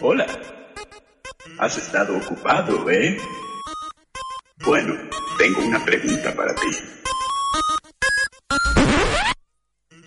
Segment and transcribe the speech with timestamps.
[0.00, 0.26] Hola.
[1.58, 3.16] Has estado ocupado, ¿eh?
[4.64, 4.94] Bueno,
[5.38, 6.68] tengo una pregunta para ti.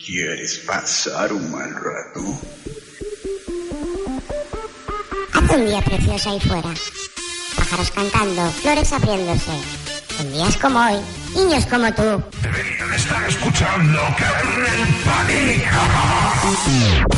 [0.03, 2.21] ¿Quieres pasar un mal rato?
[5.33, 6.73] Hace un día precioso ahí fuera.
[7.55, 9.51] Pájaros cantando, flores abriéndose.
[10.19, 10.99] En días como hoy,
[11.35, 12.23] niños como tú.
[12.41, 15.71] Deberían estar escuchando Kernel Panic.
[16.41, 17.17] Panic!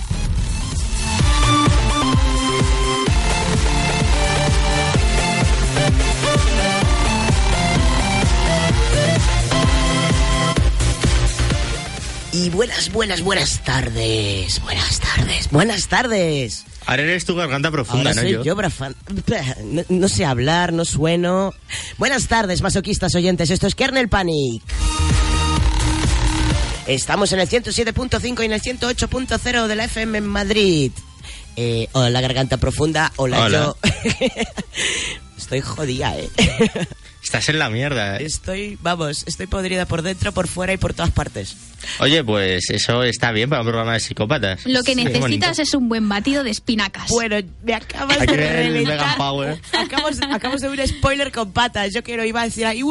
[12.33, 14.61] Y buenas, buenas, buenas tardes.
[14.61, 16.63] Buenas tardes, buenas tardes.
[16.85, 18.23] Ahora eres tu garganta profunda, ¿no?
[18.23, 18.55] yo,
[19.89, 21.53] no, sé hablar, no sueno.
[21.97, 23.49] Buenas tardes, masoquistas oyentes.
[23.49, 24.63] Esto es Kernel Panic.
[26.87, 30.91] Estamos en el 107.5 y en el 108.0 de la FM en Madrid.
[31.57, 33.11] Eh, hola, garganta profunda.
[33.17, 33.77] Hola, yo.
[35.37, 36.29] Estoy jodida, ¿eh?
[37.23, 38.17] Estás en la mierda.
[38.17, 38.25] ¿eh?
[38.25, 41.55] Estoy, vamos, estoy podrida por dentro, por fuera y por todas partes.
[41.99, 44.65] Oye, pues eso está bien para un programa de psicópatas.
[44.65, 47.09] Lo que necesitas es un buen batido de espinacas.
[47.09, 48.99] Bueno, me acabas de reventar.
[49.73, 51.93] Acabamos, de un spoiler con patas.
[51.93, 52.81] Yo quiero, iba a decir ahí,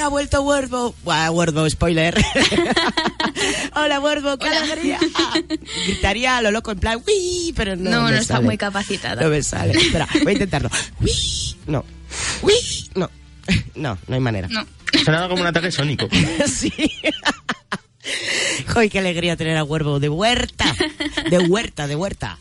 [0.00, 0.94] ¡Ha vuelto Wordbow!
[1.04, 2.14] ¡Buah, Wordbow, spoiler!
[3.74, 4.98] Hola, Wordbow, qué alegría.
[5.86, 7.52] gritaría a lo loco en plan, ¡Wii!
[7.54, 9.20] Pero no No, no está muy capacitado.
[9.20, 9.78] No me sale.
[9.78, 10.70] Espera, voy a intentarlo.
[11.00, 11.56] ¡Wii!
[11.66, 11.84] No.
[12.42, 12.90] ¡Wii!
[12.94, 13.10] No.
[13.74, 14.48] No, no hay manera.
[14.48, 14.66] No.
[15.04, 16.08] Sonaba como un ataque sónico.
[16.46, 16.72] sí.
[18.74, 20.74] ¡Ay, qué alegría tener a Huervo de huerta!
[21.28, 22.38] De huerta, de huerta.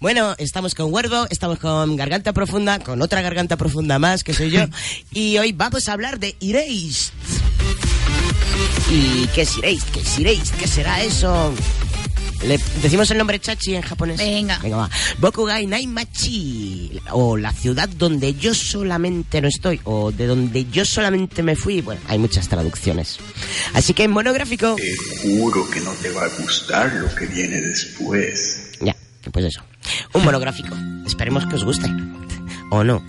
[0.00, 4.50] Bueno, estamos con Huervo, estamos con Garganta Profunda, con otra Garganta Profunda más, que soy
[4.50, 4.64] yo.
[5.12, 7.12] Y hoy vamos a hablar de Erased.
[8.90, 9.88] ¿Y qué es Erased?
[9.92, 10.54] ¿Qué es Erased?
[10.56, 11.52] ¿Qué será eso?
[12.42, 14.16] Le decimos el nombre Chachi en japonés.
[14.18, 14.58] Venga.
[14.62, 14.90] Venga, va.
[15.18, 17.00] Bokugai Naimachi.
[17.10, 19.80] O la ciudad donde yo solamente no estoy.
[19.84, 21.80] O de donde yo solamente me fui.
[21.80, 23.18] Bueno, hay muchas traducciones.
[23.74, 24.76] Así que monográfico.
[24.76, 28.72] Te juro que no te va a gustar lo que viene después.
[28.80, 28.94] Ya,
[29.32, 29.62] pues eso.
[30.14, 30.76] Un monográfico.
[31.06, 31.88] Esperemos que os guste.
[32.70, 33.04] O no.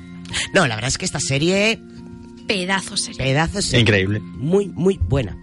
[0.53, 1.79] No, la verdad es que esta serie.
[2.47, 3.17] Pedazos serie.
[3.17, 3.81] Pedazos serie.
[3.81, 4.19] Increíble.
[4.19, 5.37] Muy, muy buena.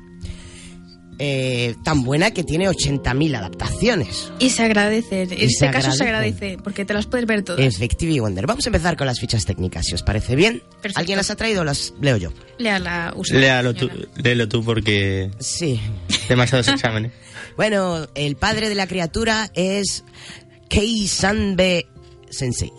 [1.18, 4.30] Eh, tan buena que tiene 80.000 adaptaciones.
[4.38, 7.60] Y se agradece, en este caso se agradece, porque te las puedes ver todas.
[7.60, 8.46] Efectivamente Wonder.
[8.46, 10.62] Vamos a empezar con las fichas técnicas, si os parece bien.
[10.94, 12.32] ¿Alguien las ha traído o las leo yo?
[12.58, 13.40] Léala usted.
[13.40, 15.30] Léalo tú, léelo tú porque...
[15.38, 15.80] Sí.
[16.28, 17.12] Demasiados exámenes.
[17.56, 20.04] bueno, el padre de la criatura es
[20.68, 21.86] Kei Sanbe
[22.28, 22.72] Sensei.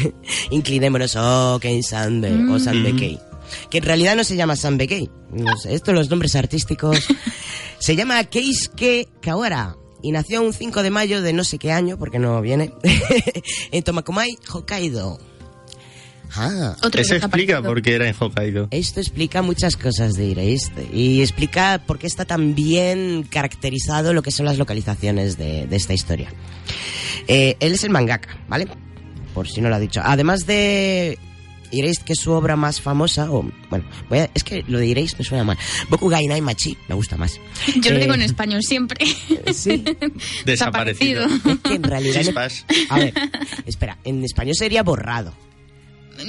[0.50, 2.96] Inclinémonos, oh, Kei Sanbe, o Sanbe mm.
[2.96, 3.20] Kei
[3.70, 6.98] que en realidad no se llama Sanbe No sé, estos los nombres artísticos.
[7.78, 11.98] se llama Keisuke Kawara y nació un 5 de mayo de no sé qué año,
[11.98, 12.72] porque no viene,
[13.72, 15.18] en Tomakomai, Hokkaido.
[16.36, 18.68] Ah, Eso explica por qué era en Hokkaido.
[18.70, 20.58] Esto explica muchas cosas de
[20.92, 25.94] y explica por qué está tan bien caracterizado lo que son las localizaciones de, esta
[25.94, 26.32] historia.
[27.28, 28.66] Eh, él es el mangaka, ¿vale?
[29.32, 30.00] Por si no lo ha dicho.
[30.04, 31.18] Además de
[31.70, 33.84] diréis que es su obra más famosa, o bueno,
[34.34, 35.58] es que lo diréis me suena mal.
[35.88, 37.40] Bokugai Nai Machi me gusta más.
[37.80, 39.06] Yo lo digo en eh, español siempre.
[39.54, 39.84] Sí.
[40.44, 41.26] Desaparecido.
[41.26, 42.22] Es que en realidad.
[42.88, 43.14] a ver,
[43.66, 45.34] espera, en español sería borrado.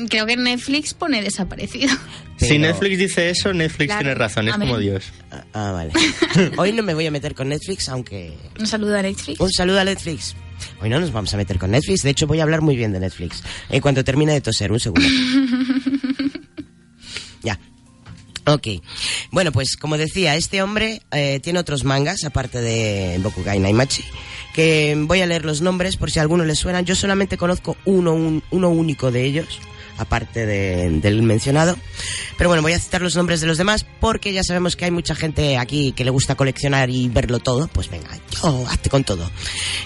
[0.09, 1.95] Creo que Netflix pone desaparecido.
[2.37, 5.05] Si Netflix dice eso, Netflix tiene razón, es como Dios.
[5.31, 5.91] Ah, ah, vale.
[6.57, 8.33] Hoy no me voy a meter con Netflix, aunque...
[8.59, 9.39] Un saludo a Netflix.
[9.39, 10.35] Un saludo a Netflix.
[10.81, 12.01] Hoy no nos vamos a meter con Netflix.
[12.03, 13.43] De hecho, voy a hablar muy bien de Netflix.
[13.69, 15.07] En cuanto termine de toser, un segundo.
[17.43, 17.59] ya.
[18.47, 18.67] Ok.
[19.31, 24.03] Bueno, pues como decía, este hombre eh, tiene otros mangas, aparte de Bokugai Naimachi,
[24.53, 26.85] que voy a leer los nombres por si a alguno les suenan.
[26.85, 29.59] Yo solamente conozco uno, uno único de ellos,
[29.97, 31.75] aparte del mencionado.
[32.37, 34.91] Pero bueno, voy a citar los nombres de los demás porque ya sabemos que hay
[34.91, 37.67] mucha gente aquí que le gusta coleccionar y verlo todo.
[37.67, 39.29] Pues venga, yo, hazte con todo.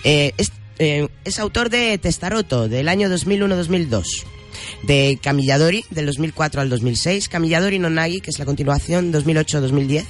[0.04, 0.34] Eh,
[0.80, 4.04] eh, es autor de Testaroto, del año 2001-2002.
[4.84, 7.30] De Camilladori, del 2004 al 2006.
[7.30, 10.06] Camilladori no Nagi, que es la continuación, 2008-2010.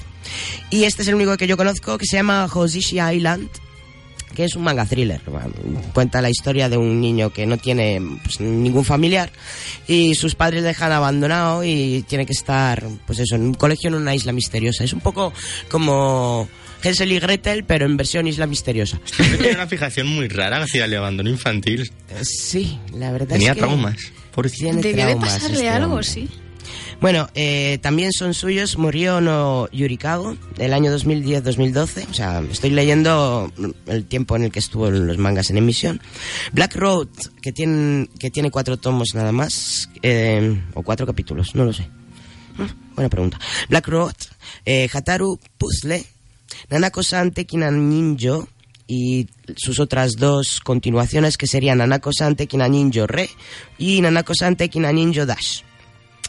[0.70, 3.48] Y este es el único que yo conozco, que se llama Hoshishi Island,
[4.34, 5.20] que es un manga thriller.
[5.92, 9.30] Cuenta la historia de un niño que no tiene pues, ningún familiar
[9.88, 13.88] y sus padres le dejan abandonado y tiene que estar, pues eso, en un colegio
[13.88, 14.84] en una isla misteriosa.
[14.84, 15.32] Es un poco
[15.68, 16.48] como
[16.84, 19.00] Hansel y Gretel, pero en versión Isla Misteriosa.
[19.16, 21.90] Tenía una fijación muy rara hacia el abandono infantil.
[22.22, 23.60] Sí, la verdad Tenía es que...
[23.60, 23.96] traumas.
[24.32, 26.06] Por Tiene Debió de traumas pasarle este algo, hombre.
[26.06, 26.28] sí.
[27.00, 32.06] Bueno, eh, también son suyos Murió no Yurikago, del año 2010-2012.
[32.10, 33.50] O sea, estoy leyendo
[33.86, 36.00] el tiempo en el que estuvo los mangas en emisión.
[36.52, 37.08] Black Road,
[37.40, 41.88] que tiene, que tiene cuatro tomos nada más, eh, o cuatro capítulos, no lo sé.
[42.58, 43.40] Mm, Buena pregunta.
[43.70, 44.14] Black Road,
[44.66, 46.04] eh, Hataru Puzzle,
[46.68, 48.48] Nanako-san Tekina Ninjo
[48.86, 53.30] y sus otras dos continuaciones que serían Nanako-san Tekina Ninjo Re
[53.78, 55.62] y Nanako-san Tekina Ninjo Dash.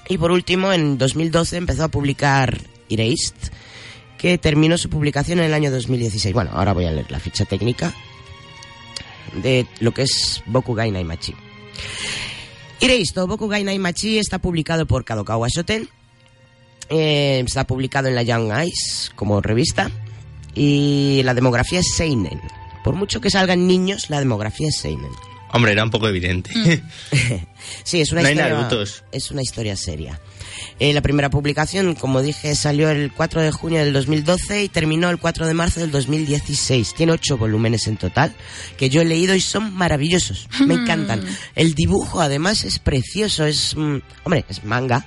[0.07, 2.59] Y por último, en 2012 empezó a publicar
[2.89, 3.35] Erased,
[4.17, 6.33] que terminó su publicación en el año 2016.
[6.33, 7.93] Bueno, ahora voy a leer la ficha técnica
[9.41, 11.33] de lo que es Bokugai Naimachi.
[12.79, 15.87] Erased o Bokugai Naimachi está publicado por Kadokawa Shoten.
[16.89, 19.89] Eh, está publicado en la Young Eyes como revista.
[20.55, 22.41] Y la demografía es Seinen.
[22.83, 25.11] Por mucho que salgan niños, la demografía es Seinen.
[25.53, 26.51] Hombre, era un poco evidente.
[27.83, 28.55] Sí, es una No hay historia.
[28.55, 29.03] Narutos.
[29.11, 30.19] Es una historia seria.
[30.79, 35.09] Eh, la primera publicación, como dije, salió el 4 de junio del 2012 y terminó
[35.09, 36.95] el 4 de marzo del 2016.
[36.95, 38.33] Tiene ocho volúmenes en total
[38.77, 40.49] que yo he leído y son maravillosos.
[40.65, 41.23] Me encantan.
[41.55, 43.45] El dibujo, además, es precioso.
[43.45, 45.05] Es, mm, hombre, es manga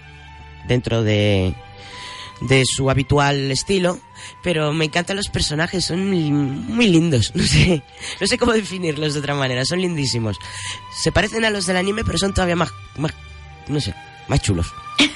[0.69, 1.55] dentro de
[2.41, 4.01] de su habitual estilo,
[4.43, 7.83] pero me encantan los personajes, son muy lindos, no sé,
[8.21, 10.37] no sé cómo definirlos de otra manera, son lindísimos.
[11.03, 13.13] Se parecen a los del anime, pero son todavía más, más
[13.69, 13.95] no sé,
[14.29, 14.67] más chulos.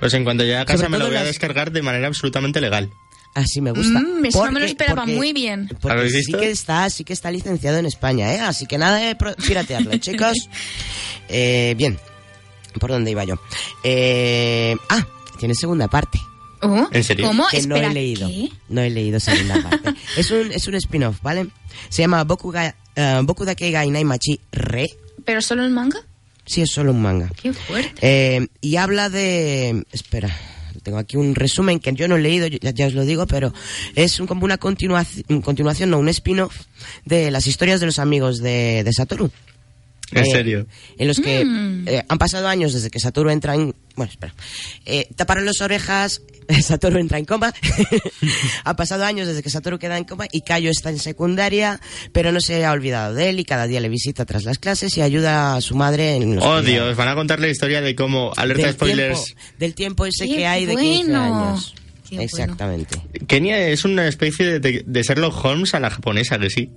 [0.00, 2.06] Pues en cuanto llegue a casa Sobre me lo voy a las- descargar de manera
[2.06, 2.88] absolutamente legal.
[3.34, 3.98] Así me gusta.
[4.00, 5.68] Mm, eso no me lo esperaba porque- muy bien.
[5.80, 6.38] Porque ¿Habéis sí visto?
[6.38, 8.40] que está, sí que está licenciado en España, ¿eh?
[8.40, 10.34] Así que nada de pro- piratearlo, chicos.
[11.28, 11.98] Eh, bien,
[12.78, 13.40] ¿por dónde iba yo?
[13.82, 15.04] Eh, ah,
[15.38, 16.20] tiene segunda parte.
[16.62, 17.26] Oh, ¿En serio?
[17.26, 17.46] ¿Cómo?
[17.50, 18.28] que Espera, no he leído.
[18.28, 18.48] ¿qué?
[18.68, 19.94] No he leído segunda parte.
[20.16, 21.46] es un, es un spin-off, ¿vale?
[21.88, 24.86] Se llama Boku, ga, eh, Boku Dake ga Inaimachi Re.
[25.24, 26.00] ¿Pero solo el manga?
[26.46, 27.30] Sí, es solo un manga.
[27.40, 27.92] Qué fuerte.
[28.00, 29.84] Eh, y habla de...
[29.92, 30.34] Espera,
[30.82, 33.52] tengo aquí un resumen que yo no he leído, ya, ya os lo digo, pero
[33.94, 36.56] es un- como una continuación, continuación, no, un spin-off
[37.04, 39.30] de las historias de los amigos de, de Satoru.
[40.12, 40.66] ¿En Eh, serio?
[40.98, 41.88] En los que Mm.
[41.88, 43.74] eh, han pasado años desde que Satoru entra en...
[43.94, 44.32] Bueno, espera.
[44.86, 46.22] Eh, taparon las orejas,
[46.62, 47.52] Satoru entra en coma.
[48.64, 51.80] han pasado años desde que Satoru queda en coma y Kayo está en secundaria,
[52.12, 54.96] pero no se ha olvidado de él y cada día le visita tras las clases
[54.96, 56.62] y ayuda a su madre en los Oh.
[56.62, 60.26] Dios, van a contar la historia de cómo, alerta del spoilers, Tiempo, del tiempo ese
[60.26, 61.22] Qué que hay de 15 bueno.
[61.50, 61.74] años.
[62.08, 62.22] Qué bueno.
[62.22, 62.98] Exactamente.
[63.26, 66.70] Kenia es una especie de, de Sherlock Holmes a la japonesa, que sí.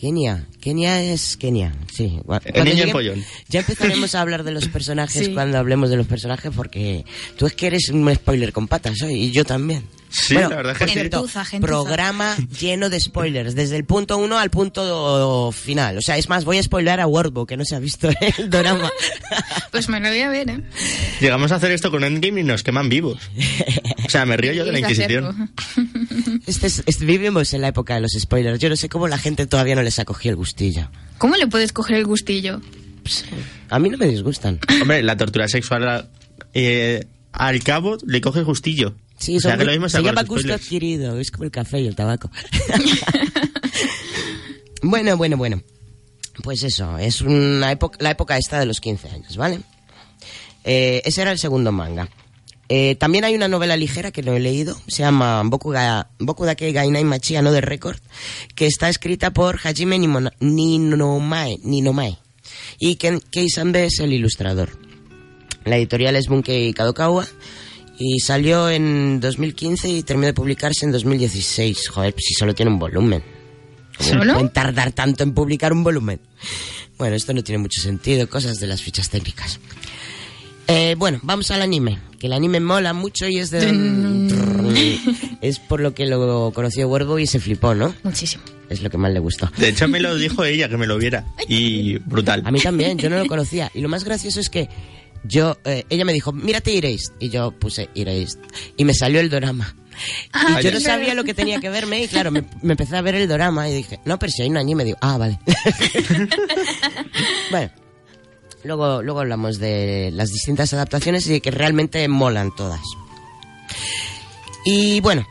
[0.00, 0.46] Kenia.
[0.60, 2.18] Kenia es Kenia, sí.
[2.44, 3.24] El niño llegue- pollón.
[3.48, 5.34] Ya empezaremos a hablar de los personajes Sí.
[5.34, 7.04] cuando hablemos de los personajes porque
[7.36, 9.82] tú es que eres un spoiler con patas hoy y yo también.
[10.10, 11.24] Sí, la verdad es que cierto,
[11.60, 15.98] programa lleno de spoilers, desde el punto uno al punto final.
[15.98, 18.08] O sea, es más, voy a spoiler a Wordbook, que no se ha visto
[18.38, 18.90] el drama.
[19.70, 20.60] Pues me lo voy a ver, ¿eh?
[21.20, 23.18] Llegamos a hacer esto con Endgame y nos queman vivos.
[24.04, 25.52] O sea, me río yo de la Inquisición.
[26.46, 28.58] Este es- es- vivimos en la época de los spoilers.
[28.58, 30.90] Yo no sé cómo la gente todavía no les ha cogido el gustillo.
[31.18, 32.60] ¿Cómo le puedes coger el gustillo?
[33.68, 34.58] A mí no me disgustan.
[34.82, 36.08] Hombre, la tortura sexual
[36.54, 38.94] eh, al cabo le coge el gustillo.
[39.20, 40.62] Sí, o sea, que lo mismo se con llama gusto spoilers.
[40.64, 42.30] adquirido, es como el café y el tabaco.
[44.82, 45.62] bueno, bueno, bueno.
[46.42, 49.60] Pues eso, es una época, la época esta de los 15 años, ¿vale?
[50.64, 52.08] Eh, ese era el segundo manga.
[52.70, 56.44] Eh, también hay una novela ligera que no he leído, se llama Boku, ga, Boku
[56.46, 57.98] Dake ga Inai Machi no de Record,
[58.54, 62.16] que está escrita por Hajime Nimona- Ninomae, Ninomae
[62.78, 64.70] y Ken, Kei Sanbe es el ilustrador.
[65.64, 67.26] La editorial es Bunkei Kadokawa
[68.00, 71.88] y salió en 2015 y terminó de publicarse en 2016.
[71.90, 73.22] Joder, pues si solo tiene un volumen.
[73.98, 74.32] ¿Cómo ¿Solo?
[74.32, 76.18] pueden tardar tanto en publicar un volumen?
[76.96, 79.60] Bueno, esto no tiene mucho sentido, cosas de las fichas técnicas.
[80.66, 83.60] Eh, bueno, vamos al anime, que el anime mola mucho y es de...
[85.42, 87.94] es por lo que lo conoció Werbo y se flipó, ¿no?
[88.02, 88.42] Muchísimo.
[88.70, 89.50] Es lo que más le gustó.
[89.58, 91.26] De hecho, me lo dijo ella, que me lo viera.
[91.48, 92.42] Y brutal.
[92.46, 93.70] A mí también, yo no lo conocía.
[93.74, 94.68] Y lo más gracioso es que
[95.24, 97.12] yo, eh, ella me dijo, mírate Erased.
[97.18, 98.38] Y yo puse Erased.
[98.76, 99.74] Y me salió el dorama.
[100.32, 102.96] Ah, y yo no sabía lo que tenía que verme y claro, me, me empecé
[102.96, 105.38] a ver el dorama y dije, no, pero si hay un anime, digo, ah, vale.
[107.50, 107.70] bueno,
[108.64, 112.80] luego, luego hablamos de las distintas adaptaciones y de que realmente molan todas.
[114.64, 115.26] Y bueno,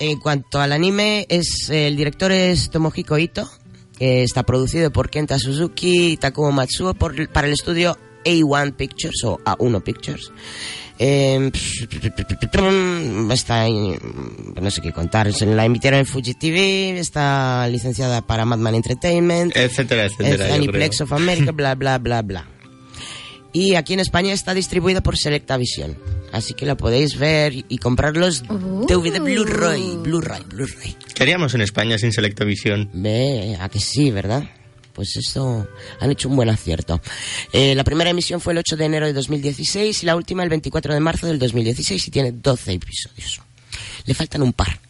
[0.00, 3.48] en cuanto al anime, es el director es Tomohiko Ito,
[3.98, 9.24] que está producido por Kenta Suzuki y Takumo Matsuo por- para el estudio A1 Pictures
[9.24, 10.30] o A1 Pictures.
[11.02, 11.50] Eh,
[13.32, 15.30] está no sé qué contar.
[15.46, 20.54] La emitieron en Fuji TV, está licenciada para Madman Entertainment, Etcétera, etcétera.
[20.54, 22.46] Aniplex of America, bla, bla, bla, bla.
[23.52, 25.96] Y aquí en España está distribuida por Selecta Visión.
[26.32, 28.86] Así que la podéis ver y comprar los Uh.
[28.86, 30.96] DVD Blu-ray, Blu-ray, Blu-ray.
[31.14, 32.88] ¿Qué haríamos en España sin Selectavisión?
[32.92, 34.44] Ve, a que sí, ¿verdad?
[34.92, 35.66] Pues eso,
[36.00, 37.00] han hecho un buen acierto.
[37.52, 40.48] Eh, la primera emisión fue el 8 de enero de 2016 y la última el
[40.48, 43.40] 24 de marzo del 2016 y tiene 12 episodios.
[44.04, 44.80] Le faltan un par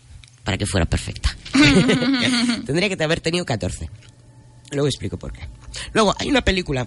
[0.44, 1.36] para que fuera perfecta.
[2.66, 3.90] Tendría que haber tenido 14.
[4.72, 5.40] Luego explico por qué.
[5.92, 6.86] Luego, hay una película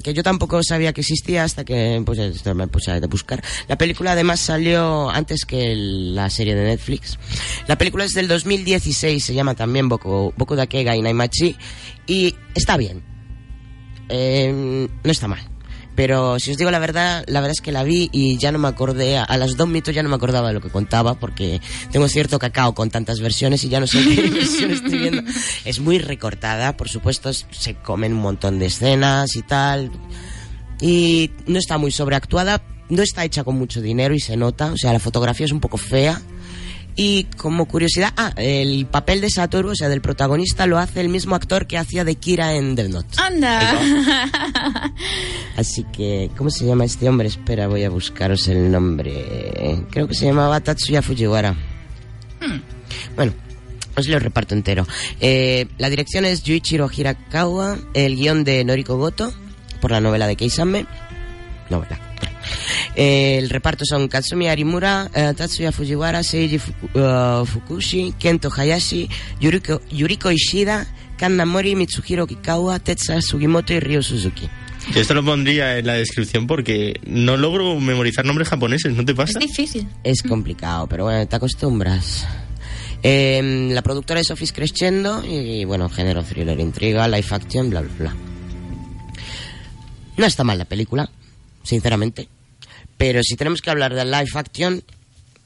[0.00, 3.42] que yo tampoco sabía que existía hasta que pues, esto me puse a buscar.
[3.68, 7.18] La película además salió antes que la serie de Netflix.
[7.66, 11.56] La película es del 2016, se llama también Boku, Boku Dake Ga Inaimachi
[12.06, 13.02] y está bien.
[14.08, 15.40] Eh, no está mal.
[15.94, 18.58] Pero si os digo la verdad, la verdad es que la vi y ya no
[18.58, 21.60] me acordé, a, las dos mitos ya no me acordaba de lo que contaba porque
[21.90, 25.22] tengo cierto cacao con tantas versiones y ya no sé qué versión estoy viendo.
[25.64, 29.90] Es muy recortada, por supuesto, se comen un montón de escenas y tal.
[30.80, 34.76] Y no está muy sobreactuada, no está hecha con mucho dinero y se nota, o
[34.76, 36.20] sea, la fotografía es un poco fea.
[36.94, 41.08] Y como curiosidad, ah, el papel de Satoru, o sea, del protagonista, lo hace el
[41.08, 43.08] mismo actor que hacía de Kira en Death Note.
[43.16, 43.78] Anda.
[45.56, 47.28] Así que, ¿cómo se llama este hombre?
[47.28, 49.82] Espera, voy a buscaros el nombre.
[49.90, 51.56] Creo que se llamaba Tatsuya Fujiwara.
[53.16, 53.32] Bueno,
[53.96, 54.86] os lo reparto entero.
[55.20, 59.32] Eh, la dirección es Yuichiro Hirakawa, el guion de Noriko Goto,
[59.80, 60.86] por la novela de Keisame.
[61.70, 62.11] Novela.
[62.96, 69.08] Eh, el reparto son Katsumi Arimura, eh, Tatsuya Fujiwara, Seiji Fuku- eh, Fukushi, Kento Hayashi,
[69.40, 70.86] Yuriko, Yuriko Ishida,
[71.16, 74.48] Kanna Mori, Mitsuhiro Kikawa, Tetsuya Sugimoto y Ryo Suzuki.
[74.92, 79.12] Yo esto lo pondría en la descripción porque no logro memorizar nombres japoneses, ¿no te
[79.12, 79.38] Es pasa?
[79.38, 79.86] difícil.
[80.02, 82.26] Es complicado, pero bueno, te acostumbras.
[83.04, 87.90] Eh, la productora es Office Crescendo y bueno, género thriller, intriga, live action, bla, bla,
[87.98, 88.14] bla.
[90.16, 91.08] No está mal la película,
[91.62, 92.28] sinceramente.
[92.96, 94.82] Pero si tenemos que hablar de live action,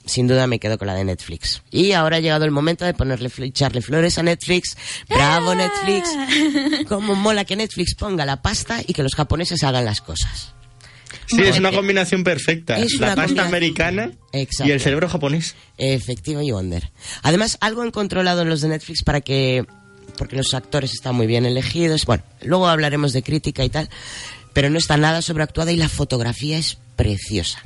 [0.04, 1.62] sin duda me quedo con la de Netflix.
[1.70, 4.76] Y ahora ha llegado el momento de ponerle echarle flores a Netflix.
[5.08, 6.08] ¡Bravo Netflix!
[6.88, 10.52] Cómo mola que Netflix ponga la pasta y que los japoneses hagan las cosas.
[11.26, 12.78] Sí, es una combinación perfecta.
[12.78, 14.68] Es la pasta americana Exacto.
[14.68, 15.56] y el cerebro japonés.
[15.76, 16.90] Efectivo y Wonder.
[17.22, 19.64] Además, algo han controlado en los de Netflix para que.
[20.18, 22.06] Porque los actores están muy bien elegidos.
[22.06, 23.90] Bueno, luego hablaremos de crítica y tal.
[24.56, 27.62] Pero no está nada sobreactuada y la fotografía es preciosa.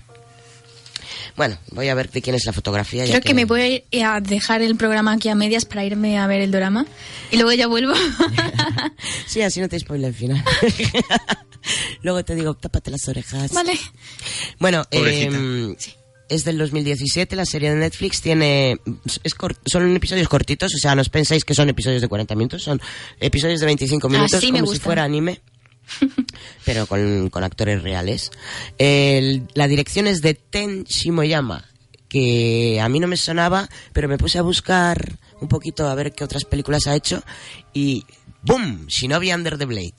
[1.37, 3.04] Bueno, voy a ver de quién es la fotografía.
[3.04, 5.85] ya Creo que me voy a ir a dejar el programa aquí a medias para
[5.85, 6.85] irme a ver el drama
[7.30, 7.94] y luego ya vuelvo.
[9.26, 10.42] Sí, así no te spoileo al final.
[12.02, 13.52] luego te digo, tápate las orejas.
[13.52, 13.78] vale.
[14.59, 15.76] Bueno, eh,
[16.28, 18.78] es del 2017, la serie de Netflix tiene
[19.23, 22.35] es cor- son episodios cortitos, o sea, no os pensáis que son episodios de 40
[22.35, 22.80] minutos, son
[23.20, 25.40] episodios de 25 minutos Así me como si fuera anime.
[26.64, 28.30] pero con, actores reales.
[28.78, 31.64] La dirección es de Ten Shimoyama,
[32.09, 36.12] que a mí no me sonaba, pero me puse a buscar un poquito a ver
[36.12, 37.23] qué otras películas ha hecho
[37.73, 38.04] y
[38.42, 38.87] ¡boom!
[38.87, 39.94] Shinobi Under the Blade.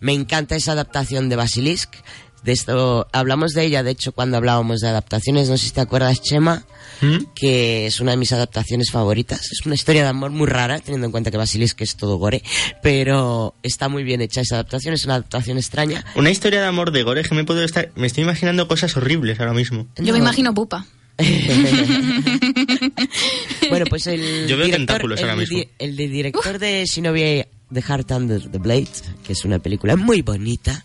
[0.00, 1.94] Me encanta esa adaptación de Basilisk.
[2.42, 5.80] De esto hablamos de ella, de hecho, cuando hablábamos de adaptaciones, no sé si te
[5.80, 6.64] acuerdas, Chema,
[7.00, 7.16] ¿Mm?
[7.34, 9.40] que es una de mis adaptaciones favoritas.
[9.52, 12.42] Es una historia de amor muy rara, teniendo en cuenta que Basilisk es todo gore,
[12.82, 16.04] pero está muy bien hecha esa adaptación, es una adaptación extraña.
[16.14, 17.90] Una historia de amor de Gore que me puedo estar.
[17.96, 19.86] Me estoy imaginando cosas horribles ahora mismo.
[19.96, 20.12] Yo No.
[20.12, 20.86] me imagino pupa.
[23.70, 25.58] bueno, pues el Yo veo director, tentáculos ahora el, mismo.
[25.58, 28.88] di- el de director de Shinobi The Heart Under the Blade,
[29.24, 30.84] que es una película muy bonita,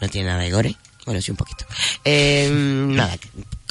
[0.00, 1.64] no tiene nada de gore, bueno, sí un poquito.
[2.04, 3.16] Eh, nada,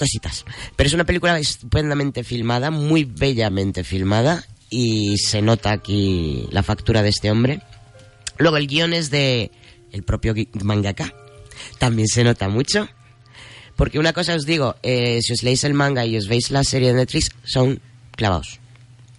[0.01, 0.45] cositas.
[0.75, 7.03] Pero es una película estupendamente filmada, muy bellamente filmada, y se nota aquí la factura
[7.03, 7.61] de este hombre.
[8.39, 9.51] Luego el guion es de
[9.91, 11.13] el propio mangaka,
[11.77, 12.89] también se nota mucho.
[13.75, 16.63] Porque una cosa os digo, eh, si os leéis el manga y os veis la
[16.63, 17.79] serie de Netflix, son
[18.15, 18.59] clavados.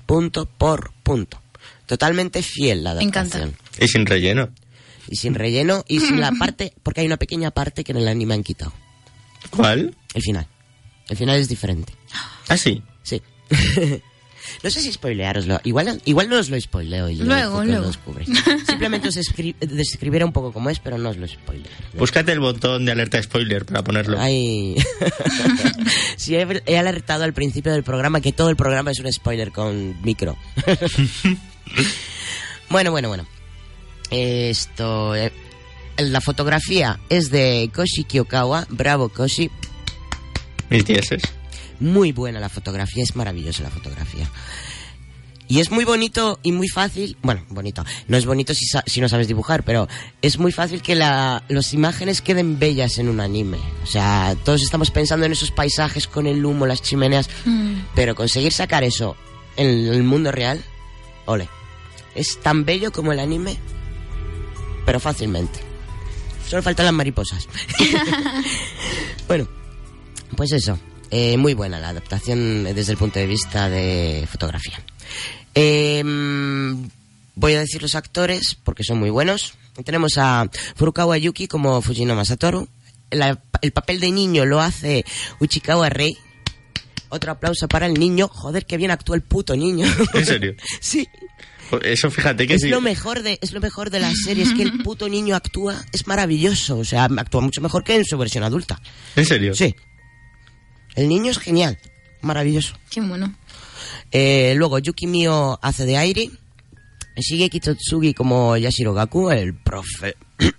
[0.06, 1.40] Punto por punto.
[1.86, 3.38] Totalmente fiel la Me encanta.
[3.38, 3.56] adaptación.
[3.80, 4.50] Y sin relleno.
[5.08, 8.08] Y sin relleno y sin la parte, porque hay una pequeña parte que en el
[8.08, 8.72] anime han quitado.
[9.50, 9.94] ¿Cuál?
[10.14, 10.46] El final.
[11.08, 11.92] El final es diferente.
[12.48, 12.82] Ah, sí.
[13.02, 13.20] Sí.
[14.62, 15.60] no sé si spoilearoslo.
[15.64, 17.80] Igual, igual no os lo spoileo y Luego, luego.
[17.82, 18.30] lo descubréis.
[18.66, 21.70] Simplemente os escri- describiré un poco cómo es, pero no os lo spoileo.
[21.98, 24.18] Búscate el botón de alerta spoiler para ponerlo.
[24.20, 24.76] Ay.
[26.16, 29.52] sí, he, he alertado al principio del programa que todo el programa es un spoiler
[29.52, 30.36] con micro.
[32.70, 33.26] bueno, bueno, bueno.
[34.10, 35.14] Esto.
[35.14, 35.32] eh,
[35.98, 38.66] la fotografía es de Koshi Kyokawa.
[38.70, 39.50] Bravo, Koshi.
[40.80, 41.22] Dieces.
[41.80, 44.28] Muy buena la fotografía, es maravillosa la fotografía.
[45.48, 49.00] Y es muy bonito y muy fácil, bueno, bonito, no es bonito si, sa- si
[49.02, 49.86] no sabes dibujar, pero
[50.22, 53.58] es muy fácil que la, las imágenes queden bellas en un anime.
[53.82, 57.28] O sea, todos estamos pensando en esos paisajes con el humo, las chimeneas,
[57.94, 59.16] pero conseguir sacar eso
[59.56, 60.62] en el mundo real,
[61.26, 61.48] ole,
[62.14, 63.58] es tan bello como el anime,
[64.86, 65.58] pero fácilmente.
[66.48, 67.46] Solo faltan las mariposas.
[69.28, 69.48] bueno,
[70.36, 70.78] pues eso,
[71.10, 74.80] eh, muy buena la adaptación desde el punto de vista de fotografía.
[75.54, 76.02] Eh,
[77.34, 79.54] voy a decir los actores porque son muy buenos.
[79.84, 82.68] Tenemos a Furukawa Yuki como Fujinoma Satoru.
[83.10, 85.04] La- el papel de niño lo hace
[85.40, 86.16] Uchikawa Rei.
[87.10, 88.28] Otro aplauso para el niño.
[88.28, 89.86] Joder, qué bien actúa el puto niño.
[90.14, 90.54] ¿En serio?
[90.80, 91.06] sí.
[91.82, 92.68] Eso fíjate que Es sí.
[92.68, 95.82] lo mejor de es lo mejor de la serie, es que el puto niño actúa,
[95.92, 98.78] es maravilloso, o sea, actúa mucho mejor que en su versión adulta.
[99.16, 99.54] ¿En serio?
[99.54, 99.74] Sí.
[100.94, 101.78] El niño es genial,
[102.20, 102.74] maravilloso.
[102.90, 103.34] Qué bueno.
[104.10, 106.30] Eh, luego Yuki Mio hace de Airi.
[107.14, 110.16] Shigeki Totsugi como Yashiro Gaku, el profe.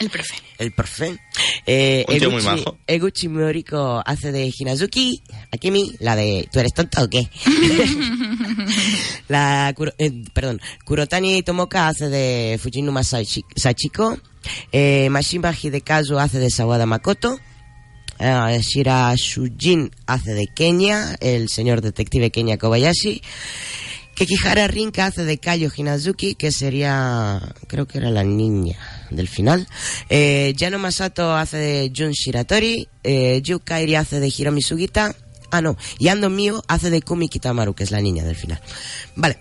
[0.00, 0.34] El profe.
[0.58, 1.18] el profe.
[1.66, 2.78] Eh, Un tío muy Eguchi, majo.
[2.86, 5.22] Eguchi Moriko hace de Hinazuki.
[5.52, 7.28] Akemi, la de ¿Tú eres tonto o qué?
[9.28, 14.18] la, Kuro- eh, perdón, Kurotani Tomoka hace de Fujinuma Sachi- Sachiko.
[14.72, 17.38] Eh, Mashima Hidekazu hace de Sawada Makoto.
[18.18, 23.22] Eh, Shira Shujin hace de Kenya, el señor detective Kenya Kobayashi.
[24.14, 28.78] Kekihara Rinka hace de Kayo Hinazuki, que sería, creo que era la niña
[29.10, 29.66] del final.
[30.08, 32.88] Eh, Yano Masato hace de Jun Shiratori.
[33.02, 35.14] Eh, Yu Kairi hace de Hiromi Sugita.
[35.50, 35.76] Ah, no.
[35.98, 38.60] Y Ando Mio hace de Kumi Kitamaru, que es la niña del final.
[39.16, 39.38] Vale.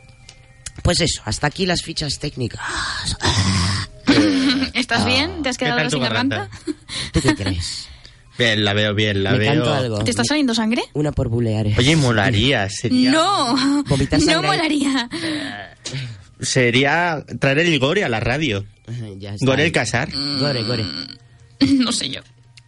[0.81, 2.59] Pues eso, hasta aquí las fichas técnicas.
[4.73, 5.43] ¿Estás bien?
[5.43, 6.49] ¿Te has ¿Qué quedado sin garganta?
[6.49, 6.73] garganta?
[7.13, 7.87] ¿Tú qué crees?
[8.37, 9.53] Bien, la veo bien, la Me veo.
[9.53, 9.99] canto algo.
[10.03, 10.83] ¿Te está saliendo sangre?
[10.93, 11.67] Una por bulear.
[11.77, 13.11] Oye, molaría, sería.
[13.11, 14.47] No, Vomitar no sangre.
[14.47, 15.09] molaría.
[16.41, 18.65] Sería traer el gore a la radio.
[19.17, 19.45] Ya está.
[19.45, 20.09] Gore el casar.
[20.39, 20.83] Gore, gore.
[21.61, 22.19] No sé yo.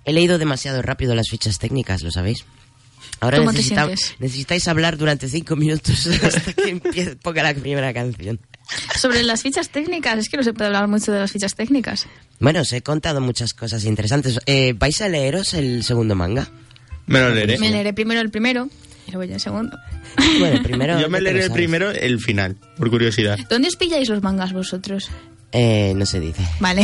[0.05, 2.45] He leído demasiado rápido las fichas técnicas, ¿lo sabéis?
[3.21, 4.15] Ahora ¿Cómo te necesita- sientes?
[4.19, 8.39] necesitáis hablar durante cinco minutos hasta que empiece, ponga la primera canción.
[8.99, 12.07] Sobre las fichas técnicas, es que no se puede hablar mucho de las fichas técnicas.
[12.39, 14.39] Bueno, os he contado muchas cosas interesantes.
[14.47, 16.49] Eh, ¿Vais a leeros el segundo manga?
[17.07, 17.57] Me lo leeré.
[17.59, 18.67] Me leeré primero el primero
[19.07, 19.77] y luego ya el segundo.
[20.39, 20.99] Bueno, primero...
[20.99, 23.37] Yo me ¿qué te leeré el primero, el final, por curiosidad.
[23.49, 25.09] ¿Dónde os pilláis los mangas vosotros?
[25.51, 26.41] Eh, no se dice.
[26.59, 26.83] Vale.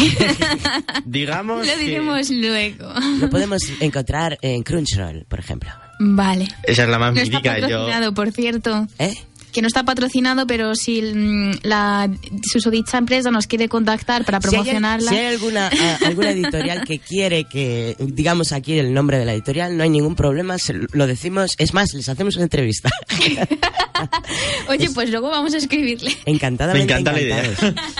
[1.05, 1.65] Digamos.
[1.67, 2.93] Lo que diremos luego.
[3.19, 5.69] Lo podemos encontrar en Crunchyroll, por ejemplo.
[6.03, 6.47] Vale.
[6.63, 7.59] Esa es la más No está mítica.
[7.59, 7.67] Yo.
[7.67, 8.87] patrocinado, por cierto.
[8.97, 9.13] ¿Eh?
[9.51, 12.09] Que no está patrocinado, pero si mm, la
[12.51, 15.11] susodicha empresa nos quiere contactar para Si hay, promocionarla.
[15.11, 19.33] si hay alguna, a- alguna editorial que quiere que digamos aquí el nombre de la
[19.33, 21.55] editorial, no hay ningún problema, se lo decimos.
[21.57, 22.89] Es más, les hacemos una entrevista.
[24.69, 26.15] Oye, pues luego vamos a escribirle.
[26.25, 27.43] Encantadamente Me encanta la idea.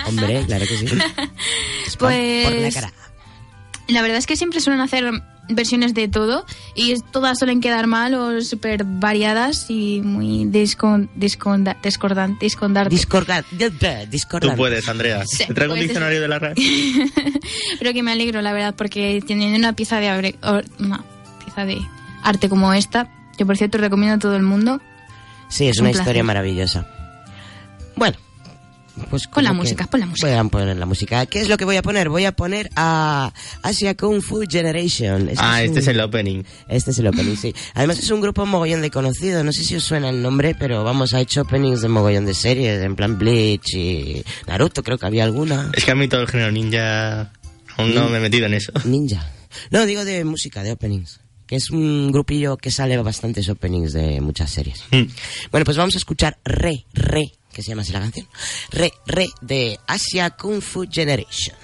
[0.08, 0.86] Hombre, claro que sí.
[2.00, 2.94] Pues- Por la cara.
[3.90, 5.12] La verdad es que siempre suelen hacer
[5.50, 11.10] versiones de todo y es- todas suelen quedar mal o súper variadas y muy discon,
[11.16, 12.40] discordan- discordantes.
[12.52, 13.44] Discorda-
[14.10, 14.56] discordante.
[14.56, 15.24] Tú puedes, Andrea.
[15.26, 15.90] Sí, Te traigo un puedes.
[15.90, 16.56] diccionario de la radio.
[17.80, 21.04] Pero que me alegro, la verdad, porque tienen una pieza de, abre- o- una
[21.44, 21.80] pieza de
[22.24, 24.80] arte como esta, que por cierto recomiendo a todo el mundo.
[25.50, 26.04] Sí, es un una placer.
[26.04, 26.88] historia maravillosa.
[27.96, 28.16] Bueno,
[29.12, 30.28] pues Pon la música, pon la música.
[30.28, 31.26] Voy a poner la música.
[31.28, 32.10] ¿Qué es lo que voy a poner?
[32.10, 35.30] Voy a poner a Asia Kung Fu Generation.
[35.30, 36.44] Este Ah, este un- es el opening.
[36.68, 37.54] Este es el opening, sí.
[37.76, 39.44] Además es un grupo mogollón de conocido.
[39.44, 42.34] No sé si os suena el nombre, pero vamos, ha hecho openings de mogollón de
[42.34, 45.70] series, en plan Bleach y Naruto, creo que había alguna.
[45.74, 47.32] Es que a mí todo el género ninja.
[47.78, 48.72] Aún no me he metido en eso.
[48.86, 49.30] Ninja.
[49.70, 51.20] No, digo de música, de openings.
[51.52, 54.86] Que es un grupillo que sale bastantes openings de muchas series.
[54.92, 55.04] Mm.
[55.52, 58.26] Bueno, pues vamos a escuchar Re, Re, que se llama así la canción.
[58.70, 61.58] Re, Re de Asia Kung Fu Generation.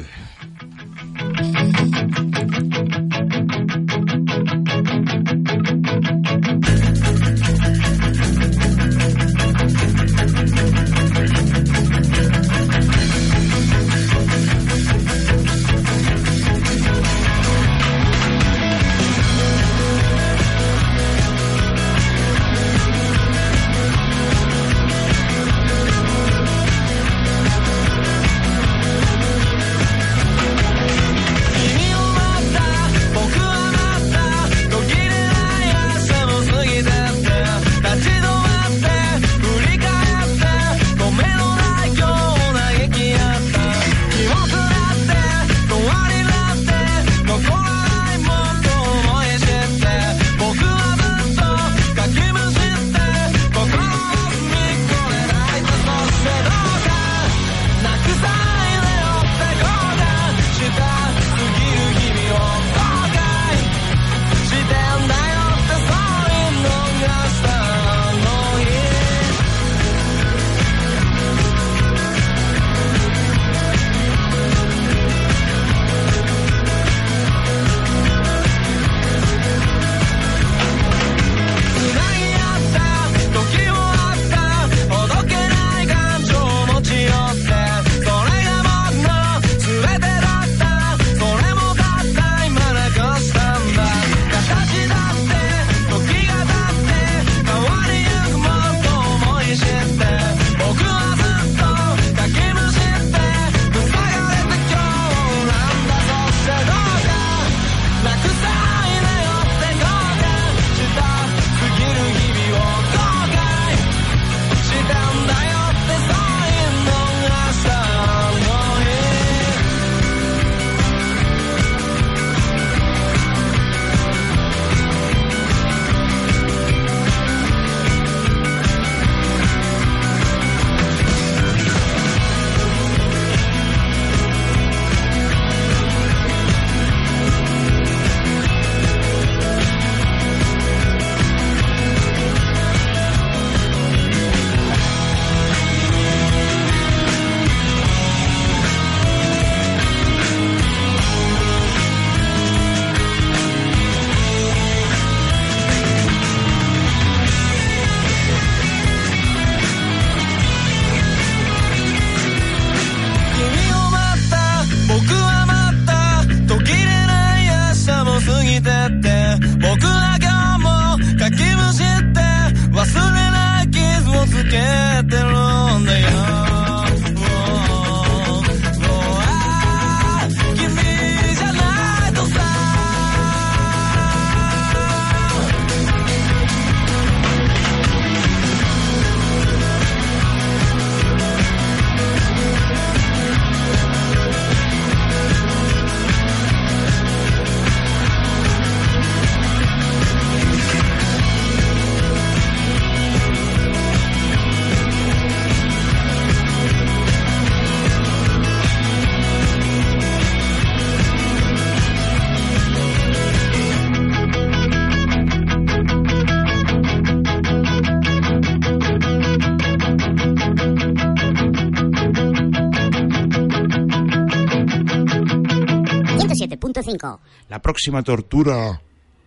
[227.87, 228.81] Próxima tortura,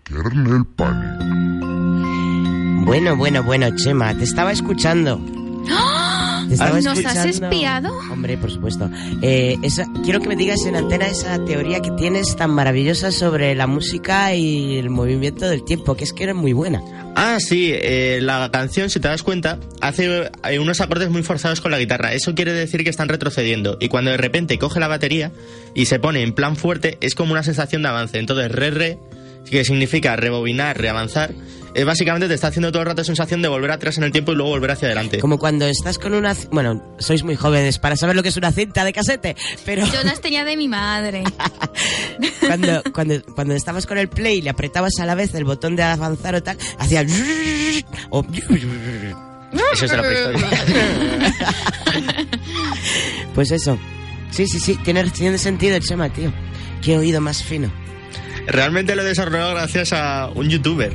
[0.04, 1.18] Kernel Panic.
[2.84, 5.18] Bueno, bueno, bueno, Chema, te estaba escuchando.
[6.46, 7.46] Te estaba ¿Nos has escuchando.
[7.46, 7.98] espiado?
[8.12, 8.90] Hombre, por supuesto.
[9.22, 13.54] Eh, esa- quiero que me digas en antena esa teoría que tienes tan maravillosa sobre
[13.54, 16.82] la música y el movimiento del tiempo, que es que eres muy buena.
[17.22, 21.60] Ah, sí, eh, la canción, si te das cuenta, hace eh, unos acordes muy forzados
[21.60, 22.14] con la guitarra.
[22.14, 23.76] Eso quiere decir que están retrocediendo.
[23.78, 25.30] Y cuando de repente coge la batería
[25.74, 28.18] y se pone en plan fuerte, es como una sensación de avance.
[28.18, 28.98] Entonces, re, re,
[29.50, 31.34] que significa rebobinar, reavanzar,
[31.74, 34.32] eh, básicamente te está haciendo todo el rato sensación de volver atrás en el tiempo
[34.32, 35.18] y luego volver hacia adelante.
[35.18, 36.34] Como cuando estás con una...
[36.50, 40.02] Bueno, sois muy jóvenes para saber lo que es una cinta de casete, pero Yo
[40.04, 41.24] las tenía de mi madre.
[42.46, 45.76] cuando, cuando, cuando estabas con el play y le apretabas a la vez el botón
[45.76, 47.04] de avanzar o tal, hacía...
[48.10, 48.24] O...
[49.72, 50.48] Eso es de la prehistoria.
[53.34, 53.78] Pues eso.
[54.30, 56.32] Sí, sí, sí, tiene, tiene sentido el Chema, tío.
[56.82, 57.70] Qué oído más fino.
[58.46, 60.92] Realmente lo he desarrollado gracias a un youtuber.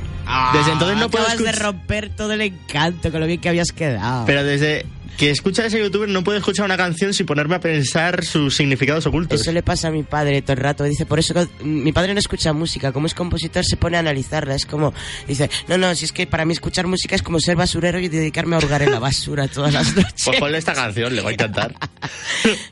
[0.53, 3.71] Desde entonces no puedo Acabas de romper todo el encanto con lo bien que habías
[3.71, 4.25] quedado.
[4.25, 4.85] Pero desde
[5.17, 8.55] que escucha a ese youtuber no puedo escuchar una canción sin ponerme a pensar sus
[8.55, 9.39] significados ocultos.
[9.41, 10.83] Eso le pasa a mi padre todo el rato.
[10.83, 12.91] Dice, por eso que- mi padre no escucha música.
[12.91, 14.55] Como es compositor, se pone a analizarla.
[14.55, 14.93] Es como,
[15.27, 18.07] dice, no, no, si es que para mí escuchar música es como ser basurero y
[18.09, 20.23] dedicarme a hurgar en la basura todas las noches.
[20.25, 21.75] Pues ponle esta canción, le va a encantar.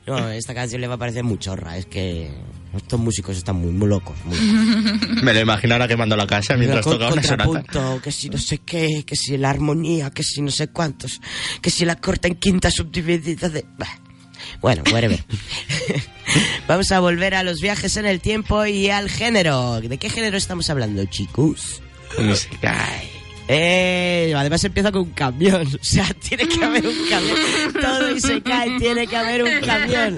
[0.06, 1.78] No, esta canción le va a parecer muy chorra.
[1.78, 2.30] Es que
[2.76, 4.16] estos músicos están muy, muy locos.
[4.26, 4.38] Muy
[5.24, 7.64] Me lo imagino ahora quemando la casa mientras Con- toca una sonata.
[8.04, 11.22] que si no sé qué, que si la armonía, que si no sé cuántos,
[11.62, 13.66] que si la corta en quinta subdividida de...
[13.78, 14.00] Bah.
[14.62, 15.24] Bueno, whatever.
[16.68, 19.80] Vamos a volver a los viajes en el tiempo y al género.
[19.82, 21.82] ¿De qué género estamos hablando, chicos?
[22.18, 23.02] Musical.
[23.48, 25.68] Eh, además empieza con un camión.
[25.68, 27.38] O sea, tiene que haber un camión.
[27.80, 30.18] Todo y se cae, tiene que haber un camión.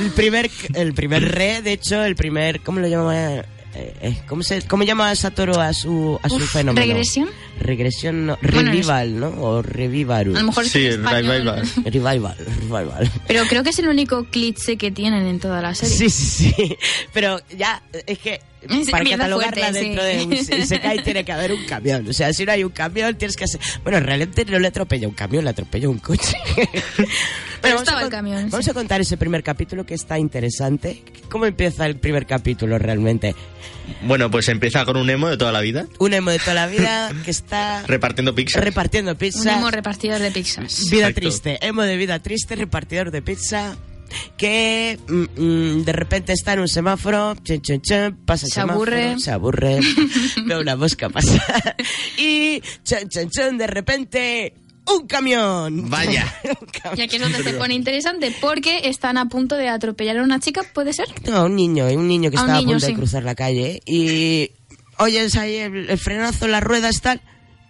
[0.00, 3.44] El primer, el primer re, de hecho, el primer, ¿cómo lo llama?
[3.76, 6.86] Eh, eh, ¿Cómo se, cómo llama Satoru a su, a su Uf, fenómeno?
[6.86, 7.28] ¿regresión?
[7.58, 9.28] Regresión, no, Bueno, revival, ¿no?
[9.40, 10.36] O revivaru.
[10.36, 11.62] A lo mejor es Sí, revival.
[11.84, 12.36] Revival,
[12.68, 13.10] revival.
[13.26, 15.96] Pero creo que es el único cliché que tienen en toda la serie.
[15.96, 16.76] Sí, sí, sí.
[17.12, 18.40] Pero ya, es que
[18.90, 20.08] para catalogarla fuerte, dentro sí.
[20.16, 22.08] de un Isekai tiene que haber un camión.
[22.08, 23.60] O sea, si no hay un camión, tienes que hacer...
[23.82, 26.36] Bueno, realmente no le atropella un camión, le atropella un coche.
[26.56, 28.70] Pero vamos a estaba el camión, Vamos sí.
[28.70, 31.02] a contar ese primer capítulo que está interesante.
[31.30, 33.34] ¿Cómo empieza el primer capítulo realmente?
[34.02, 36.66] Bueno, pues empieza con un emo de toda la vida, Un emo de toda la
[36.66, 38.60] vida que está repartiendo pizza.
[38.60, 39.54] repartiendo Un pizza.
[39.56, 40.84] emo repartidor de pizzas.
[40.90, 41.20] Vida Exacto.
[41.20, 43.76] triste, emo de vida triste, repartidor de pizza.
[44.36, 48.60] Que mm, mm, de repente está en un semáforo, chun, chun, chun, pasa el Se
[48.60, 49.18] semáforo, aburre.
[49.18, 49.80] se aburre,
[50.46, 51.76] ve una mosca pasar
[52.18, 54.54] y chun, chun, chun, de repente
[54.86, 55.88] un camión.
[55.88, 56.32] Vaya.
[56.44, 56.98] Un camión.
[56.98, 60.40] Y aquí es donde se pone interesante, porque están a punto de atropellar a una
[60.40, 61.06] chica, ¿puede ser?
[61.26, 62.96] No, un niño, un niño que A estaba a niño, punto de sí.
[62.98, 64.50] cruzar la calle y
[64.98, 67.22] oyes ahí el, el frenazo, las ruedas tal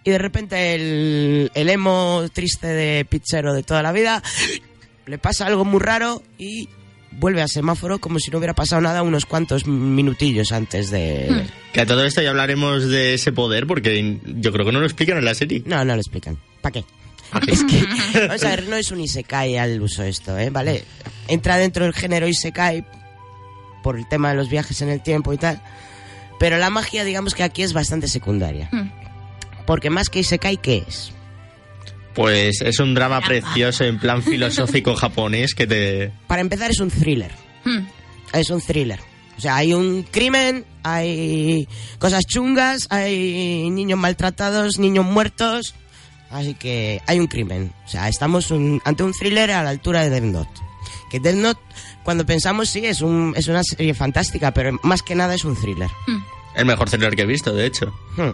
[0.03, 4.21] y de repente el, el emo triste de pizzero de toda la vida
[5.05, 6.69] le pasa algo muy raro y
[7.11, 11.27] vuelve a semáforo como si no hubiera pasado nada unos cuantos minutillos antes de...
[11.29, 11.73] Hmm.
[11.73, 14.85] Que a todo esto ya hablaremos de ese poder, porque yo creo que no lo
[14.85, 15.63] explican en la serie.
[15.65, 16.37] No, no lo explican.
[16.61, 16.85] ¿Para qué?
[17.47, 17.83] Es que,
[18.27, 20.49] vamos a ver, no es un Isekai al uso esto, ¿eh?
[20.49, 20.83] ¿Vale?
[21.27, 22.85] Entra dentro del género Isekai
[23.83, 25.61] por el tema de los viajes en el tiempo y tal.
[26.39, 28.69] Pero la magia, digamos que aquí es bastante secundaria.
[28.71, 28.89] Hmm.
[29.65, 31.11] Porque más que Isekai, ¿qué es?
[32.15, 36.11] Pues es un drama precioso en plan filosófico japonés que te...
[36.27, 37.31] Para empezar, es un thriller.
[37.65, 37.85] Hmm.
[38.33, 38.99] Es un thriller.
[39.37, 41.67] O sea, hay un crimen, hay
[41.99, 45.75] cosas chungas, hay niños maltratados, niños muertos.
[46.31, 47.73] Así que hay un crimen.
[47.85, 50.61] O sea, estamos un- ante un thriller a la altura de Death Note.
[51.11, 51.59] Que Death Note,
[52.03, 55.55] cuando pensamos, sí, es, un, es una serie fantástica, pero más que nada es un
[55.55, 55.89] thriller.
[56.55, 57.93] El mejor thriller que he visto, de hecho.
[58.15, 58.31] Hmm.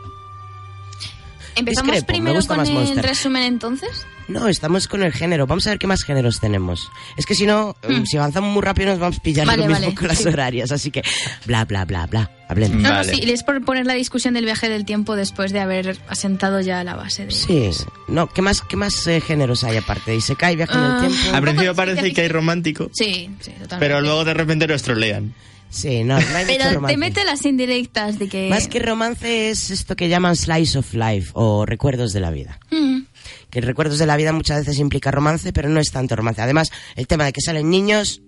[1.56, 3.06] ¿Empezamos Discrepo, me primero gusta con más el Monster.
[3.06, 4.06] resumen entonces?
[4.28, 5.46] No, estamos con el género.
[5.48, 6.90] Vamos a ver qué más géneros tenemos.
[7.18, 9.50] Es que si no, eh, si avanzamos muy rápido nos vamos a pillar Hmm.
[9.50, 10.28] Vale, lo mismo vale, con las sí.
[10.30, 10.72] horarias.
[10.72, 11.02] Así que,
[11.46, 12.32] bla, bla, bla, bla.
[12.48, 12.78] Hablemos.
[12.82, 13.12] No, Vale.
[13.12, 16.62] no, sí, es por poner la discusión del viaje del tiempo después de haber asentado
[16.62, 17.32] ya la base de...
[17.32, 17.70] Sí,
[18.08, 20.16] no, ¿qué más, qué más eh, géneros hay aparte?
[20.16, 21.00] ¿Y se cae viaje en el Ah.
[21.02, 21.36] tiempo?
[21.36, 23.78] Al principio parece que hay romántico, Sí, sí, totalmente.
[23.80, 25.34] pero luego de repente los trolean.
[25.72, 26.94] Sí, no, no hay mucho Pero romance.
[26.94, 28.50] te mete las indirectas de que...
[28.50, 32.60] Más que romance es esto que llaman slice of life o recuerdos de la vida.
[32.72, 33.04] Mm,
[33.50, 36.42] Que recuerdos de la vida muchas veces implica romance, pero no es tanto romance.
[36.42, 38.22] Además, el tema de que salen niños,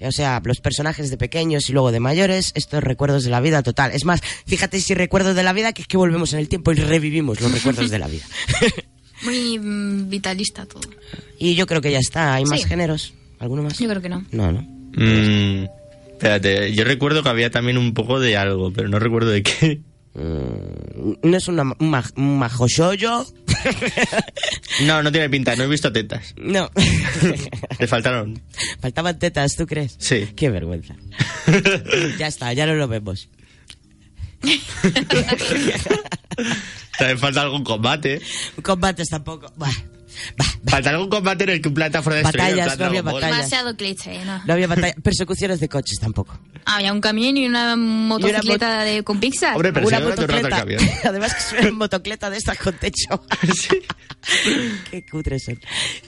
[0.00, 3.62] o sea, los personajes de pequeños y luego de mayores, estos recuerdos de la vida
[3.62, 3.92] total.
[3.92, 6.72] Es más, fíjate si recuerdos de la vida que es que volvemos en el tiempo
[6.72, 8.24] y revivimos los recuerdos de la vida.
[9.22, 10.82] muy mm, vitalista todo.
[11.38, 12.34] y yo creo que ya está.
[12.34, 12.68] ¿Hay más Sí.
[12.68, 13.14] géneros?
[13.38, 13.78] ¿Alguno más?
[13.78, 14.24] Yo creo que no.
[14.32, 14.62] No, no.
[14.96, 15.66] Mm,
[16.16, 19.80] Espérate, yo recuerdo que había también un poco de algo, pero no recuerdo de qué.
[20.14, 23.26] Mm, no es una, un, ma- un majoshoyo.
[24.84, 26.34] No, no tiene pinta, no he visto tetas.
[26.38, 26.70] No.
[27.78, 28.40] Le faltaron.
[28.80, 29.96] Faltaban tetas, ¿tú crees?
[29.98, 30.28] Sí.
[30.34, 30.96] Qué vergüenza.
[32.18, 33.28] ya está, ya no lo vemos.
[36.98, 38.20] También falta algún combate.
[38.62, 39.52] Combates tampoco.
[39.56, 39.70] Bah.
[40.66, 43.30] Falta algún combate en el que un planeta fuera Batallas, no había batallas.
[43.30, 44.42] Demasiado cliché, ¿no?
[44.44, 44.94] No había batalla.
[45.02, 46.38] Persecuciones de coches tampoco.
[46.64, 49.54] Había un camión y una motocicleta de, con Pixar.
[49.54, 50.80] Hombre, pero Una rato el camión.
[51.04, 53.22] Además que es una motocleta de estas con techo.
[54.90, 55.60] Qué cutres son.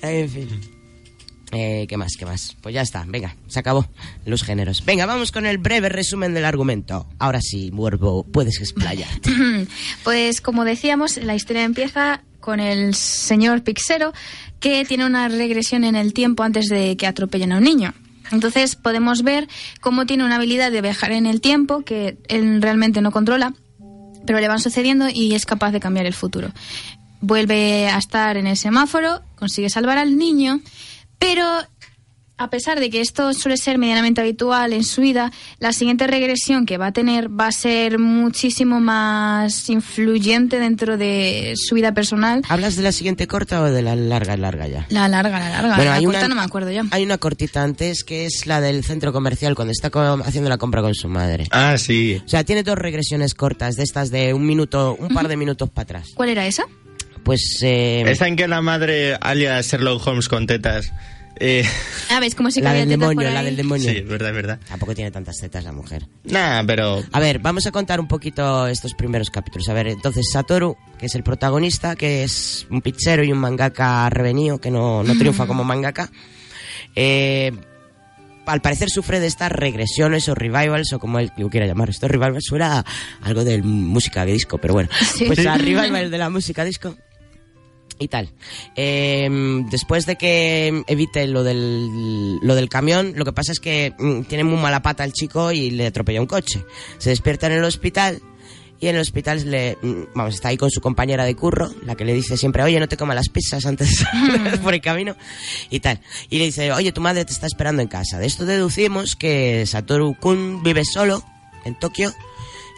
[0.02, 0.78] En fin.
[1.52, 2.12] Eh, ¿Qué más?
[2.18, 2.56] ¿Qué más?
[2.60, 3.88] Pues ya está, venga, se acabó
[4.26, 4.84] los géneros.
[4.84, 7.08] Venga, vamos con el breve resumen del argumento.
[7.18, 9.30] Ahora sí, Muervo, puedes explayarte.
[10.04, 14.14] Pues como decíamos, la historia empieza con el señor Pixero
[14.58, 17.92] que tiene una regresión en el tiempo antes de que atropellen a un niño.
[18.32, 19.46] Entonces podemos ver
[19.82, 23.52] cómo tiene una habilidad de viajar en el tiempo que él realmente no controla,
[24.24, 26.48] pero le van sucediendo y es capaz de cambiar el futuro.
[27.20, 30.62] Vuelve a estar en el semáforo, consigue salvar al niño,
[31.18, 31.44] pero
[32.38, 36.66] a pesar de que esto suele ser medianamente habitual en su vida, la siguiente regresión
[36.66, 42.42] que va a tener va a ser muchísimo más influyente dentro de su vida personal.
[42.48, 44.86] ¿Hablas de la siguiente corta o de la larga, larga ya?
[44.90, 45.76] La larga, la larga.
[45.76, 46.84] Bueno, la hay corta una- no me acuerdo ya.
[46.90, 49.90] Hay una cortita antes que es la del centro comercial cuando está
[50.24, 51.46] haciendo la compra con su madre.
[51.50, 52.22] Ah, sí.
[52.24, 55.68] O sea, tiene dos regresiones cortas de estas de un minuto, un par de minutos
[55.70, 56.08] para atrás.
[56.14, 56.64] ¿Cuál era esa?
[57.24, 60.92] Pues eh, Esta en que la madre, alias Sherlock Holmes con tetas.
[61.40, 61.64] Eh,
[62.10, 63.90] Ah, ves cómo se la cabía del demonio, la del demonio.
[63.90, 64.60] sí, es verdad, es verdad.
[64.68, 66.06] Tampoco tiene tantas tetas la mujer.
[66.24, 67.02] Nah, pero.
[67.12, 69.68] A ver, vamos a contar un poquito estos primeros capítulos.
[69.68, 74.08] A ver, entonces Satoru, que es el protagonista, que es un pizzero y un mangaka
[74.10, 76.10] revenido, que no, no triunfa como mangaka,
[76.96, 77.52] eh,
[78.46, 81.90] al parecer sufre de estas regresiones o revivals, o como él lo quiera llamar.
[81.90, 82.84] Esto revivals suena a
[83.22, 84.88] algo de música de disco, pero bueno.
[85.14, 85.26] Sí.
[85.26, 86.96] Pues a revival de la música disco
[87.98, 88.30] y tal.
[88.76, 89.28] Eh,
[89.70, 94.22] después de que evite lo del, lo del camión, lo que pasa es que mm,
[94.22, 96.64] tiene muy mala pata el chico y le atropella un coche.
[96.98, 98.20] Se despierta en el hospital
[98.80, 101.96] y en el hospital le, mm, vamos, está ahí con su compañera de curro, la
[101.96, 104.04] que le dice siempre, oye, no te comas las pizzas antes
[104.62, 105.16] por el camino
[105.70, 106.00] y tal.
[106.30, 108.18] Y le dice, oye, tu madre te está esperando en casa.
[108.18, 111.24] De esto deducimos que Satoru Kun vive solo
[111.64, 112.12] en Tokio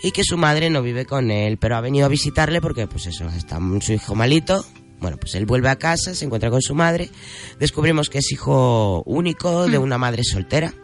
[0.03, 3.07] y que su madre no vive con él, pero ha venido a visitarle porque, pues
[3.07, 4.65] eso, está su hijo malito.
[5.01, 7.11] Bueno, pues él vuelve a casa, se encuentra con su madre.
[7.59, 10.75] Descubrimos que es hijo único de una madre soltera.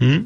[0.00, 0.18] ¿Mm?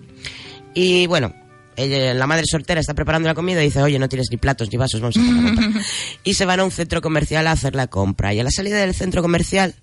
[0.75, 1.35] Y bueno,
[1.77, 4.71] ella- la madre soltera está preparando la comida y dice, oye, no tienes ni platos
[4.73, 5.83] ni vasos, vamos a hacer la compra.
[6.25, 8.33] y se van a un centro comercial a hacer la compra.
[8.33, 9.75] Y a la salida del centro comercial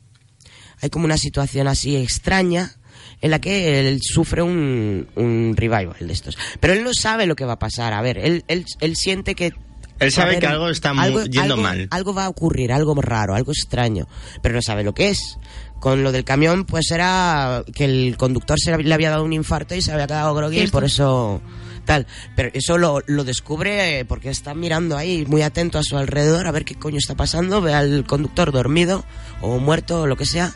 [0.82, 2.76] hay como una situación así extraña
[3.22, 6.38] en la que él sufre un, un revival de estos.
[6.60, 7.94] Pero él no sabe lo que va a pasar.
[7.94, 9.54] A ver, él, él, él siente que...
[10.00, 11.88] Él sabe que algo está mu- yendo algo- mal.
[11.92, 14.08] Algo va a ocurrir, algo raro, algo extraño,
[14.42, 15.38] pero no sabe lo que es.
[15.80, 19.76] Con lo del camión, pues era que el conductor se le había dado un infarto
[19.76, 21.42] y se había quedado groggy y por eso
[21.86, 22.08] tal.
[22.38, 26.52] Pero eso lo, lo descubre porque está mirando ahí muy atento a su alrededor a
[26.52, 29.04] ver qué coño está pasando, ve al conductor dormido
[29.42, 30.54] o muerto o lo que sea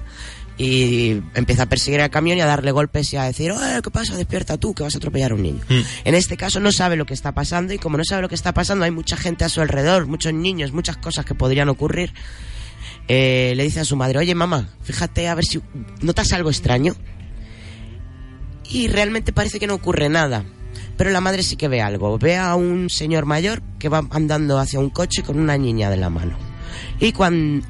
[0.58, 3.92] y empieza a perseguir al camión y a darle golpes y a decir, "Oye, ¿qué
[3.92, 4.16] pasa?
[4.16, 5.62] Despierta tú, que vas a atropellar a un niño.
[5.70, 5.82] Mm.
[6.06, 8.36] En este caso no sabe lo que está pasando y como no sabe lo que
[8.36, 12.14] está pasando hay mucha gente a su alrededor, muchos niños, muchas cosas que podrían ocurrir.
[13.08, 15.62] Eh, le dice a su madre, oye mamá, fíjate a ver si
[16.02, 16.96] notas algo extraño.
[18.70, 20.44] Y realmente parece que no ocurre nada.
[20.98, 22.18] Pero la madre sí que ve algo.
[22.18, 25.98] Ve a un señor mayor que va andando hacia un coche con una niña de
[25.98, 26.38] la mano.
[27.00, 27.66] Y cuando...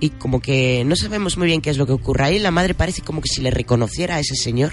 [0.00, 2.38] Y como que no sabemos muy bien qué es lo que ocurre ahí.
[2.38, 4.72] La madre parece como que si le reconociera a ese señor.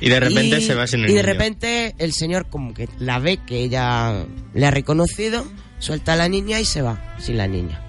[0.00, 1.32] Y de repente Y- se va sin el Y de niño.
[1.32, 5.46] repente el señor como que la ve que ella le ha reconocido,
[5.78, 7.80] suelta a la niña y se va sin la niña.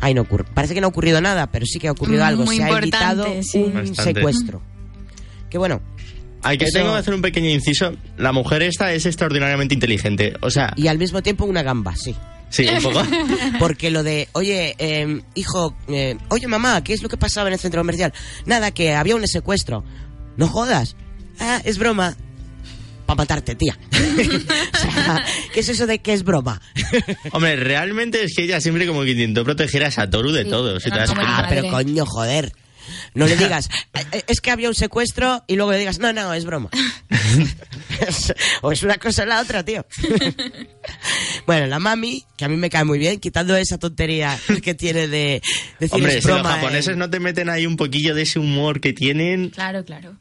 [0.00, 0.44] Ahí no ocurre.
[0.54, 2.44] Parece que no ha ocurrido nada, pero sí que ha ocurrido Mm, algo.
[2.44, 3.58] muy Se ha importante, evitado sí.
[3.58, 4.02] un Bastante.
[4.14, 4.62] secuestro.
[5.50, 5.80] Que bueno,
[6.42, 7.94] Hay que Eso- tengo que hacer un pequeño inciso.
[8.18, 10.34] La mujer esta es extraordinariamente inteligente.
[10.42, 12.14] O sea, y al mismo tiempo una gamba, sí.
[12.50, 13.02] Sí, un poco.
[13.58, 17.54] Porque lo de, oye, eh, hijo, eh, oye mamá, ¿qué es lo que pasaba en
[17.54, 18.12] el centro comercial?
[18.44, 19.84] Nada, que había un secuestro.
[20.36, 20.96] No jodas.
[21.40, 22.16] Ah, es broma.
[23.06, 23.78] Para matarte, tía.
[23.92, 26.60] o sea, ¿qué es eso de que es broma?
[27.32, 30.80] Hombre, realmente es que ella siempre como que intentó proteger a Satoru de Sí, todo,
[30.80, 31.44] si te era das como cuenta.
[31.44, 32.52] Ah, pero coño, joder.
[33.14, 36.12] No le digas, "Eh, eh, es que había un secuestro y luego le digas, no,
[36.12, 36.70] no, es broma.
[38.62, 39.84] o es una cosa o la otra, tío.
[41.46, 45.08] bueno, la mami, que a mí me cae muy bien, quitando esa tontería que tiene
[45.08, 45.42] de
[45.78, 46.54] decir Hombre, es si los broma.
[46.56, 49.50] japoneses en- no te meten ahí un poquillo de ese humor que tienen...
[49.50, 50.16] Claro, claro.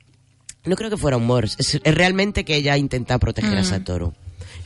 [0.66, 3.66] No creo que fuera humor, es, es realmente que ella intenta proteger a Mm.
[3.66, 4.14] Satoru.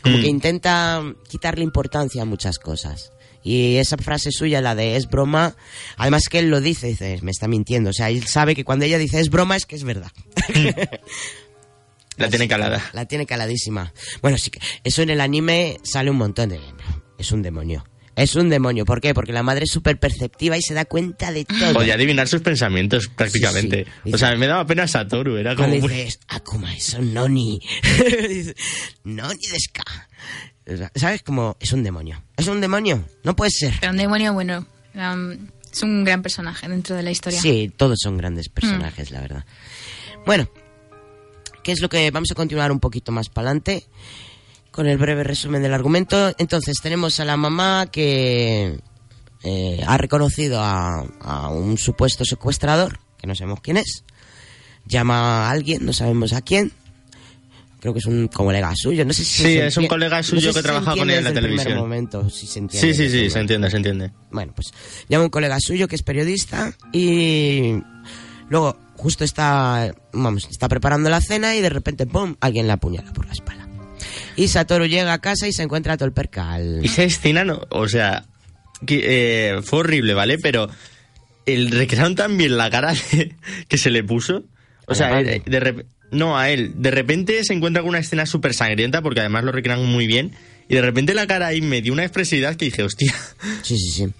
[0.01, 0.21] Como Mm.
[0.21, 3.11] que intenta quitarle importancia a muchas cosas.
[3.43, 5.55] Y esa frase suya, la de es broma,
[5.97, 7.91] además que él lo dice, dice, me está mintiendo.
[7.91, 10.11] O sea, él sabe que cuando ella dice es broma es que es verdad.
[12.17, 12.83] La tiene calada.
[12.91, 13.93] La tiene caladísima.
[14.21, 16.59] Bueno, sí que eso en el anime sale un montón de...
[17.17, 17.85] Es un demonio.
[18.17, 18.83] Es un demonio.
[18.83, 19.13] ¿Por qué?
[19.13, 21.73] Porque la madre es súper perceptiva y se da cuenta de todo.
[21.73, 23.85] Podía adivinar sus pensamientos prácticamente.
[23.85, 24.13] Sí, sí.
[24.13, 25.73] O sea, me daba pena Satoru, era como...
[25.73, 27.61] Dices, Akuma, eso noni.
[29.05, 30.09] Noni deska.
[30.95, 31.23] ¿Sabes?
[31.23, 32.21] Como, es un demonio.
[32.37, 33.03] Es un demonio.
[33.23, 33.75] No puede ser.
[33.79, 35.31] Pero un demonio, bueno, um,
[35.71, 37.41] es un gran personaje dentro de la historia.
[37.41, 39.45] Sí, todos son grandes personajes, la verdad.
[40.25, 40.49] Bueno,
[41.63, 43.85] ¿qué es lo que vamos a continuar un poquito más para adelante?
[44.71, 46.33] Con el breve resumen del argumento.
[46.37, 48.79] Entonces, tenemos a la mamá que
[49.43, 54.03] eh, ha reconocido a, a un supuesto secuestrador, que no sabemos quién es.
[54.85, 56.71] Llama a alguien, no sabemos a quién.
[57.79, 60.41] Creo que es un colega suyo, no sé si Sí, es un colega no suyo
[60.41, 61.77] sé que si se trabaja con él en la televisión.
[61.77, 64.11] momento, si se entiende Sí, sí, sí, se entiende, se entiende.
[64.31, 64.73] bueno, pues
[65.07, 67.75] llama un colega suyo que es periodista y
[68.49, 73.13] luego justo está, vamos, está preparando la cena y de repente, ¡pum!, alguien la apuñala
[73.13, 73.65] por la espalda.
[74.35, 76.79] Y Satoru llega a casa y se encuentra todo el percal.
[76.83, 78.25] Y esa escena, no, o sea,
[78.85, 79.01] que,
[79.55, 80.37] eh, fue horrible, ¿vale?
[80.37, 80.69] Pero
[81.45, 83.35] el recrearon tan bien la cara de-
[83.69, 84.43] que se le puso.
[84.85, 86.73] O ¿A sea, de rep- no, a él.
[86.75, 90.31] De repente se encuentra con una escena súper sangrienta, porque además lo recrean muy bien.
[90.67, 93.13] Y de repente la cara ahí me dio una expresividad que dije, hostia.
[93.63, 94.13] Sí, sí, sí.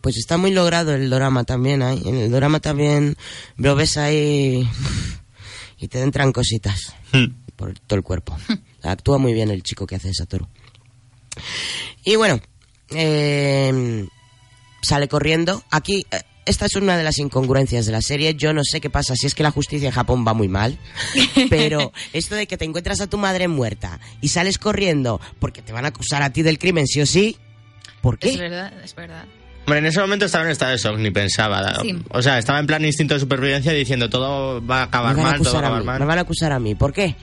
[0.00, 2.02] Pues está muy logrado el drama también ahí.
[2.04, 3.16] En el drama también
[3.56, 4.68] lo ves ahí
[5.78, 6.94] y te entran cositas
[7.56, 8.36] por todo el cuerpo.
[8.82, 10.48] Actúa muy bien el chico que hace Satoru.
[12.04, 12.40] Y bueno,
[12.90, 14.06] eh,
[14.82, 15.62] sale corriendo.
[15.70, 18.34] Aquí, eh, esta es una de las incongruencias de la serie.
[18.34, 20.78] Yo no sé qué pasa, si es que la justicia en Japón va muy mal.
[21.48, 25.72] Pero esto de que te encuentras a tu madre muerta y sales corriendo porque te
[25.72, 27.36] van a acusar a ti del crimen, sí o sí.
[28.00, 28.30] ¿Por qué?
[28.30, 29.24] Es verdad, es verdad.
[29.66, 31.80] Hombre, en ese momento estaba en estado de shock, ni pensaba.
[31.82, 31.96] Sí.
[32.10, 35.52] O sea, estaba en plan instinto de supervivencia diciendo todo va a acabar mal, todo
[35.52, 36.00] va a acabar mal.
[36.00, 36.74] Me van a acusar a mí.
[36.74, 37.14] ¿Por qué?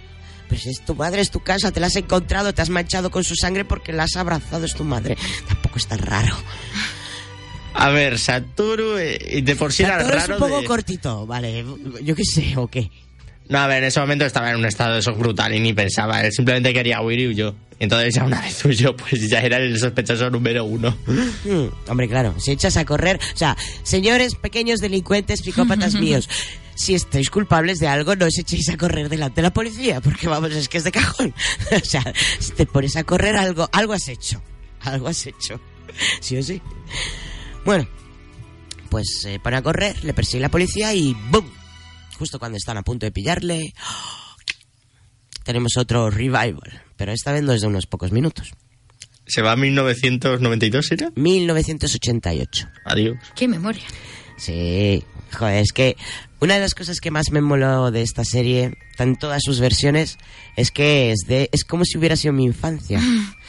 [0.48, 3.24] Pues es tu madre, es tu casa, te la has encontrado, te has manchado con
[3.26, 5.18] su sangre porque la has abrazado, es tu madre.
[5.48, 6.36] Tampoco es tan raro.
[7.74, 11.26] A ver, Satoru, eh, de por sí era Satoru es raro un poco de- cortito,
[11.26, 11.64] vale.
[12.04, 12.90] Yo qué sé, o qué.
[13.48, 15.74] No, a ver, en ese momento estaba en un estado de shock brutal y ni
[15.74, 16.22] pensaba.
[16.24, 17.56] Él simplemente quería huir y huyó.
[17.80, 20.96] Entonces ya una vez huyó, pues ya era el sospechoso número uno.
[21.08, 23.20] Hmm, hombre, claro, si echas a correr.
[23.34, 26.30] O sea, señores pequeños delincuentes, psicópatas míos,
[26.76, 30.28] si estáis culpables de algo, no os echéis a correr delante de la policía, porque
[30.28, 31.34] vamos, es que es de cajón.
[31.82, 32.04] o sea,
[32.40, 34.42] si te pones a correr algo, algo has hecho.
[34.82, 35.60] Algo has hecho.
[36.20, 36.62] Sí o sí.
[37.70, 37.88] Bueno,
[38.90, 41.48] pues se pone a correr, le persigue la policía y ¡boom!
[42.18, 43.76] Justo cuando están a punto de pillarle,
[45.44, 48.54] tenemos otro revival, pero esta vez no es de unos pocos minutos.
[49.28, 51.12] Se va a 1992, ¿era?
[51.16, 52.70] 1988.
[52.86, 53.18] Adiós.
[53.36, 53.84] Qué memoria.
[54.36, 55.96] Sí, joder, es que
[56.42, 60.18] una de las cosas que más me moló de esta serie, en todas sus versiones,
[60.56, 63.02] es que es de es como si hubiera sido mi infancia.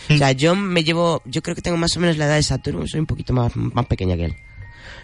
[0.09, 2.43] O sea, yo me llevo, yo creo que tengo más o menos la edad de
[2.43, 4.37] Saturno, soy un poquito más, más pequeña que él.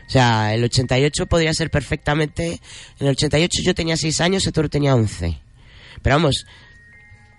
[0.07, 2.61] O sea, el 88 podría ser perfectamente,
[3.01, 5.39] en el 88 yo tenía 6 años, Saturno tenía 11.
[6.03, 6.47] Pero vamos,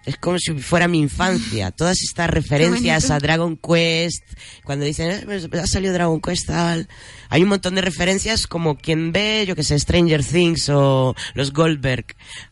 [0.07, 1.69] es como si fuera mi infancia.
[1.77, 4.23] Todas estas referencias a Dragon Quest,
[4.63, 6.87] cuando dicen, "Eh, pues, ha salido Dragon Quest, tal.
[7.29, 11.51] Hay un montón de referencias como quien ve, yo que sé, Stranger Things o los
[11.51, 12.05] Goldberg.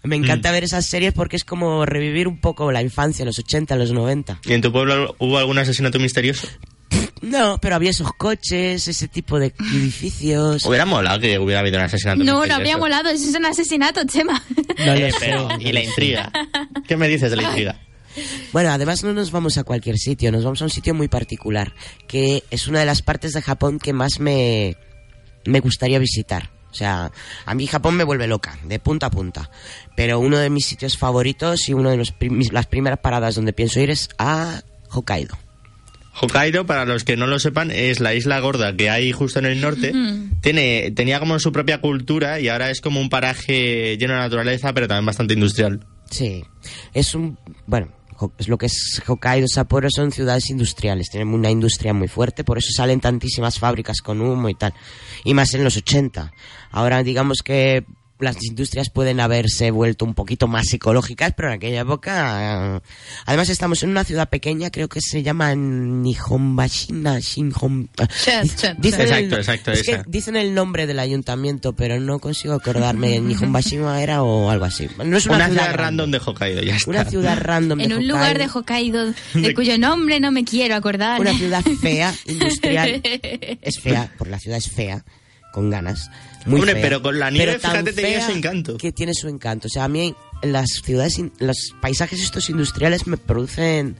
[0.04, 3.76] Me encanta ver esas series porque es como revivir un poco la infancia, los 80,
[3.78, 4.42] los 90.
[4.44, 6.48] ¿Y en tu pueblo hubo algún asesinato misterioso?
[7.26, 10.64] No, pero había esos coches, ese tipo de edificios.
[10.66, 14.02] Hubiera molado que hubiera habido un asesinato No, no habría molado, eso es un asesinato,
[14.06, 14.42] Chema.
[14.86, 16.32] No Eh, pero, ¿y la intriga?
[16.88, 17.80] ¿Qué me dices de la intriga?
[18.54, 21.74] Bueno, además no nos vamos a cualquier sitio, nos vamos a un sitio muy particular,
[22.08, 24.78] que es una de las partes de Japón que más me,
[25.46, 26.52] me gustaría visitar.
[26.72, 27.12] O sea,
[27.46, 29.50] a mí Japón me vuelve loca, de punta a punta.
[29.96, 33.54] Pero uno de mis sitios favoritos y una de los prim- las primeras paradas donde
[33.54, 35.38] pienso ir es a Hokkaido.
[36.20, 39.46] Hokkaido, para los que no lo sepan, es la isla gorda que hay justo en
[39.46, 39.94] el norte.
[40.42, 44.74] Tiene, tenía como su propia cultura y ahora es como un paraje lleno de naturaleza,
[44.74, 45.86] pero también bastante industrial.
[46.10, 46.44] Sí,
[46.94, 47.38] es un...
[47.68, 47.92] Bueno,
[48.38, 52.58] es lo que es Hokkaido, Sapporo son ciudades industriales, tienen una industria muy fuerte, por
[52.58, 54.74] eso salen tantísimas fábricas con humo y tal.
[55.26, 56.32] Y más en los 80.
[56.72, 57.86] Ahora digamos que
[58.20, 62.78] las industrias pueden haberse vuelto un poquito más ecológicas, pero en aquella época...
[62.78, 62.82] eh,
[63.26, 67.90] además estamos en una ciudad pequeña, creo que se llama Nihonbashina, Shinhon...
[67.98, 68.78] Dicen chet.
[68.84, 70.04] el- Exacto, exacto, es que esa.
[70.08, 73.20] dicen el nombre del ayuntamiento, pero no consigo acordarme.
[73.20, 74.88] Nihonbashima era o algo así.
[75.04, 76.90] No es una, Una ciudad random de Hokkaido, ya está.
[76.90, 78.56] Una ciudad random de En un lugar de Hokkaido.
[79.10, 81.20] Hokkaido de cuyo nombre no me quiero acordar.
[81.22, 83.02] Una ciudad fea, industrial.
[83.62, 85.04] Es fea, por la ciudad es fea,
[85.56, 86.12] con ganas.
[86.46, 86.82] Muy Hombre, fea.
[86.84, 88.78] pero con la nieve, fíjate, tenía su encanto.
[88.78, 89.68] Que tiene su encanto.
[89.68, 93.96] O sea, a mí las ciudades, los paisajes estos industriales me producen...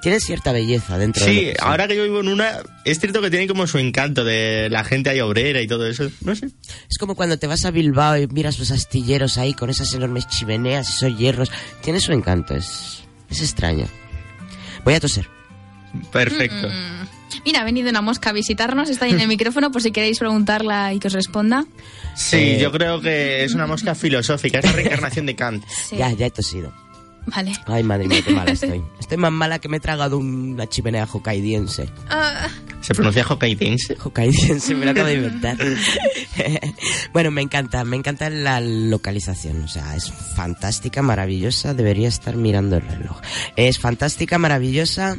[0.00, 1.68] Tienen cierta belleza dentro de Sí, que son.
[1.68, 2.52] ahora que yo vivo en una,
[2.84, 6.08] es cierto que tiene como su encanto de la gente ahí obrera y todo eso.
[6.20, 6.50] No sé.
[6.88, 10.28] Es como cuando te vas a Bilbao y miras los astilleros ahí con esas enormes
[10.28, 11.50] chimeneas, esos hierros.
[11.82, 13.88] Tiene su encanto, es, es extraño.
[14.84, 15.26] Voy a toser.
[16.12, 16.68] Perfecto.
[17.44, 20.18] Mira, ha venido una mosca a visitarnos, está ahí en el micrófono por si queréis
[20.18, 21.64] preguntarla y que os responda.
[22.14, 25.64] Sí, Eh, yo creo que es una mosca filosófica, es la reencarnación de Kant.
[25.68, 25.96] Sí.
[25.96, 26.72] Ya, ya he tosido.
[27.26, 27.52] Vale.
[27.66, 28.82] Ay, madre mía, qué mala estoy.
[28.98, 31.90] Estoy más mala que me he tragado una chimenea hokkaidiense.
[32.08, 32.48] Ah,
[32.80, 33.98] ¿Se pronuncia hokkaidense?
[34.02, 35.58] Hokkaidiense, me lo acabo de inventar.
[37.12, 39.62] bueno, me encanta, me encanta la localización.
[39.64, 41.74] O sea, es fantástica, maravillosa.
[41.74, 43.20] Debería estar mirando el reloj.
[43.56, 45.18] Es fantástica, maravillosa.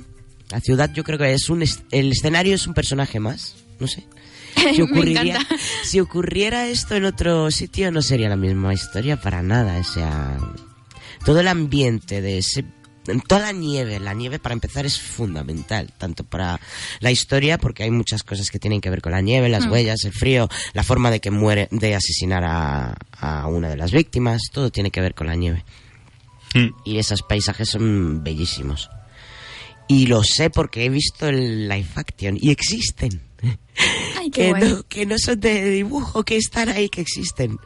[0.52, 1.64] La ciudad, yo creo que es un.
[1.91, 3.56] El escenario es un personaje más.
[3.80, 4.06] No sé.
[4.56, 5.56] Si Me ocurriría, encanta.
[5.84, 9.80] si ocurriera esto en otro sitio, no sería la misma historia para nada.
[9.80, 10.38] O sea,
[11.24, 12.66] todo el ambiente de ese
[13.28, 16.60] toda la nieve, la nieve para empezar es fundamental, tanto para
[17.00, 20.04] la historia, porque hay muchas cosas que tienen que ver con la nieve, las huellas,
[20.04, 24.41] el frío, la forma de que muere, de asesinar a, a una de las víctimas,
[24.52, 25.64] todo tiene que ver con la nieve.
[26.54, 26.68] Mm.
[26.86, 28.89] Y esos paisajes son bellísimos.
[29.92, 33.29] Y lo sé porque he visto el live action y existen.
[34.30, 34.70] Ay, qué Que guay.
[34.74, 37.58] no, que no son de dibujo, que están ahí, que existen.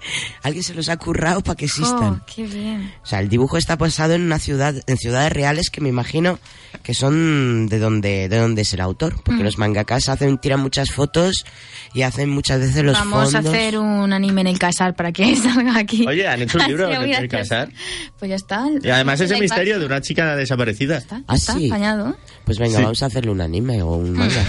[0.41, 2.21] Alguien se los ha currado para que existan.
[2.21, 2.93] Oh, qué bien.
[3.03, 6.39] O sea, el dibujo está basado en una ciudad, en ciudades reales que me imagino
[6.83, 9.45] que son de donde, de donde es el autor, porque Mm.
[9.45, 11.45] los mangakas hacen, tiran muchas fotos
[11.93, 13.35] y hacen muchas veces los Vamos fondos.
[13.45, 16.05] a hacer un anime en el casar para que salga aquí.
[16.07, 17.69] Oye, han hecho un libro en el casar.
[18.17, 18.67] Pues ya está.
[18.81, 20.97] Y además es el La misterio de una chica desaparecida.
[20.97, 21.67] Está, Ah, está sí.
[21.67, 22.17] apañado.
[22.45, 22.83] Pues venga, Sí.
[22.83, 24.43] vamos a hacerle un anime o un manga.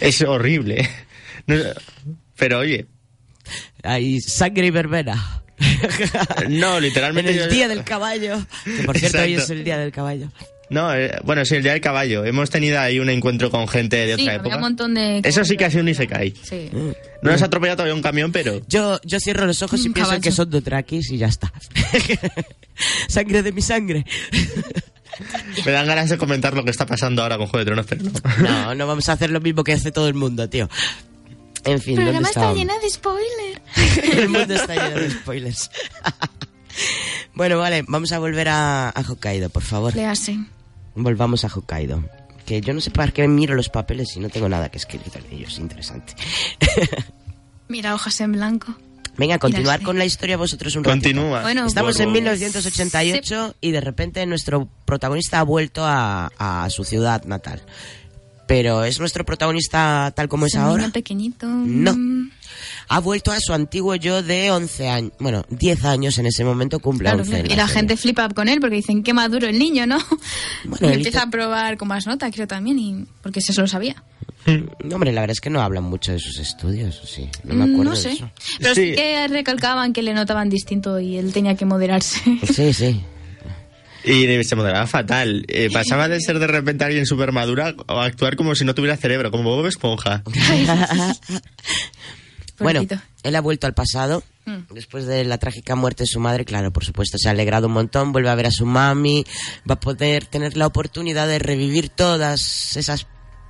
[0.00, 0.88] Es horrible.
[1.46, 1.56] No-
[2.36, 2.86] pero oye,
[3.82, 5.42] Hay sangre y verbena.
[6.48, 7.30] no, en literalmente...
[7.32, 8.44] el yo- día del caballo.
[8.64, 10.30] Que por cierto, hoy es el día del caballo.
[10.68, 12.24] No, eh, bueno, sí, el día del caballo.
[12.24, 14.56] Hemos tenido ahí un encuentro con gente de Sí, otra había época.
[14.56, 15.20] un montón de...
[15.22, 16.34] Eso sí que ha sido un Isekai.
[16.42, 16.70] Sí.
[17.22, 18.60] No nos ha atropellado todavía un camión, pero...
[18.66, 20.20] Yo, yo cierro los ojos y pienso caballo.
[20.22, 21.52] que son Dothrakis y ya está.
[23.08, 24.04] sangre de mi sangre.
[25.64, 28.02] Me dan ganas de comentar lo que está pasando ahora con Juego de Tronos, pero
[28.04, 28.10] no.
[28.42, 30.68] No, no vamos a hacer lo mismo que hace todo el mundo, tío.
[31.66, 34.12] En fin, El ¿dónde programa está lleno de spoilers.
[34.18, 35.70] El mundo está lleno de spoilers.
[37.34, 39.94] bueno, vale, vamos a volver a, a Hokkaido, por favor.
[39.94, 40.38] Léase.
[40.94, 42.04] Volvamos a Hokkaido.
[42.44, 45.10] Que yo no sé para qué miro los papeles si no tengo nada que escribir
[45.14, 45.58] en ellos.
[45.58, 46.14] Interesante.
[47.68, 48.76] Mira, hojas en blanco.
[49.16, 49.84] Venga, continuar sí.
[49.84, 51.08] con la historia vosotros un ratito.
[51.08, 51.42] Continúa.
[51.42, 52.12] Bueno, Estamos en favor.
[52.12, 57.62] 1988 y de repente nuestro protagonista ha vuelto a, a su ciudad natal.
[58.46, 60.82] Pero ¿es nuestro protagonista tal como es un ahora?
[60.84, 61.46] niño pequeñito.
[61.48, 61.94] No.
[61.96, 62.30] Mm,
[62.88, 65.12] Ha vuelto a su antiguo yo de 11 años.
[65.18, 67.30] Bueno, 10 años en ese momento cumple Claro, 11.
[67.30, 67.44] claro.
[67.46, 67.80] en Y la serie.
[67.80, 69.98] gente flipa con él porque dicen qué maduro el niño, ¿no?
[70.64, 74.02] Bueno, y empieza a probar con más nota, creo también, y porque se lo sabía.
[74.84, 77.28] No, hombre, la verdad es que no hablan mucho de sus estudios, ¿o sí.
[77.42, 78.12] No me Mm, acuerdo no de sé.
[78.12, 78.30] eso.
[78.60, 78.90] Pero sí.
[78.90, 78.94] Sí.
[78.94, 82.20] que recalcaban que le notaban distinto y él tenía que moderarse.
[82.54, 83.00] Sí, sí.
[84.06, 85.44] Y se moderaba fatal.
[85.48, 88.96] Eh, pasaba de ser de repente alguien súper madura a actuar como si no tuviera
[88.96, 90.22] cerebro, como Bob Esponja.
[92.58, 92.86] Bueno,
[93.22, 94.22] él ha vuelto al pasado.
[94.46, 94.72] Mm.
[94.72, 97.74] Después de la trágica muerte de su madre, claro, por supuesto, se ha alegrado un
[97.74, 99.24] montón, vuelve a ver a su mami,
[99.68, 103.06] va a poder tener la oportunidad de revivir todas esas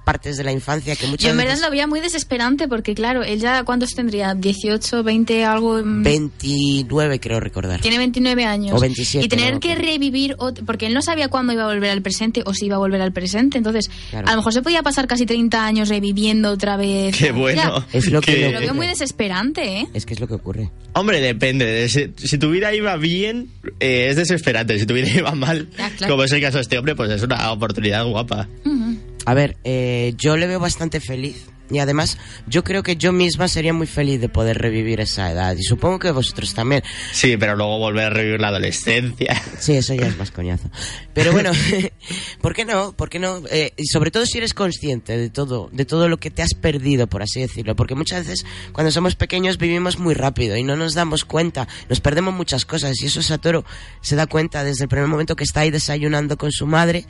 [0.07, 1.64] partes de la infancia que muchas Yo en verdad veces...
[1.64, 4.34] lo veía muy desesperante porque, claro, él ya, ¿cuántos tendría?
[4.34, 5.82] ¿18, 20, algo?
[5.84, 7.80] mm, 29 creo recordar.
[7.80, 8.72] Tiene 29 años.
[8.76, 11.90] O 27, Y tener no que revivir, porque él no sabía cuándo iba a volver
[11.90, 13.59] al presente o si iba a volver al presente.
[13.59, 14.28] Entonces, Claro.
[14.28, 17.16] a lo mejor se podía pasar casi 30 años reviviendo otra vez.
[17.16, 17.84] Qué bueno.
[17.90, 19.88] Ya, Es lo que Que- lo veo muy desesperante, ¿eh?
[19.92, 20.70] Es que es lo que ocurre.
[20.92, 21.64] Hombre, depende.
[21.66, 23.48] de Si, si tu vida iba bien,
[23.80, 24.78] eh, es desesperante.
[24.78, 26.12] Si tu vida iba mal, Ya, claro.
[26.14, 28.48] como es el caso de este hombre, pues es una oportunidad guapa.
[28.64, 28.96] Ujú.
[29.27, 32.16] A ver, eh, yo le veo bastante feliz Y además,
[32.47, 35.57] yo creo que yo misma sería muy feliz de poder revivir esa edad.
[35.59, 36.85] Y supongo que vosotros también.
[37.11, 39.43] Sí, pero luego volver a revivir la adolescencia.
[39.59, 40.70] Sí, eso ya es más coñazo.
[41.12, 41.51] Pero bueno,
[42.41, 42.93] ¿por qué no?
[42.93, 43.43] ¿Por qué no?
[43.51, 46.55] Eh, y sobre todo si eres consciente de todo, de todo lo que te has
[46.55, 47.74] perdido, por así decirlo.
[47.74, 51.66] Porque muchas veces cuando somos pequeños vivimos muy rápido y no nos damos cuenta.
[51.89, 53.03] Nos perdemos muchas cosas.
[53.03, 53.64] Y eso Satoru
[54.03, 57.07] se da cuenta desde el primer momento que está ahí desayunando con su madre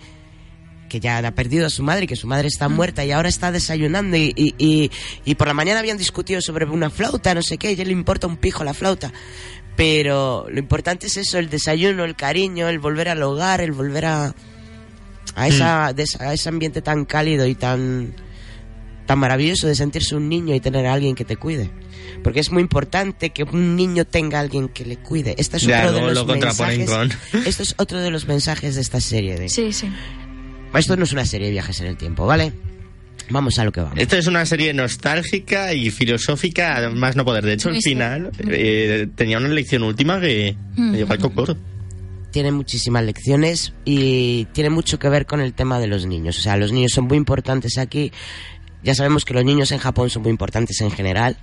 [0.88, 3.28] que ya ha perdido a su madre, y que su madre está muerta y ahora
[3.28, 4.90] está desayunando y, y, y,
[5.24, 7.88] y por la mañana habían discutido sobre una flauta, no sé qué, y a él
[7.88, 9.12] le importa un pijo la flauta.
[9.76, 14.06] Pero lo importante es eso, el desayuno, el cariño, el volver al hogar, el volver
[14.06, 14.34] a,
[15.34, 18.14] a, esa, de esa- a ese ambiente tan cálido y tan,
[19.06, 21.70] tan maravilloso de sentirse un niño y tener a alguien que te cuide.
[22.24, 25.34] Porque es muy importante que un niño tenga a alguien que le cuide.
[25.36, 26.88] Este es Ya, otro de los lo mensajes.
[26.90, 27.12] con-
[27.44, 29.36] Esto es otro de los mensajes de esta serie.
[29.36, 29.90] De, Sí, sí.
[30.78, 32.52] Esto no es una serie de viajes en el tiempo, ¿vale?
[33.30, 33.98] Vamos a lo que vamos.
[33.98, 37.44] Esto es una serie nostálgica y filosófica, más no poder.
[37.44, 41.56] De hecho, al final eh, tenía una lección última que me llegó al cocor.
[42.30, 46.38] Tiene muchísimas lecciones y tiene mucho que ver con el tema de los niños.
[46.38, 48.12] O sea, los niños son muy importantes aquí.
[48.84, 51.36] Ya sabemos que los niños en Japón son muy importantes en general.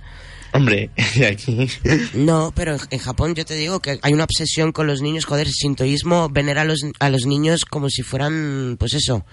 [0.54, 0.88] Hombre,
[1.30, 1.68] aquí.
[2.14, 5.24] No, pero en- Japón yo te digo que hay una obsesión con los niños.
[5.26, 9.26] Joder, el sintoísmo venera a los, a los niños como si fueran, pues eso,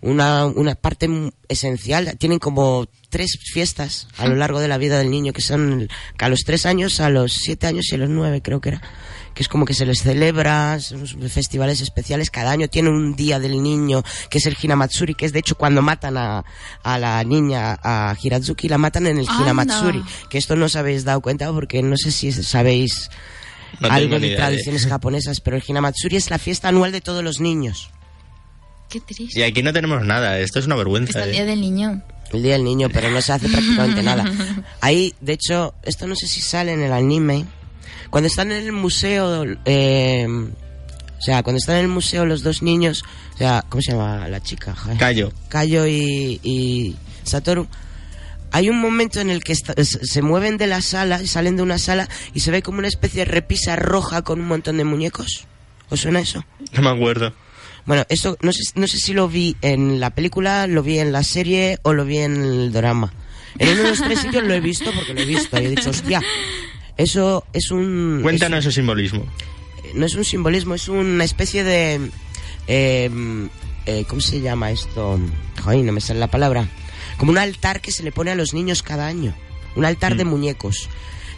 [0.00, 1.08] una, una parte
[1.48, 2.16] esencial.
[2.18, 5.88] Tienen como tres fiestas a lo largo de la vida del niño, que son
[6.18, 8.82] a los tres años, a los siete años y a los nueve creo que era.
[9.34, 12.30] Que es como que se les celebra, son unos festivales especiales.
[12.30, 15.56] Cada año tiene un día del niño, que es el Hinamatsuri, que es de hecho
[15.56, 16.44] cuando matan a,
[16.82, 19.42] a la niña, a Hiratsuki, la matan en el Anda.
[19.42, 20.04] Hinamatsuri.
[20.30, 23.10] Que esto no os habéis dado cuenta porque no sé si sabéis
[23.80, 27.40] No algo de tradiciones japonesas, pero el Hinamatsuri es la fiesta anual de todos los
[27.40, 27.90] niños.
[28.88, 29.40] Qué triste.
[29.40, 30.38] Y aquí no tenemos nada.
[30.38, 31.18] Esto es una vergüenza.
[31.18, 31.32] Está el eh.
[31.32, 32.02] día del niño.
[32.32, 34.24] El Día del Niño, pero no se hace prácticamente nada.
[34.80, 37.44] Ahí, de hecho, esto no sé si sale en el anime.
[38.14, 42.62] Cuando están en el museo, eh, o sea, cuando están en el museo los dos
[42.62, 43.02] niños,
[43.34, 44.72] o sea, ¿cómo se llama la chica?
[45.00, 45.32] Callo.
[45.48, 46.94] Kayo y, y
[47.24, 47.66] Satoru.
[48.52, 52.08] Hay un momento en el que se mueven de la sala, salen de una sala
[52.32, 55.48] y se ve como una especie de repisa roja con un montón de muñecos.
[55.90, 56.44] ¿Os suena eso?
[56.72, 57.34] No me acuerdo.
[57.84, 61.10] Bueno, eso no sé, no sé si lo vi en la película, lo vi en
[61.10, 63.12] la serie o lo vi en el drama.
[63.58, 65.70] En uno de los tres sitios lo he visto porque lo he visto y he
[65.70, 66.20] dicho, hostia,
[66.96, 68.20] eso es un...
[68.22, 69.24] Cuéntanos ese simbolismo.
[69.84, 72.10] es- no es un simbolismo, es una especie de...
[72.66, 73.10] eh,
[73.86, 75.18] eh, ¿Cómo se llama esto?
[75.62, 76.66] Joder, no me sale la palabra.
[77.18, 79.34] Como un altar que se le pone a los niños cada año.
[79.76, 80.88] Un altar de muñecos.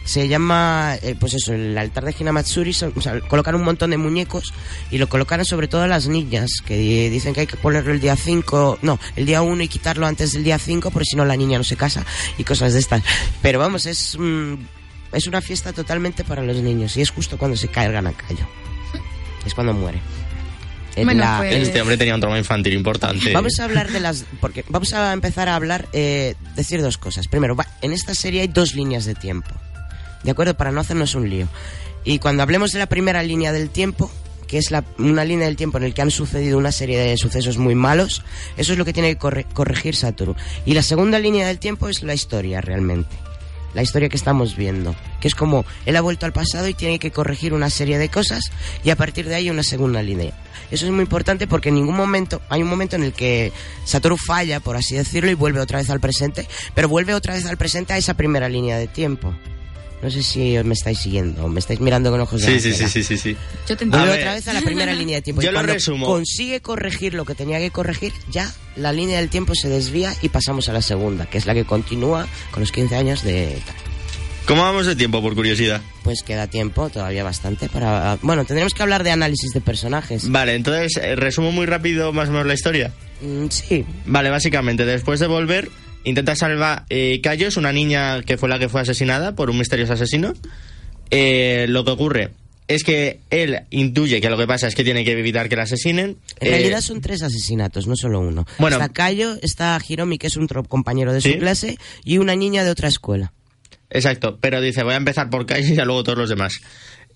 [0.05, 2.71] Se llama, eh, pues eso, el altar de Hinamatsuri.
[2.71, 4.53] son- o sea, colocan un montón de muñecos
[4.89, 7.91] y lo colocan sobre todo a las niñas, que di- dicen que hay que ponerlo
[7.91, 11.17] el día 5, no, el día 1 y quitarlo antes del día 5, porque si
[11.17, 12.05] no la niña no se casa
[12.37, 13.03] y cosas de estas.
[13.41, 14.53] Pero vamos, es, mm,
[15.11, 18.47] es una fiesta totalmente para los niños y es justo cuando se cargan a callo.
[19.45, 19.99] Es cuando muere.
[20.95, 23.31] En Bueno, la- pues- Este hombre tenía un trauma infantil importante.
[23.31, 24.25] Vamos a hablar de las.
[24.41, 25.87] Porque vamos a empezar a hablar.
[25.93, 27.27] Eh, decir dos cosas.
[27.27, 29.51] Primero, va- en esta serie hay dos líneas de tiempo.
[30.23, 30.57] ¿De acuerdo?
[30.57, 31.47] Para no hacernos un lío.
[32.03, 34.09] Y cuando hablemos de la primera línea del tiempo,
[34.47, 37.15] que es la, una línea del tiempo en el que han sucedido una serie de
[37.17, 38.23] sucesos muy malos,
[38.57, 40.35] eso es lo que tiene que corre- corregir Satoru.
[40.65, 43.15] Y la segunda línea del tiempo es la historia, realmente.
[43.73, 44.95] La historia que estamos viendo.
[45.19, 48.09] Que es como él ha vuelto al pasado y tiene que corregir una serie de
[48.09, 48.51] cosas
[48.83, 50.33] y a partir de ahí una segunda línea.
[50.71, 53.51] Eso es muy importante porque en ningún momento, hay un momento en el que
[53.85, 57.45] Satoru falla, por así decirlo, y vuelve otra vez al presente, pero vuelve otra vez
[57.45, 59.33] al presente a esa primera línea de tiempo.
[60.01, 62.73] No sé si me estáis siguiendo, o me estáis mirando con ojos de Sí, sí,
[62.73, 63.37] sí, sí, sí, sí.
[63.67, 65.41] Yo te otra vez a la primera línea de tiempo.
[65.41, 66.05] Yo y lo resumo.
[66.05, 70.29] consigue corregir lo que tenía que corregir, ya la línea del tiempo se desvía y
[70.29, 73.57] pasamos a la segunda, que es la que continúa con los 15 años de...
[74.45, 75.81] ¿Cómo vamos de tiempo, por curiosidad?
[76.03, 78.17] Pues queda tiempo, todavía bastante para...
[78.21, 80.29] Bueno, tendremos que hablar de análisis de personajes.
[80.29, 82.93] Vale, entonces, eh, resumo muy rápido más o menos la historia.
[83.21, 85.69] Mm, sí, Vale, básicamente, después de volver,
[86.03, 89.93] intenta salvar eh, Cayos, una niña que fue la que fue asesinada por un misterioso
[89.93, 90.33] asesino.
[91.09, 92.31] Eh, lo que ocurre
[92.67, 95.63] es que él intuye que lo que pasa es que tiene que evitar que la
[95.63, 96.17] asesinen.
[96.39, 98.45] En Eh, realidad son tres asesinatos, no solo uno.
[98.59, 98.75] Bueno.
[98.77, 102.71] está Cayo, está Hiromi, que es un compañero de su clase, y una niña de
[102.71, 103.31] otra escuela.
[103.89, 106.59] Exacto, pero dice, voy a empezar por Cayos y ya luego todos los demás.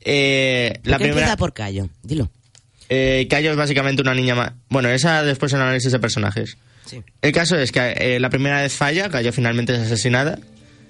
[0.04, 1.90] Eh, ¿Por la qué primera, empieza por Cayo?
[2.02, 2.32] Dilo.
[2.94, 4.52] Eh, Cayo es básicamente una niña más...
[4.70, 6.58] Bueno, esa después en análisis de personajes.
[6.86, 7.02] Sí.
[7.22, 10.39] El caso es que eh, la primera vez falla, Cayo finalmente es asesinada.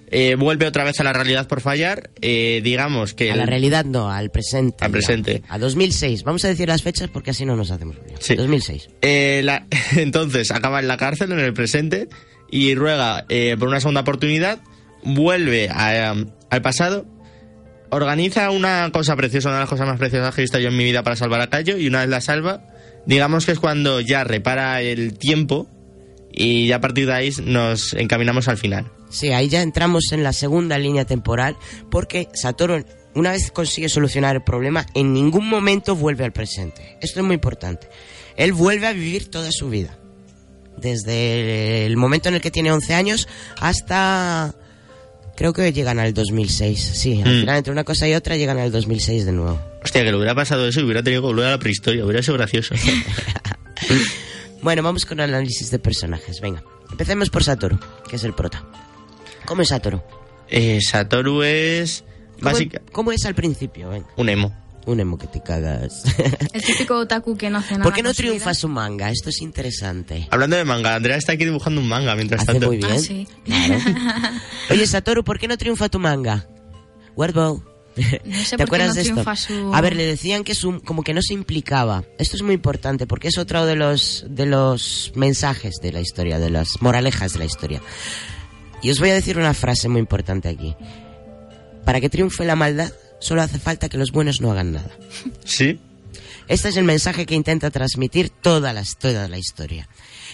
[0.10, 2.10] Eh, vuelve otra vez a la realidad por fallar.
[2.22, 3.32] Eh, digamos que...
[3.32, 4.84] A la realidad no, al presente.
[4.84, 4.94] Al ya.
[4.94, 5.44] presente.
[5.48, 6.24] A 2006.
[6.24, 8.18] Vamos a decir las fechas porque así no nos hacemos lío.
[8.20, 8.34] Sí.
[8.36, 8.90] 2006.
[9.04, 12.10] Eh, la- entonces acaba en la cárcel en el presente
[12.50, 14.60] y ruega eh, por una segunda oportunidad,
[15.04, 17.06] vuelve a, um, al pasado,
[17.92, 20.78] organiza una cosa preciosa, una de las cosas más preciosas que he visto yo en
[20.78, 22.64] mi vida para salvar a Cayo, y una vez la salva,
[23.06, 25.68] digamos que es cuando ya repara el tiempo
[26.32, 28.90] y ya a partir de ahí nos encaminamos al final.
[29.10, 31.58] Sí, ahí ya entramos en la segunda línea temporal
[31.90, 36.98] porque Satoru, una vez consigue solucionar el problema, en ningún momento vuelve al presente.
[37.02, 37.90] Esto es muy importante.
[38.38, 39.98] Él vuelve a vivir toda su vida.
[40.78, 43.28] Desde el momento en el que tiene 11 años
[43.60, 44.56] hasta...
[45.42, 46.80] Creo que llegan al 2006.
[46.94, 47.40] Sí, al Mm.
[47.40, 49.60] final entre una cosa y otra llegan al 2006 de nuevo.
[49.84, 52.22] Hostia, que le hubiera pasado eso y hubiera tenido que volver a la prehistoria, hubiera
[52.22, 52.76] sido gracioso.
[54.62, 56.40] Bueno, vamos con el análisis de personajes.
[56.42, 56.62] Venga,
[56.92, 58.64] empecemos por Satoru, que es el prota.
[59.46, 60.00] ¿Cómo es Satoru?
[60.50, 62.04] Eh, Satoru es
[62.40, 63.90] ¿Cómo, básica cómo es al principio?
[63.90, 64.56] Venga, un emo.
[64.86, 66.04] Un emo que te cagas.
[66.54, 67.84] El típico otaku que no hace nada.
[67.84, 69.10] ¿Por qué no triunfa su manga?
[69.12, 70.28] Esto es interesante.
[70.32, 72.68] Hablando de manga, Andrea está aquí dibujando un manga mientras Hace tanto.
[72.68, 72.92] muy bien.
[72.92, 73.28] Ah, sí.
[73.46, 73.76] Claro.
[74.70, 76.48] Oye, Satoru, ¿por qué no triunfa tu manga?
[77.16, 77.64] Wordbow.
[78.24, 79.36] No sé ¿Te por qué acuerdas no de esto?
[79.36, 82.06] su- A ver, le decían que su, como que no se implicaba.
[82.18, 86.40] Esto es muy importante porque es otro de los de los mensajes de la historia,
[86.40, 87.82] de las moralejas de la historia.
[88.82, 90.74] Y os voy a decir una frase muy importante aquí.
[91.86, 94.92] Para que triunfe la maldad, solo hace falta que los buenos no hagan nada.
[95.46, 95.80] Sí.
[96.50, 99.88] Este es el mensaje que intenta transmitir toda la, toda la historia.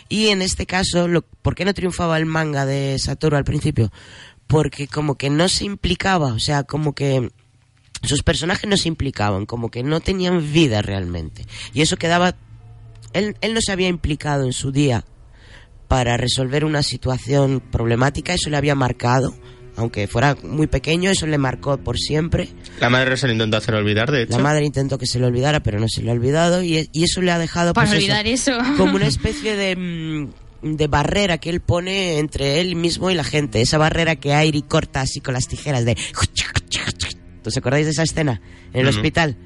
[0.09, 3.91] Y en este caso, lo- ¿por qué no triunfaba el manga de Satoru al principio?
[4.47, 7.29] Porque como que no se implicaba, o sea, como que
[8.03, 11.45] sus personajes no se implicaban, como que no tenían vida realmente.
[11.73, 12.35] Y eso quedaba...
[13.13, 15.03] Él, él no se había implicado en su día
[15.87, 19.33] para resolver una situación problemática, eso le había marcado,
[19.77, 22.49] aunque fuera muy pequeño, eso le marcó por siempre.
[22.81, 24.35] La madre se lo intentó hacer olvidar, de hecho.
[24.35, 27.03] La madre intentó que se lo olvidara, pero no se lo ha olvidado y, y
[27.03, 28.57] eso le ha dejado Para pues, olvidar eso.
[28.75, 33.23] como una especie de, mm, de barrera que él pone entre él mismo y la
[33.23, 33.61] gente.
[33.61, 35.95] Esa barrera que Airi corta así con las tijeras de...
[37.45, 38.41] ¿Os acordáis de esa escena?
[38.73, 38.97] En el Ujú.
[38.97, 39.37] hospital.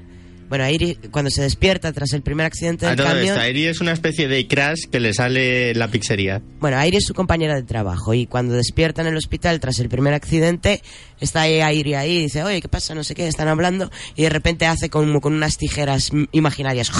[0.52, 3.24] Bueno, Airi cuando se despierta tras el primer accidente del camión...
[3.24, 6.42] esto, Airi es una especie de crash que le sale la pizzería.
[6.60, 9.88] Bueno, Airi es su compañera de trabajo y cuando despierta en el hospital tras el
[9.88, 10.82] primer accidente,
[11.20, 12.94] está Airi ahí y dice, oye, ¿qué pasa?
[12.94, 16.92] No sé qué, están hablando y de repente hace como con unas tijeras mm, imaginarias.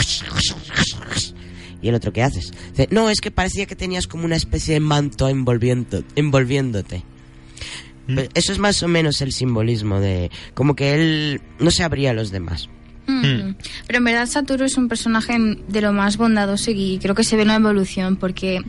[1.82, 2.54] ¿Y el otro qué haces?
[2.70, 7.04] Dice, no, es que parecía que tenías como una especie de manto envolviendo, envolviéndote.
[8.06, 12.12] Pues Eso es más o menos el simbolismo de como que él no se abría
[12.12, 12.70] a los demás.
[13.06, 13.54] Mm.
[13.86, 15.36] Pero en verdad Satoru es un personaje
[15.68, 18.60] de lo más bondadoso y creo que se ve una evolución porque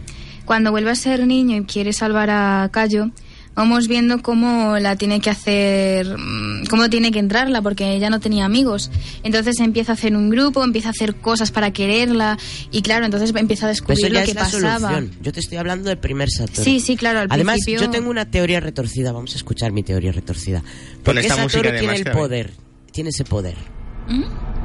[0.46, 3.12] cuando vuelve a ser niño y quiere salvar a Cayo,
[3.56, 8.20] vamos viendo cómo la tiene que hacer, mm, cómo tiene que entrarla porque ella no
[8.20, 8.90] tenía amigos.
[9.22, 12.38] Entonces empieza a hacer un grupo, empieza a hacer cosas para quererla
[12.72, 14.80] y claro, entonces empieza a Pero descubrir eso ya lo que es la pasaba.
[14.96, 15.12] solución.
[15.22, 16.64] Yo te estoy hablando del primer Satoru.
[16.64, 19.12] Sí, sí, claro, al Además, principio- yo tengo una teoría retorcida.
[19.12, 20.64] Vamos a escuchar mi teoría retorcida.
[21.04, 22.18] ¿Por qué esta Satoru música de tiene el máscara.
[22.18, 22.54] poder?
[22.92, 23.56] Tiene ese poder.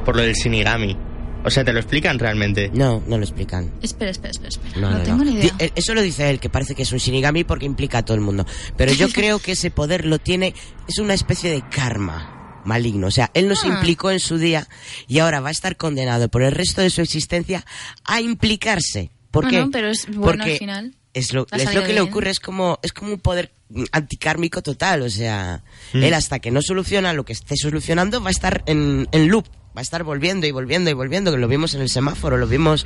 [0.05, 0.97] Por lo del Shinigami.
[1.45, 2.71] O sea, ¿te lo explican realmente?
[2.75, 3.71] No, no lo explican.
[3.81, 4.81] Espera, espera, espera, espera.
[4.81, 5.31] No, No, no, tengo no.
[5.31, 5.55] ni idea.
[5.61, 8.17] Eh, Eso lo dice él, que parece que es un Shinigami porque implica a todo
[8.17, 8.45] el mundo.
[8.77, 10.55] Pero yo creo que ese poder lo tiene,
[10.89, 13.07] es una especie de karma maligno.
[13.07, 13.75] O sea, él no se Ah.
[13.75, 14.67] implicó en su día
[15.07, 17.65] y ahora va a estar condenado por el resto de su existencia
[18.05, 19.11] a implicarse.
[19.31, 19.59] ¿Por Ah, qué?
[19.61, 20.95] no, pero es bueno Porque al final.
[21.19, 22.05] Es lo, Le es lo que le bien.
[22.05, 23.53] ocurre, es como, es como un poder
[23.93, 25.03] anticármico total.
[25.03, 25.63] O sea,
[25.93, 26.03] Mm.
[26.05, 29.47] él hasta que no soluciona lo que esté solucionando va a estar en, en loop.
[29.77, 32.47] Va a estar volviendo y volviendo y volviendo, que lo vimos en el semáforo, lo
[32.47, 32.85] vimos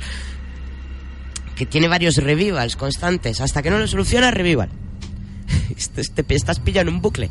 [1.55, 3.39] que tiene varios revivals constantes.
[3.41, 4.69] Hasta que no lo soluciona, revival.
[5.95, 7.29] Te, te estás pillando un bucle.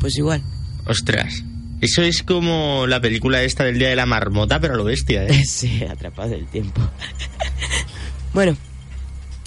[0.00, 0.42] Pues igual.
[0.86, 1.42] Ostras.
[1.80, 5.26] Eso es como la película esta del Día de la Marmota, pero a lo bestia,
[5.26, 5.44] ¿eh?
[5.46, 6.80] Sí, atrapado el tiempo.
[8.34, 8.56] bueno,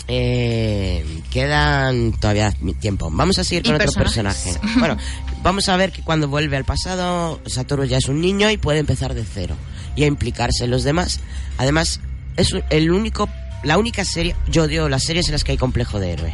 [0.08, 3.10] eh, quedan todavía mi- tiempo.
[3.12, 4.51] Vamos a seguir con otro personaje.
[4.80, 4.97] Bueno,
[5.43, 8.80] vamos a ver que cuando vuelve al pasado, Satoru ya es un niño y puede
[8.80, 9.56] empezar de cero
[9.95, 11.20] y a implicarse en los demás.
[11.58, 11.99] Además,
[12.38, 13.30] es el único,
[13.64, 14.36] la única serie.
[14.49, 16.34] Yo odio las series en las que hay complejo de héroe.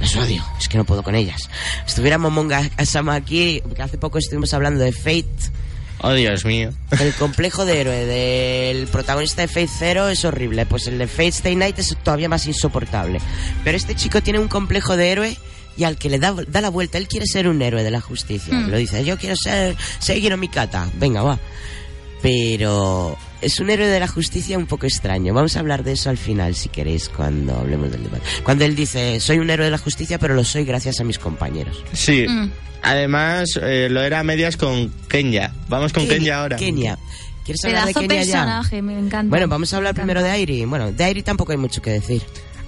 [0.00, 1.48] Las odio, es que no puedo con ellas.
[1.86, 5.26] Estuviera Momonga Sama aquí, que hace poco estuvimos hablando de Fate.
[6.00, 6.70] Oh, Dios mío.
[7.00, 11.28] El complejo de héroe del protagonista de Fate Zero es horrible, pues el de Fate
[11.28, 13.20] Stay Night es todavía más insoportable.
[13.64, 15.36] Pero este chico tiene un complejo de héroe
[15.76, 18.00] y al que le da, da la vuelta, él quiere ser un héroe de la
[18.00, 18.54] justicia.
[18.54, 18.70] Hmm.
[18.70, 21.38] Lo dice, yo quiero ser Seigiro Mikata, venga, va.
[22.22, 25.32] Pero es un héroe de la justicia un poco extraño.
[25.34, 28.22] Vamos a hablar de eso al final, si queréis, cuando hablemos del debate.
[28.42, 31.18] Cuando él dice, soy un héroe de la justicia, pero lo soy gracias a mis
[31.18, 31.84] compañeros.
[31.92, 32.26] Sí.
[32.28, 32.50] Mm.
[32.82, 35.52] Además, eh, lo era a medias con Kenya.
[35.68, 36.56] Vamos con Kenya ahora.
[36.56, 36.98] Kenia.
[37.44, 38.32] ¿Quieres hablar Pedazo de Kenia ya?
[38.34, 39.30] personaje, me encanta.
[39.30, 40.30] Bueno, vamos a hablar Me primero de.
[40.30, 40.64] Airi.
[40.64, 42.22] Bueno, de Airi tampoco hay mucho que decir.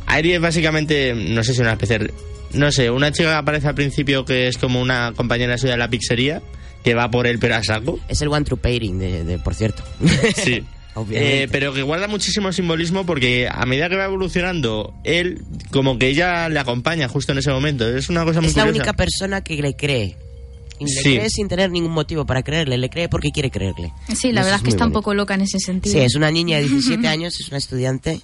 [0.07, 2.15] Airi es básicamente, no sé si una especie, de-
[2.55, 5.79] no sé, una chica que aparece al principio que es como una compañera suya de
[5.79, 6.43] la pizzería,
[6.85, 7.99] que va por él pero a saco.
[8.09, 9.83] Es el One True Pairing, de, de- por cierto.
[10.37, 10.63] Sí.
[10.95, 11.43] Obviamente.
[11.45, 16.09] Eh, pero que guarda muchísimo simbolismo porque a medida que va evolucionando, él como que
[16.09, 17.89] ella le acompaña justo en ese momento.
[17.89, 18.83] Es una cosa muy es la curiosa.
[18.83, 20.17] única persona que le cree.
[20.81, 21.17] Y le Sí.
[21.17, 22.77] cree sin tener ningún motivo para creerle.
[22.77, 23.93] Le cree porque quiere creerle.
[24.09, 25.01] Sí, la Eso verdad es que está un bonito.
[25.01, 25.95] poco loca en ese sentido.
[25.95, 28.21] Sí, es una niña de 17 años, es una estudiante.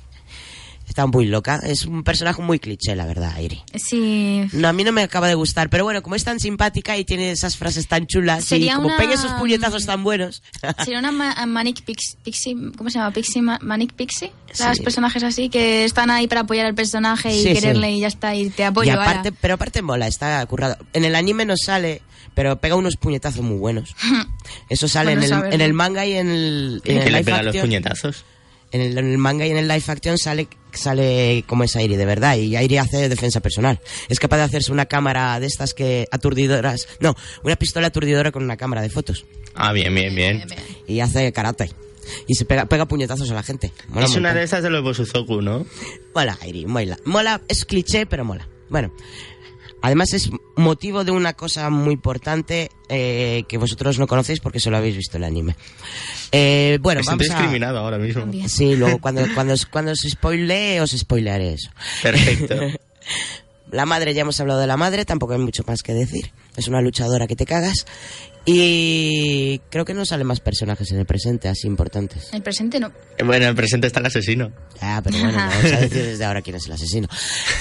[0.86, 1.60] Está muy loca.
[1.64, 3.60] Es un personaje muy cliché, la verdad, Airi.
[3.74, 4.42] Sí.
[4.52, 7.04] No, a mí no me acaba de gustar, pero bueno, como es tan simpática y
[7.04, 10.42] tiene esas frases tan chulas Sería y como una- pegue esos puñetazos tan buenos.
[10.84, 13.10] Sería una ma- Manic Pix- Pixie, ¿cómo se llama?
[13.12, 14.32] Pixie, Ma- Manic Pixie.
[14.58, 14.82] Las Sí.
[14.84, 17.92] personajes así que están ahí para apoyar al personaje y Sí, quererle sí.
[17.94, 18.88] y ya está, y te apoyo.
[18.90, 20.76] y aparte, pero aparte mola, está currado.
[20.92, 22.00] En el anime no sale,
[22.34, 23.94] pero pega unos puñetazos muy buenos.
[24.70, 27.42] Eso sale Bueno en, el, en manga y en el, en el que le pega
[27.42, 28.24] los puñetazos.
[28.72, 31.96] En el, en el manga y en el live action sale, sale como es Airi,
[31.96, 32.36] de verdad.
[32.36, 33.80] Y Airi hace defensa personal.
[34.08, 36.88] Es capaz de hacerse una cámara de estas que aturdidoras.
[37.00, 39.26] No, una pistola aturdidora con una cámara de fotos.
[39.54, 40.44] Ah, bien, bien, bien.
[40.86, 41.70] Y hace karate.
[42.26, 43.72] Y se pega, pega puñetazos a la gente.
[43.88, 45.66] Mola es un una de esas de los Bosuzoku, ¿no?
[46.14, 46.98] Mola, Airi, mola.
[47.04, 48.48] Mola, es cliché, pero mola.
[48.68, 48.92] Bueno,
[49.82, 54.76] además es motivo de una cosa muy importante eh, que vosotros no conocéis porque solo
[54.76, 55.56] habéis visto el anime.
[56.32, 57.34] Eh, bueno, Me vamos a...
[57.34, 58.22] discriminado ahora mismo.
[58.22, 58.48] También.
[58.48, 61.70] Sí, luego cuando, cuando, cuando os spoilee, os spoilearé eso.
[62.02, 62.54] Perfecto.
[63.70, 66.32] La madre, ya hemos hablado de la madre, tampoco hay mucho más que decir.
[66.56, 67.84] Es una luchadora que te cagas.
[68.48, 72.28] Y creo que no salen más personajes en el presente así importantes.
[72.28, 72.92] En el presente no.
[73.18, 74.52] bueno, en el presente está el asesino.
[74.80, 77.08] Ah, pero bueno, vamos a decir desde ahora quién es el asesino.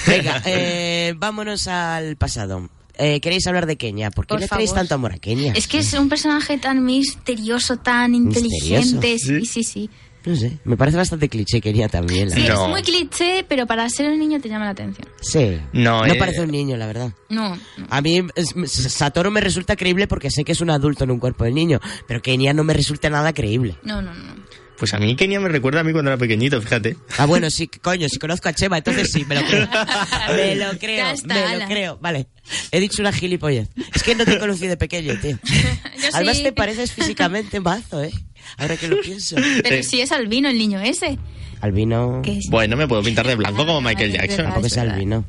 [0.06, 2.70] Venga, eh, vámonos al pasado.
[2.98, 4.10] Eh, ¿Queréis hablar de Kenia?
[4.10, 5.52] ¿Por qué Por le tenéis tanto amor a Kenia?
[5.54, 9.18] Es que es un personaje tan misterioso, tan inteligente.
[9.18, 9.90] Sí, sí, sí.
[10.26, 12.28] No sé, me parece bastante cliché Kenia también.
[12.28, 12.64] la Sí, verdad.
[12.64, 15.08] Es muy cliché, pero para ser un niño te llama la atención.
[15.20, 15.58] Sí.
[15.72, 16.16] No, no eh.
[16.18, 17.12] parece un niño, la verdad.
[17.28, 17.86] No, no.
[17.88, 18.54] A mí es-
[18.92, 21.80] Satoru me resulta creíble porque sé que es un adulto en un cuerpo de niño,
[22.08, 23.76] pero Kenia no me resulta nada creíble.
[23.84, 24.34] No, no, no.
[24.78, 26.96] Pues a mí Kenia me recuerda a mí cuando era pequeñito, fíjate.
[27.16, 29.68] Ah, bueno, sí, coño, si conozco a Chema, entonces sí, me lo creo.
[30.36, 31.98] Me lo creo, está, me lo creo.
[32.02, 32.26] Vale,
[32.70, 33.68] he dicho una gilipollez.
[33.94, 35.38] Es que no te conocí de pequeño, tío.
[35.44, 36.42] Yo Además sí.
[36.42, 38.12] te pareces físicamente mazo, ¿eh?
[38.58, 39.36] Ahora que lo pienso.
[39.62, 39.82] Pero Eh.
[39.82, 41.18] si es albino el niño ese.
[41.62, 42.20] Albino...
[42.24, 44.44] Es- Bueno, me puedo pintar de blanco como Michael Jackson.
[44.44, 45.24] Tampoco es albino.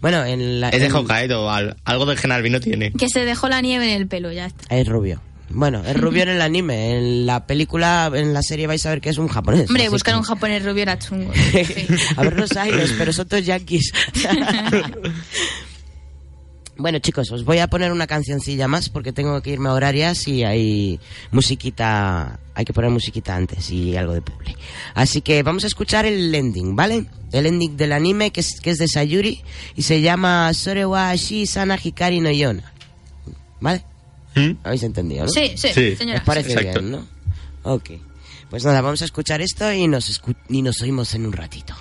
[0.00, 0.68] Bueno, en la...
[0.70, 2.92] Es de Hokkaido, al- algo de gen albino tiene.
[2.92, 4.74] Que se dejó la nieve en el pelo, ya está.
[4.76, 5.22] Es rubio.
[5.50, 6.96] Bueno, es rubio en el anime.
[6.96, 9.68] En la película, en la serie vais a ver que es un japonés.
[9.68, 11.32] Hombre, buscar que- un japonés rubio era chungo.
[11.34, 11.86] Sí.
[12.16, 13.92] a ver los aires, pero son todos yankees.
[16.76, 20.28] bueno, chicos, os voy a poner una cancioncilla más porque tengo que irme a horarias
[20.28, 21.00] y hay
[21.32, 24.54] musiquita, hay que poner musiquita antes y algo de publi.
[24.94, 27.06] Así que vamos a escuchar el ending, ¿vale?
[27.32, 29.42] El ending del anime que es, que es de Sayuri
[29.74, 32.72] y se llama Sore wa Ashi Sana Hikari no Yona.
[33.60, 33.82] ¿Vale?
[34.38, 34.56] ¿Mm?
[34.64, 35.30] ¿Habéis entendido, no?
[35.30, 35.96] Sí, sí, Sí.
[35.96, 36.18] señora.
[36.20, 36.80] ¿Os parece Exacto.
[36.80, 37.06] bien, no?
[37.64, 37.90] Ok.
[38.50, 41.74] Pues nada, vamos a escuchar esto y nos, escu- y nos oímos en un ratito.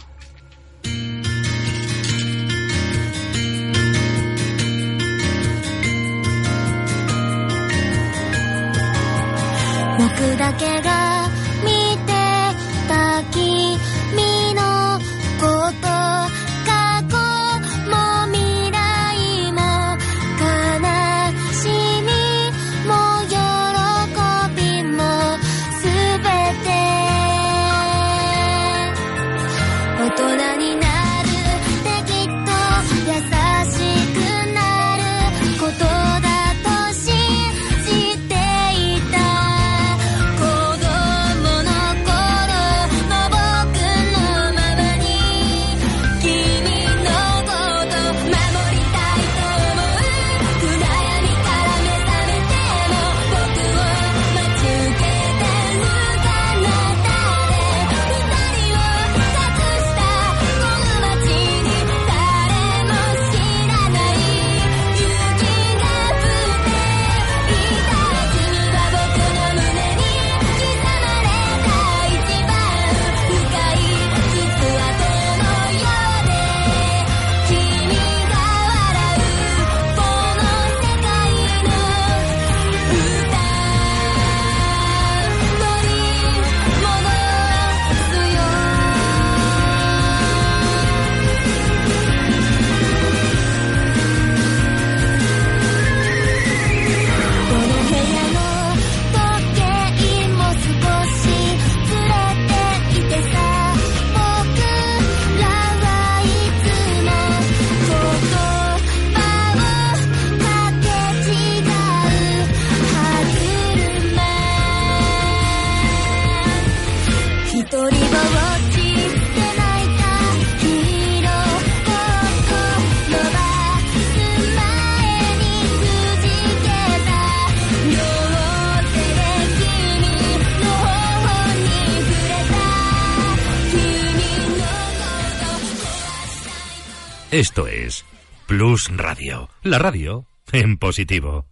[137.37, 138.03] Esto es
[138.47, 141.45] Plus Radio, la radio en positivo.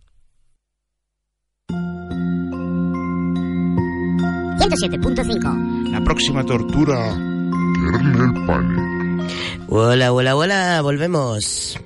[4.57, 5.91] 107.5.
[5.91, 9.29] La próxima tortura, Kernel Panic.
[9.67, 11.79] Hola, hola, hola, volvemos.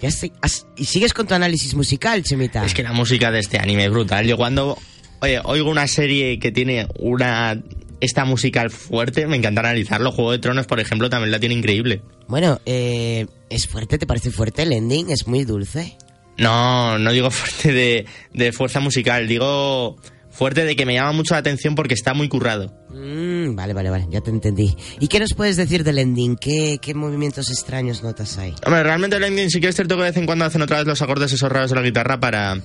[0.00, 2.64] Ya sé- has- y sigues con tu análisis musical, Chemita.
[2.64, 4.26] Es que la música de este anime es brutal.
[4.26, 4.76] Yo cuando
[5.20, 7.56] oye, oigo una serie que tiene una
[8.00, 10.12] esta musical fuerte, me encanta analizarlo.
[10.12, 12.02] Juego de Tronos, por ejemplo, también la tiene increíble.
[12.28, 15.10] Bueno, eh, es fuerte, ¿te parece fuerte el ending?
[15.10, 15.96] Es muy dulce.
[16.38, 19.96] No, no digo fuerte de, de fuerza musical, digo
[20.30, 22.72] fuerte de que me llama mucho la atención porque está muy currado.
[22.88, 24.74] Mm, vale, vale, vale, ya te entendí.
[24.98, 26.36] ¿Y qué nos puedes decir del ending?
[26.36, 28.54] ¿Qué, qué movimientos extraños notas ahí?
[28.64, 30.78] Hombre, realmente el ending sí que es cierto que de vez en cuando hacen otra
[30.78, 32.58] vez los acordes esos raros de la guitarra para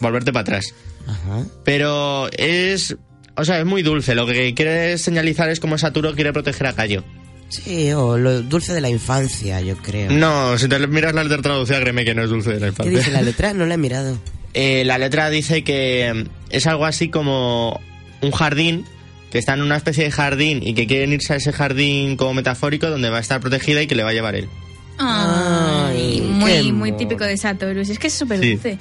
[0.00, 0.74] volverte para atrás.
[1.06, 1.44] Ajá.
[1.64, 2.96] Pero es...
[3.36, 4.14] O sea, es muy dulce.
[4.14, 7.04] Lo que quiere señalizar es cómo Saturo quiere proteger a Cayo.
[7.48, 10.10] Sí, o lo dulce de la infancia, yo creo.
[10.10, 12.68] No, si te miras la letra traducida, créeme que no es dulce de la ¿Qué
[12.70, 12.98] infancia.
[12.98, 13.52] dice la letra?
[13.54, 14.18] No la he mirado.
[14.58, 17.78] Eh, la letra dice que mm, es algo así como
[18.22, 18.86] un jardín,
[19.30, 22.32] que está en una especie de jardín y que quieren irse a ese jardín como
[22.32, 24.48] metafórico donde va a estar protegida y que le va a llevar él.
[24.96, 27.80] Ay, Ay, muy, qué muy típico de Satoru.
[27.80, 28.52] Es que es súper Sí.
[28.52, 28.78] dulce.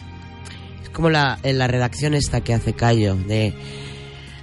[0.84, 3.53] Es como la, en la redacción esta que hace Cayo, de...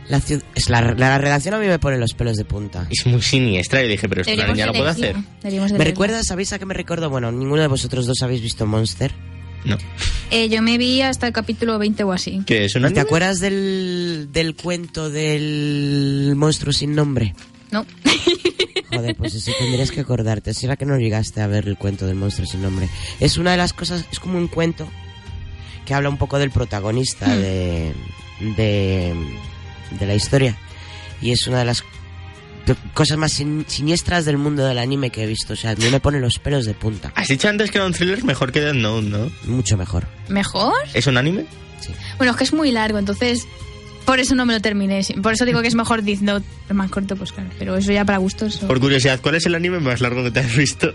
[0.08, 2.86] La, es la, la redacción a mí me pone los pelos de punta.
[2.90, 5.16] Es muy siniestra y dije, pero esto una niña lo de puede hacer.
[5.44, 7.08] ¿Me recuerda, sabéis a qué me recuerdo?
[7.08, 9.12] Bueno, ninguno de vosotros dos habéis visto Monster.
[9.64, 9.78] No.
[10.32, 12.42] Eh, yo me vi hasta el capítulo 20 o así.
[12.46, 17.34] ¿Qué es una ¿Te acuerdas del, del cuento del monstruo sin nombre?
[17.70, 17.86] No.
[18.92, 20.52] Joder, pues eso tendrías que acordarte.
[20.52, 22.88] ¿Será que no llegaste a ver el cuento del monstruo sin nombre?
[23.20, 24.88] Es una de las cosas, es como un cuento
[25.86, 27.40] que habla un poco del protagonista Hmm.
[27.40, 27.92] de,
[28.56, 29.14] de,
[29.98, 30.56] de la historia.
[31.20, 31.84] Y es una de las
[32.94, 35.52] cosas más sin- siniestras del mundo del anime que he visto.
[35.52, 37.12] O sea, a mí me pone los pelos de punta.
[37.14, 39.30] Has dicho antes que era un thriller mejor que Death Note, ¿no?
[39.44, 40.06] Mucho mejor.
[40.28, 40.74] ¿Mejor?
[40.94, 41.46] ¿Es un anime?
[42.18, 43.46] Bueno, es que es muy largo, entonces...
[44.04, 45.00] Por eso no me lo terminé.
[45.22, 46.44] Por eso digo que es mejor Death Note.
[46.68, 47.50] Es más corto, pues claro.
[47.56, 48.56] Pero eso ya para gustos.
[48.56, 50.92] Por curiosidad, ¿cuál es el anime más largo que te has visto?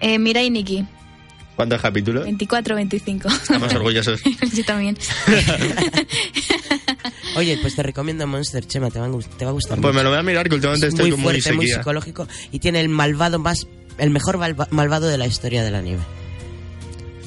[0.00, 0.84] Eh, Mirai Nikki.
[1.62, 2.24] ¿Cuántos capítulos?
[2.24, 3.28] 24, 25.
[3.28, 4.20] Estamos orgullosos.
[4.54, 4.96] Yo también.
[7.36, 9.92] Oye, pues te recomiendo Monster, Chema, te va a, gust- te va a gustar Pues
[9.92, 9.96] mucho.
[9.96, 11.78] me lo voy a mirar, que últimamente Es estoy muy muy fuerte, muy sequía.
[11.78, 13.66] psicológico y tiene el malvado más,
[13.98, 16.02] el mejor malva- malvado de la historia del anime.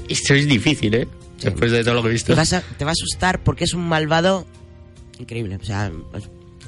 [0.09, 1.07] Esto es difícil, ¿eh?
[1.41, 2.33] Después de todo lo que he visto.
[2.33, 4.45] Te, vas a- te va a asustar porque es un malvado
[5.17, 5.57] increíble.
[5.61, 5.91] O sea,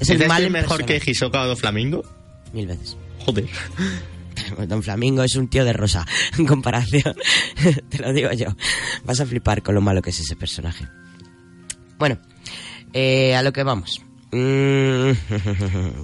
[0.00, 1.00] ¿Es el mal en mejor persona.
[1.00, 2.02] que Hisoka o Do Flamingo?
[2.52, 2.96] Mil veces.
[3.20, 3.44] Joder.
[4.68, 6.06] Don Flamingo es un tío de rosa
[6.38, 7.14] en comparación.
[7.88, 8.48] Te lo digo yo.
[9.04, 10.86] Vas a flipar con lo malo que es ese personaje.
[11.98, 12.18] Bueno,
[12.92, 14.00] eh, a lo que vamos.
[14.30, 15.10] Mm,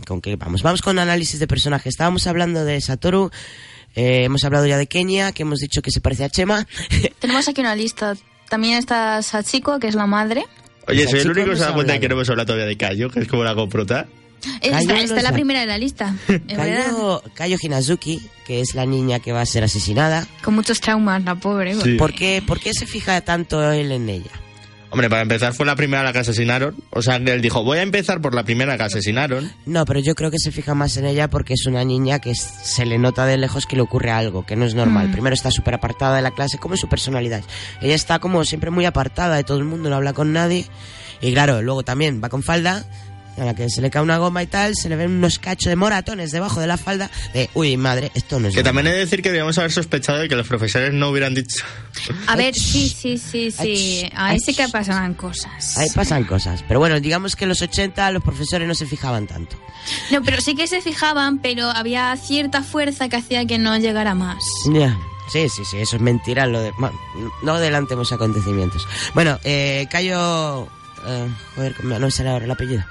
[0.07, 0.63] ¿Con qué vamos?
[0.63, 1.89] Vamos con análisis de personaje.
[1.89, 3.31] Estábamos hablando de Satoru.
[3.95, 6.67] eh, hemos hablado ya de Kenia, que hemos dicho que se parece a Chema.
[7.21, 8.17] Tenemos aquí una lista.
[8.49, 10.45] También está Sachiko, que es la madre.
[10.89, 12.77] Oye, soy el único que se da cuenta de que no hemos hablado todavía de
[12.77, 14.07] Kayo, que es como la coprota.
[14.61, 16.15] Eh, Cayo Está, la primera de la lista.
[16.49, 20.27] Kayo, Kayo Hinazuki, que es la niña que va a ser asesinada.
[20.43, 21.75] Con muchos traumas, la pobre.
[21.75, 21.95] Sí.
[21.95, 24.31] ¿Por qué, por qué se fija tanto él en ella?
[24.95, 26.77] Hombre, para empezar fue la primera a la que asesinaron.
[26.91, 29.51] O sea, él dijo, voy a empezar por la primera que asesinaron.
[29.67, 32.37] No, pero yo creo que se fija más en ella porque es una niña que
[32.37, 35.09] se le nota de lejos que le ocurre algo, que no es normal.
[35.09, 35.11] Mm.
[35.11, 37.43] Primero está súper apartada de la clase, como es su personalidad.
[37.81, 40.65] Ella está como siempre muy apartada de todo el mundo, no habla con nadie.
[41.21, 42.85] Y claro, luego también va con falda,
[43.37, 45.69] a la que se le cae una goma y tal, se le ven unos cachos
[45.71, 48.75] de moratones debajo de la falda, de, uy, madre, esto no es Que normal".
[48.75, 51.65] también he de decir que debíamos haber sospechado de que los profesores no hubieran dicho.
[52.27, 54.11] A ver, sí, sí, sí, sí.
[54.15, 55.77] Ahí sí que pasaban cosas.
[55.79, 56.63] Ahí pasan cosas.
[56.69, 59.57] Pero bueno, digamos que en los 80 los profesores no se fijaban tanto.
[60.11, 64.15] No, pero sí que se fijaban, pero había cierta fuerza que hacía que no llegara
[64.15, 64.43] más.
[64.73, 64.97] Ya.
[65.33, 66.47] Sí, sí, sí, eso es mentira.
[66.47, 66.99] Lo de, bueno,
[67.43, 68.87] no adelantemos acontecimientos.
[69.15, 70.69] Bueno, eh, Cayo.
[71.07, 72.83] Eh, joder, no me sale ahora el apellido.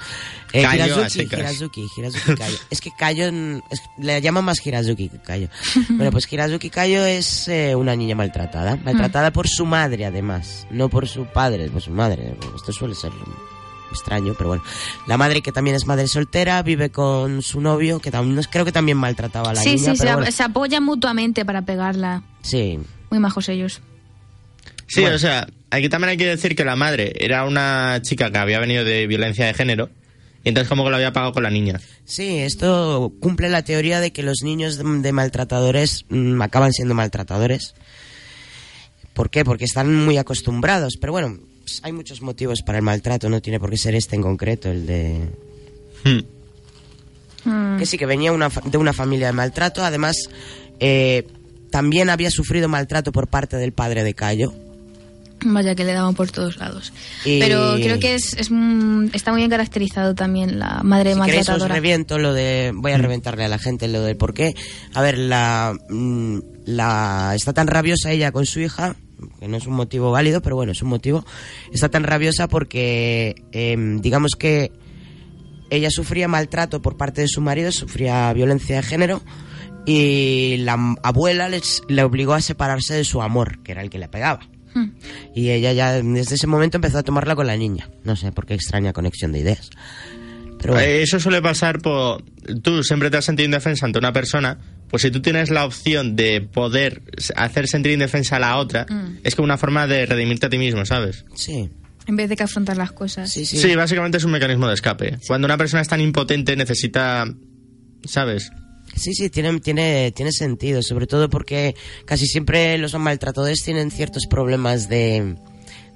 [0.54, 1.22] Eh, Hirazuki.
[1.24, 2.58] Hirazuki, Hirazuki Cayo.
[2.70, 5.48] es que Cayo mm, es- le llaman más Hirazuki que Cayo.
[5.90, 8.76] bueno, pues Hirazuki Cayo es eh, una niña maltratada.
[8.78, 10.68] Maltratada por su madre, además.
[10.70, 12.38] No por su padre, por su madre.
[12.56, 13.12] Esto suele ser
[13.92, 14.64] extraño, pero bueno.
[15.08, 18.72] La madre que también es madre soltera, vive con su novio, que también, creo que
[18.72, 19.92] también maltrataba a la sí, niña.
[19.92, 20.32] sí, se, pero bueno.
[20.32, 22.24] se apoyan mutuamente para pegarla.
[22.42, 23.82] Sí, Muy majos ellos.
[24.88, 25.16] Sí, Bueno.
[25.16, 28.60] o sea, aquí también hay que decir que la madre era una chica que había
[28.60, 29.90] venido de violencia de género.
[30.46, 31.80] Y entonces como que lo había pagado con la niña.
[32.04, 37.76] Sí, esto cumple la teoría de que los niños de, maltratadores mm, acaban siendo maltratadores.
[39.14, 39.46] ¿Por qué?
[39.46, 40.98] Porque están muy acostumbrados.
[41.00, 44.16] Pero bueno, pues, hay muchos motivos para el maltrato, no tiene por qué ser este
[44.18, 45.30] en concreto, el de...
[46.04, 46.20] Hmm.
[47.46, 47.78] Mm.
[47.78, 49.84] que sí, que venía una fa- de una familia de maltrato.
[49.84, 50.16] Además,
[50.82, 51.26] eh,
[51.72, 54.54] también había sufrido maltrato por parte del padre de Cayo.
[55.46, 56.94] Vaya que le daban por todos lados.
[57.26, 61.20] Y- Pero creo que es, es mm, está muy bien caracterizado también la madre Si
[61.22, 61.76] queréis os maltratadora.
[61.76, 62.72] reviento lo de...
[62.76, 64.54] Voy a reventarle a la gente lo de por qué.
[64.94, 67.34] A ver, la, mm, la...
[67.36, 68.96] Está tan rabiosa ella con su hija,
[69.40, 71.26] que no es un motivo válido, pero bueno, es un motivo.
[71.72, 74.72] Está tan rabiosa porque, em, digamos que
[75.70, 79.22] ella sufría maltrato por parte de su marido, sufría violencia de género
[79.86, 80.74] y la
[81.04, 84.40] abuela les- le obligó a separarse de su amor, que era el que le pegaba.
[84.74, 84.92] Hmm.
[85.36, 87.90] Y ella ya desde ese momento empezó a tomarla con la niña.
[88.04, 89.70] No sé por qué extraña conexión de ideas.
[90.60, 90.88] Pero bueno.
[90.88, 92.24] Eh, Eso suele pasar por...
[92.62, 94.58] Tú siempre te has sentido indefensa ante una persona,
[94.90, 97.02] pues si tú tienes la opción de poder
[97.36, 99.18] hacer sentir indefensa a la otra, Mm.
[99.24, 101.26] es como una forma de redimirte a ti mismo, ¿sabes?
[101.36, 101.70] Sí.
[102.08, 103.32] En vez de que afrontar las cosas.
[103.32, 103.76] Sí, Sí.
[103.76, 105.18] básicamente es un mecanismo de escape.
[105.28, 107.26] Cuando una persona es tan impotente necesita...
[108.06, 108.52] ¿Sabes?
[108.96, 111.76] Sí, sí, tiene, tiene, tiene sentido, sobre todo porque
[112.06, 115.36] casi siempre los maltratadores tienen ciertos problemas de,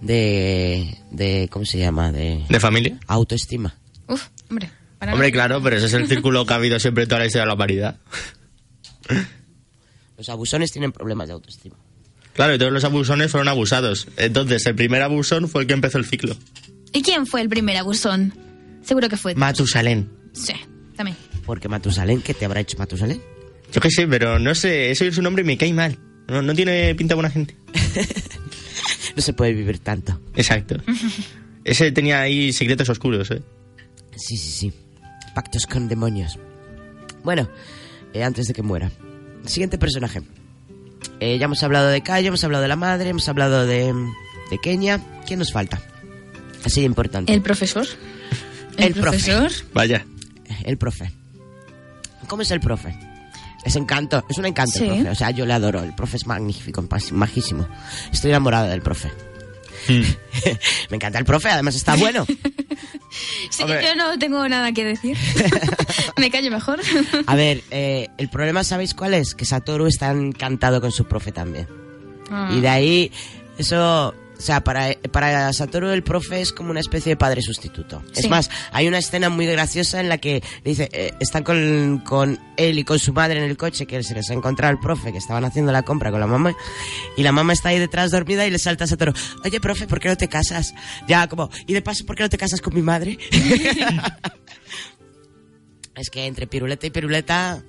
[0.02, 2.12] de, de ¿cómo se llama?
[2.12, 3.00] De ¿De familia?
[3.08, 3.76] autoestima.
[4.08, 4.70] Uf, hombre.
[4.98, 7.28] para Hombre, claro, pero ese es el círculo que ha habido siempre en toda la
[7.28, 7.98] historia de la humanidad.
[10.18, 11.76] Los abusones tienen problemas de autoestima.
[12.34, 14.08] Claro, y todos los abusones fueron abusados.
[14.18, 16.36] Entonces, el primer abusón fue el que empezó el ciclo.
[16.94, 18.34] ¿Y quién fue el primer abusón?
[18.84, 19.36] Seguro que fue.
[19.36, 20.10] Matusalén.
[20.34, 20.54] sí,
[20.96, 21.18] también.
[21.48, 23.20] Porque Matusalén, ¿qué te habrá hecho Matusalén?
[23.72, 25.98] Yo qué sé, pero no sé, ese es su nombre y me cae mal.
[26.28, 27.58] No, no tiene pinta buena gente.
[29.16, 30.22] No se puede vivir tanto.
[30.36, 30.76] Exacto.
[31.64, 33.42] Ese tenía ahí secretos oscuros, ¿eh?
[34.16, 34.74] Sí, sí, sí.
[35.34, 36.38] Pactos con demonios.
[37.24, 37.50] Bueno,
[38.14, 38.92] eh, antes de que muera.
[39.44, 40.22] Siguiente personaje.
[41.20, 43.92] Eh, ya hemos hablado de Cayo, hemos hablado de la madre, hemos hablado de,
[44.52, 45.02] de Kenia.
[45.26, 45.82] ¿Quién nos falta?
[46.64, 47.34] Así de importante.
[47.34, 47.88] ¿El profesor?
[48.78, 49.02] El profe.
[49.02, 49.52] profesor?
[49.74, 50.06] Vaya.
[50.64, 51.12] El profe.
[52.28, 52.98] ¿Cómo es el profe?
[53.64, 54.86] Es encanto, es un encanto Sí.
[54.86, 55.10] el profe.
[55.10, 55.84] O sea, yo le adoro.
[55.84, 57.68] El profe es magnífico, majísimo.
[58.12, 59.12] Estoy enamorada del profe.
[59.88, 62.26] Me encanta el profe, además está bueno.
[63.50, 63.82] Sí, Hombre.
[63.84, 65.18] yo no tengo nada que decir.
[66.18, 66.80] Me callo mejor.
[67.26, 69.34] A ver, eh, el problema, ¿sabéis cuál es?
[69.34, 71.68] Que Satoru está encantado con su profe también.
[72.30, 72.52] Ah.
[72.54, 73.12] Y de ahí,
[73.58, 78.04] eso, o sea, para, para Satoru el profe es como una especie de padre sustituto.
[78.16, 82.40] Es más, hay una escena muy graciosa en la que dice, eh, están con, con
[82.56, 85.12] él y con su madre en el coche, que se les ha encontrado el profe,
[85.12, 86.56] que estaban haciendo la compra con la mamá,
[87.16, 89.14] y la mamá está ahí detrás dormida y le salta a Satoru,
[89.44, 90.74] oye, profe, ¿por qué no te casas?
[91.08, 93.18] Ya, como, y de paso, ¿por qué no te casas con mi madre?
[96.00, 97.64] es que entre piruleta y piruleta...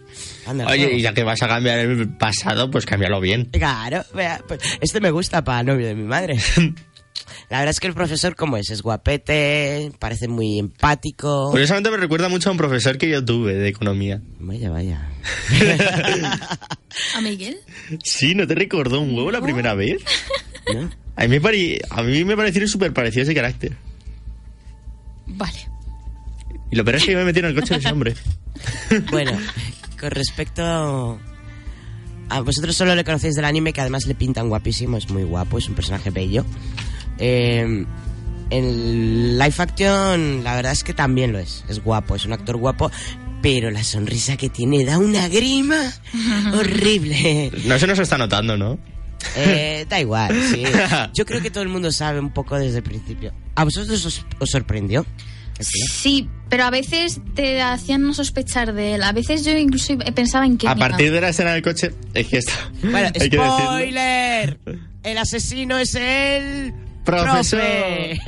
[0.47, 3.47] anda el Oye, y ya que vas a cambiar el pasado, pues cámbialo bien.
[3.47, 6.39] Claro, vea, pues, este me gusta para novio de mi madre.
[7.51, 8.68] La verdad es que el profesor, como es?
[8.70, 11.49] Es guapete, parece muy empático.
[11.51, 14.20] Curiosamente me recuerda mucho a un profesor que yo tuve de economía.
[14.39, 15.09] Vaya, vaya.
[17.14, 17.59] ¿A Miguel?
[18.03, 20.03] Sí, ¿no te recordó un huevo la primera vez?
[20.74, 20.91] ¿No?
[21.16, 23.76] A mí me, pare- a mí me parecieron súper parecido ese carácter.
[25.26, 25.68] Vale.
[26.71, 28.14] Y lo peor es que yo me metí en el coche de ese hombre.
[29.11, 29.33] Bueno,
[30.01, 31.19] con respecto
[32.29, 35.59] a vosotros solo le conocéis del anime que además le pintan guapísimo, es muy guapo,
[35.59, 36.45] es un personaje bello.
[37.19, 37.85] Eh,
[38.51, 42.57] en live action la verdad es que también lo es, es guapo, es un actor
[42.57, 42.91] guapo,
[43.43, 45.93] pero la sonrisa que tiene da una grima
[46.55, 47.51] horrible.
[47.64, 48.79] No se nos está notando, ¿no?
[49.37, 50.62] Eh, da igual, sí.
[51.14, 53.33] Yo creo que todo el mundo sabe un poco desde el principio.
[53.55, 55.05] ¿A vosotros os, os sorprendió?
[55.61, 59.02] Sí, pero a veces te hacían no sospechar de él.
[59.02, 60.68] A veces yo incluso pensaba en que...
[60.68, 62.52] A partir de la escena del coche, es que está.
[62.82, 64.59] Bueno, hay que spoiler.
[65.02, 66.72] El asesino es el
[67.04, 67.61] Profesor.
[67.61, 68.20] profe.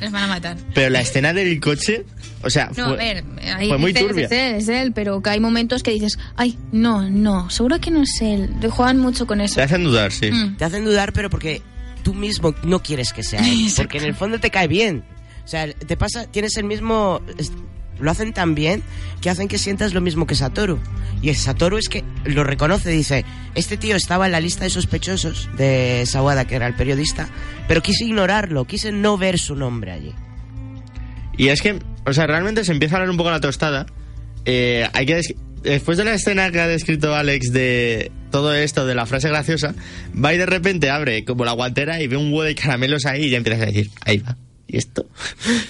[0.00, 0.56] Les van a matar.
[0.74, 2.04] Pero la escena del coche,
[2.42, 3.24] o sea, No, fue, a ver,
[3.56, 4.26] ahí fue muy turbia.
[4.26, 7.90] Es él, es él, pero que hay momentos que dices, ay, no, no, seguro que
[7.90, 8.50] no es él.
[8.60, 9.54] Te juegan mucho con eso.
[9.56, 10.30] Te hacen dudar, sí.
[10.30, 10.56] Mm.
[10.56, 11.62] Te hacen dudar, pero porque
[12.02, 13.70] tú mismo no quieres que sea él.
[13.76, 15.04] Porque en el fondo te cae bien.
[15.48, 17.22] O sea, te pasa, tienes el mismo.
[17.98, 18.82] Lo hacen tan bien
[19.22, 20.78] que hacen que sientas lo mismo que Satoru.
[21.22, 23.24] Y Satoru es que lo reconoce, dice:
[23.54, 27.30] Este tío estaba en la lista de sospechosos de Sawada, que era el periodista,
[27.66, 30.12] pero quise ignorarlo, quise no ver su nombre allí.
[31.38, 33.86] Y es que, o sea, realmente se empieza a hablar un poco la tostada.
[34.44, 38.94] Eh, que des- Después de la escena que ha descrito Alex de todo esto, de
[38.94, 39.74] la frase graciosa,
[40.14, 43.24] va y de repente abre como la guantera y ve un huevo de caramelos ahí
[43.24, 44.36] y ya empiezas a decir, ahí va.
[44.68, 45.08] ¿Y esto?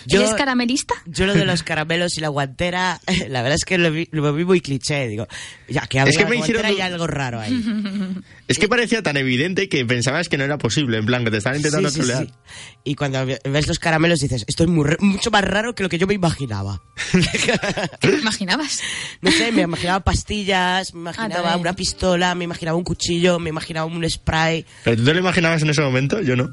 [0.06, 0.94] Yo- ¿Eres caramelista?
[1.06, 4.32] Yo lo de los caramelos y la guantera, la verdad es que lo vi, lo
[4.34, 5.08] vi muy cliché.
[5.08, 5.26] Digo,
[5.68, 7.54] ya que había Es que me la hicieron hay algo raro ahí.
[8.48, 11.36] Es que parecía tan evidente que pensabas que no era posible, en plan, que te
[11.38, 12.30] estaban intentando Sí, sí, sí.
[12.84, 15.88] Y cuando ve- ves los caramelos dices, esto es muy mucho más raro que lo
[15.88, 16.82] que yo me imaginaba.
[17.12, 17.52] ¿Qué
[18.00, 18.80] te imaginabas?
[19.22, 21.60] No sé, me imaginaba pastillas, me Ah, imaginaba también.
[21.60, 24.64] una pistola, me imaginaba un cuchillo, me imaginaba un spray.
[24.84, 26.20] ¿Pero tú te lo imaginabas en ese momento?
[26.20, 26.50] Yo no.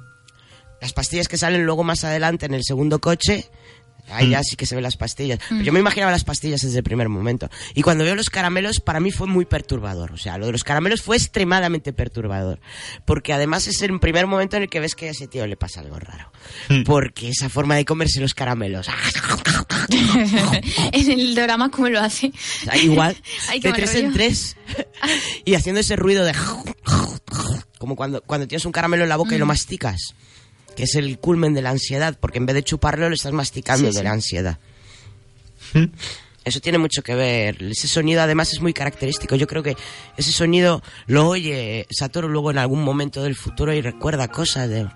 [0.82, 3.50] Las pastillas que salen luego más adelante en el segundo coche,
[4.10, 5.40] ahí ya sí que se ven las pastillas.
[5.50, 7.50] Pero yo me imaginaba las pastillas desde el primer momento.
[7.74, 10.12] Y cuando veo los caramelos, para mí fue muy perturbador.
[10.12, 12.60] O sea, lo de los caramelos fue extremadamente perturbador.
[13.06, 15.58] Porque además es el primer momento en el que ves que a ese tío le
[15.58, 16.32] pasa algo raro.
[16.86, 18.88] Porque esa forma de comerse los caramelos.
[20.92, 22.32] en el drama, ¿cómo lo hace?
[22.84, 23.16] Igual,
[23.50, 24.58] Ay, de tres en tres.
[25.46, 26.34] Y haciendo ese ruido de...
[27.78, 29.40] Como cuando, cuando tienes un caramelo en la boca y Mm.
[29.42, 30.16] lo masticas.
[30.76, 33.88] Que es el culmen de la ansiedad, porque en vez de chuparlo lo estás masticando
[33.90, 34.04] Sí, de sí.
[34.04, 34.58] la ansiedad.
[36.44, 37.62] Eso tiene mucho que ver.
[37.64, 39.36] Ese sonido además es muy característico.
[39.36, 39.76] Yo creo que
[40.16, 44.88] ese sonido lo oye Satoru luego en algún momento del futuro y recuerda cosas de...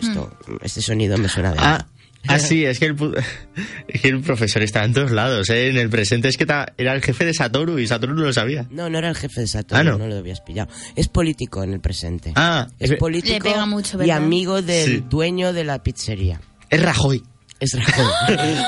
[0.00, 1.58] Esto, este sonido me suena de...
[1.60, 1.86] Ah,
[2.28, 2.96] ah, sí, es que, el,
[3.88, 5.68] es que el profesor estaba en todos lados, ¿eh?
[5.68, 8.32] En el presente es que ta- era el jefe de Satoru y Satoru no lo
[8.32, 8.66] sabía.
[8.70, 9.98] No, no era el jefe de Satoru, Ah, ¿no?
[9.98, 10.06] no.
[10.06, 10.70] lo habías pillado.
[10.96, 12.32] Es político en el presente.
[12.36, 15.04] Ah, Es político Le pega mucho, y amigo del Sí.
[15.08, 16.40] dueño de la pizzería.
[16.70, 17.22] es Rajoy.
[17.60, 18.06] Es Rajoy.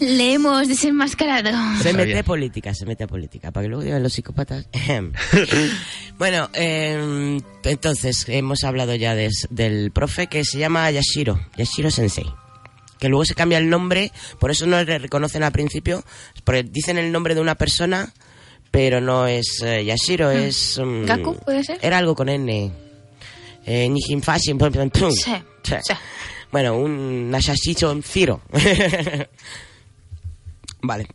[0.00, 1.50] Le hemos desenmascarado.
[1.80, 4.66] se mete a política, se mete a política, para que luego digan los psicópatas.
[6.18, 12.26] bueno, eh, entonces hemos hablado ya de- del profe que se llama Yashiro, Yashiro Sensei.
[13.02, 16.04] Que luego se cambia el nombre, por eso no le reconocen al principio,
[16.44, 18.14] porque dicen el nombre de una persona,
[18.70, 20.78] pero no es eh, Yashiro, es...
[20.80, 21.80] mm, ¿Gaku, puede ser?
[21.82, 22.70] Era algo con N.
[23.66, 24.22] Eh, Nijin.
[24.22, 25.32] Sí,
[25.64, 25.74] Sí.
[25.82, 25.94] sí.
[26.52, 28.40] Bueno, un Nashashicho Zero.
[30.80, 31.08] vale.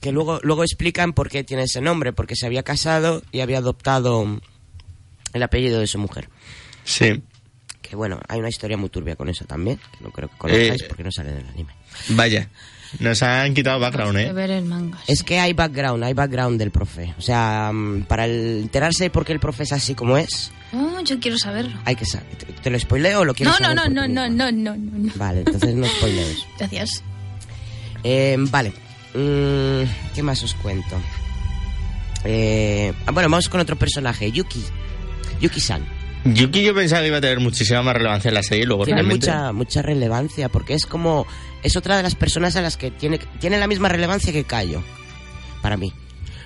[0.00, 3.58] Que luego, luego explican por qué tiene ese nombre, porque se había casado y había
[3.58, 4.40] adoptado
[5.34, 6.30] el apellido de su mujer.
[6.84, 7.22] Sí.
[7.92, 10.80] Que bueno, hay una historia muy turbia con eso también, que no creo que conozcáis
[10.80, 11.74] Eh, porque no sale del anime.
[12.08, 12.48] Vaya.
[13.00, 14.32] Nos han quitado background, ¿eh?
[14.32, 14.98] ver el manga.
[15.06, 17.12] Es que hay background, hay background del profe.
[17.18, 20.52] O sea, mm, para el- enterarse de por qué el profe es así como es,
[20.72, 21.78] Oh, yo quiero saberlo.
[21.84, 22.34] hay que saber.
[22.38, 24.74] ¿Te, te lo spoileo o lo quieres No, no, saber no, no, no, no, no,
[24.74, 25.12] no, no.
[25.16, 26.46] Vale, entonces no spoilees.
[26.58, 27.02] Gracias.
[28.04, 28.70] Eh, vale.
[29.12, 30.96] Mm, ¿Qué más os cuento?
[32.24, 34.64] Eh, ah, bueno, vamos con otro personaje, Yuki.
[35.42, 35.84] Yuki-san.
[36.24, 39.00] Yuki yo pensaba que iba a tener muchísima más relevancia en la serie luego Tiene
[39.00, 39.26] realmente...
[39.26, 41.26] mucha, mucha relevancia porque es como...
[41.62, 44.82] Es otra de las personas a las que tiene, tiene la misma relevancia que Kayo.
[45.62, 45.92] Para mí.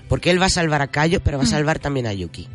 [0.09, 2.49] Porque él va a salvar a Kayo, pero va a salvar también a Yuki.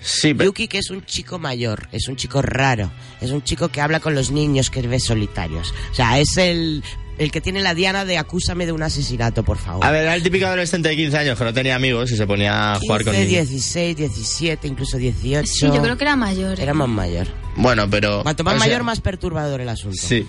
[0.00, 0.50] Sí, pero...
[0.50, 4.00] Yuki, que es un chico mayor, es un chico raro, es un chico que habla
[4.00, 5.72] con los niños que ve solitarios.
[5.90, 6.82] O sea, es el,
[7.18, 9.84] el que tiene la diana de acúsame de un asesinato, por favor.
[9.84, 12.26] A ver, era el típico adolescente de 15 años que no tenía amigos y se
[12.26, 13.48] ponía a jugar con 15, niños.
[13.48, 15.46] 16, 17, incluso 18.
[15.46, 16.58] Sí, yo creo que era mayor.
[16.58, 16.62] ¿eh?
[16.62, 17.26] Era más mayor.
[17.56, 18.22] Bueno, pero...
[18.22, 19.96] Cuanto más o sea, mayor, más perturbador el asunto.
[19.98, 20.26] Sí.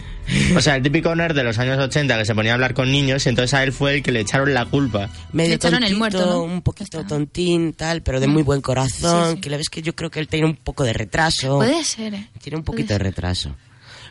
[0.55, 2.91] O sea, el típico nerd de los años 80 que se ponía a hablar con
[2.91, 5.09] niños y entonces a él fue el que le echaron la culpa.
[5.33, 6.43] Medio Le echaron el tontito, muerto, ¿no?
[6.43, 7.07] un poquito está.
[7.07, 9.31] tontín, tal, pero de muy buen corazón.
[9.31, 9.41] Sí, sí.
[9.41, 11.57] Que le ves que yo creo que él tiene un poco de retraso.
[11.57, 12.29] Puede ser, ¿eh?
[12.41, 13.55] Tiene un poquito de retraso.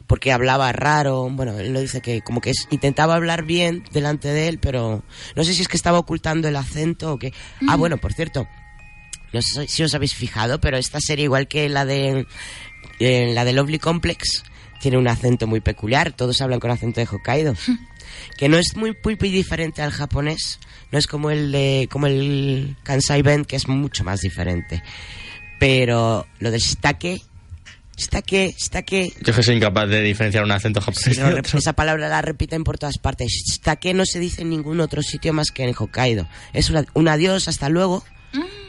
[0.07, 4.29] Porque hablaba raro, bueno, él lo dice que como que es- intentaba hablar bien delante
[4.29, 5.03] de él, pero
[5.35, 7.33] no sé si es que estaba ocultando el acento o qué.
[7.69, 8.47] Ah, bueno, por cierto,
[9.33, 12.27] no sé si os habéis fijado, pero esta serie, igual que la de
[13.01, 14.45] eh, la de Lovely Complex,
[14.81, 16.13] tiene un acento muy peculiar.
[16.13, 17.55] Todos hablan con acento de Hokkaido,
[18.39, 20.61] que no es muy, muy, muy diferente al japonés.
[20.93, 24.83] No es como el de como el Kansai Ben, que es mucho más diferente.
[25.59, 26.51] Pero lo
[27.97, 31.19] de shitake, shitake, shitake, Yo que soy incapaz de diferenciar un acento japonés.
[31.19, 31.59] rep- otro.
[31.59, 33.29] esa palabra la repiten por todas partes.
[33.29, 36.29] Shitake no se dice en ningún otro sitio más que en Hokkaido.
[36.53, 38.05] Es una- un adiós, hasta luego.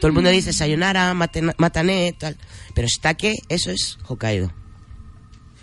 [0.00, 2.36] Todo el mundo dice sayonara, matena- matane, tal.
[2.74, 4.52] Pero shitake, eso es Hokkaido.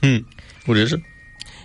[0.02, 0.18] Hmm,
[0.66, 0.98] Curioso.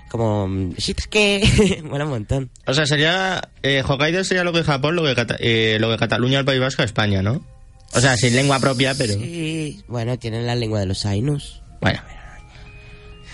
[0.08, 2.50] Como mm, shitake, mola un montón.
[2.66, 3.50] O sea, sería...
[3.62, 6.60] Eh, Hokkaido sería lo que Japón, lo que, Cata- eh, lo que Cataluña, el País
[6.60, 7.44] Vasco, España, ¿no?
[7.92, 9.12] O sea, sin lengua propia, pero...
[9.14, 12.00] Sí, bueno, tienen la lengua de los Ainus, Bueno,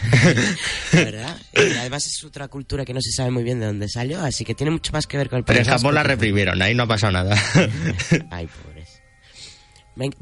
[0.92, 1.36] ¿verdad?
[1.52, 4.44] Y además es otra cultura que no se sabe muy bien de dónde salió, así
[4.44, 6.74] que tiene mucho más que ver con el pero en País Japón la reprimieron, ahí
[6.74, 7.34] no ha pasado nada.
[8.30, 9.02] Ay, pobres.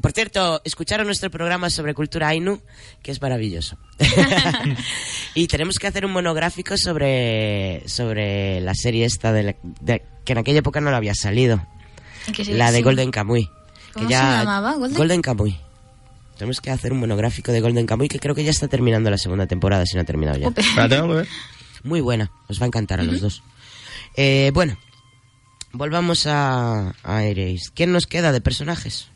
[0.01, 2.61] Por cierto, escucharon nuestro programa sobre cultura Ainu,
[3.03, 3.77] que es maravilloso.
[5.35, 10.31] y tenemos que hacer un monográfico sobre, sobre la serie esta, de, la- de- que
[10.31, 11.61] en aquella época no la había salido.
[12.47, 12.83] La de sí.
[12.83, 13.49] Golden Kamuy.
[13.93, 14.75] ¿Cómo que ya, se llamaba?
[14.77, 15.21] ¿Golden?
[15.21, 15.57] Kamuy.
[16.37, 19.17] Tenemos que hacer un monográfico de Golden Kamuy, que creo que ya está terminando la
[19.17, 20.47] segunda temporada, si no ha terminado ya.
[21.83, 23.43] Muy buena, os va a encantar a los dos.
[24.17, 24.77] Eh, bueno,
[25.71, 26.93] volvamos a.
[27.73, 29.07] ¿Quién nos queda de personajes?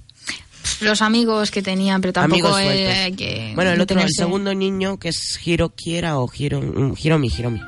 [0.81, 4.97] Los amigos que tenían, pero tampoco Amigos eh, que Bueno, el otro, el segundo niño,
[4.97, 7.61] que es Hirokiera o Hiro, mm, Hiromi, Hiromi.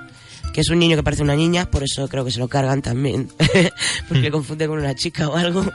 [0.53, 2.81] Que es un niño que parece una niña, por eso creo que se lo cargan
[2.81, 3.29] también.
[4.07, 5.65] Porque le confunde con una chica o algo.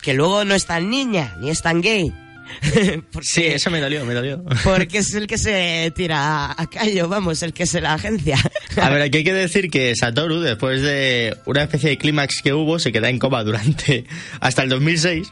[0.00, 2.12] Que luego no es tan niña, ni es tan gay.
[3.12, 4.42] Porque- Sí, eso me dolió, me dolió.
[4.64, 8.36] Porque es el que se tira a callo, vamos, el que se la agencia.
[8.80, 12.52] A ver, aquí hay que decir que Satoru, después de una especie de clímax que
[12.52, 14.04] hubo, se queda en coma durante
[14.40, 15.28] hasta el 2006.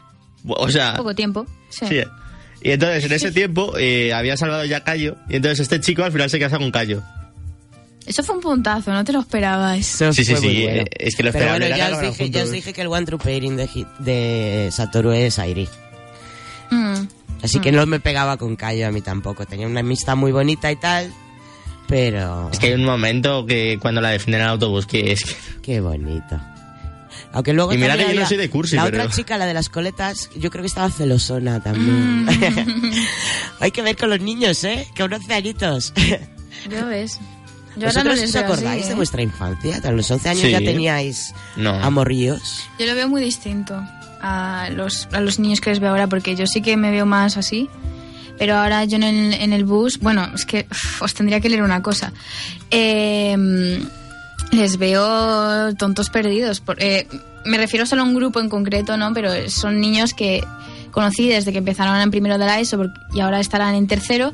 [0.47, 1.45] O sea, Poco tiempo.
[1.69, 1.85] Sí.
[1.87, 2.01] sí.
[2.63, 5.15] Y entonces en ese tiempo eh, había salvado ya a Cayo.
[5.29, 7.01] Y entonces este chico al final se casa con Cayo.
[8.05, 9.77] Eso fue un puntazo, no te lo esperabas.
[9.77, 10.81] Eso Sí, sí, fue muy sí, bueno.
[10.81, 12.87] eh, es que lo Pero bueno, era ya os, dije, ya os dije que el
[12.87, 13.69] One True Pairing de,
[13.99, 15.69] de Satoru es Airi.
[16.71, 17.07] Mm.
[17.43, 19.45] Así que no me pegaba con Cayo a mí tampoco.
[19.45, 21.11] Tenía una amistad muy bonita y tal,
[21.87, 22.49] pero...
[22.51, 25.35] Es que hay un momento que cuando la defienden en el autobús que es que...
[25.61, 26.39] Qué bonito.
[27.33, 29.45] Aunque luego Y mira que yo no soy de cursi, La pero- otra chica, la
[29.45, 32.25] de las coletas, yo creo que estaba celosona también.
[32.25, 32.29] Mm.
[33.59, 34.87] Hay que ver con los niños, ¿eh?
[34.95, 35.93] Que unos 11 añitos.
[36.69, 37.19] Ya ves.
[37.77, 38.95] Yo no ¿Vosotros les os así, acordáis de ¿eh?
[38.95, 39.79] vuestra infancia?
[39.81, 40.51] A los 11 años Sí.
[40.51, 41.71] ya teníais No.
[41.71, 42.63] amoríos.
[42.77, 43.81] Yo lo veo muy distinto
[44.21, 47.05] a los, a los niños que les veo ahora, porque yo sí que me veo
[47.05, 47.69] más así.
[48.37, 50.65] Pero ahora yo en el, en el bus, bueno, es que
[50.99, 52.11] os tendría que leer una cosa.
[52.71, 53.79] Eh,
[54.51, 56.59] les veo tontos perdidos.
[56.59, 57.07] por- eh,
[57.45, 59.13] me refiero solo a un grupo en concreto, ¿no?
[59.13, 60.43] Pero son niños que
[60.91, 64.33] conocí desde que empezaron en primero de la ESO y ahora estarán en tercero.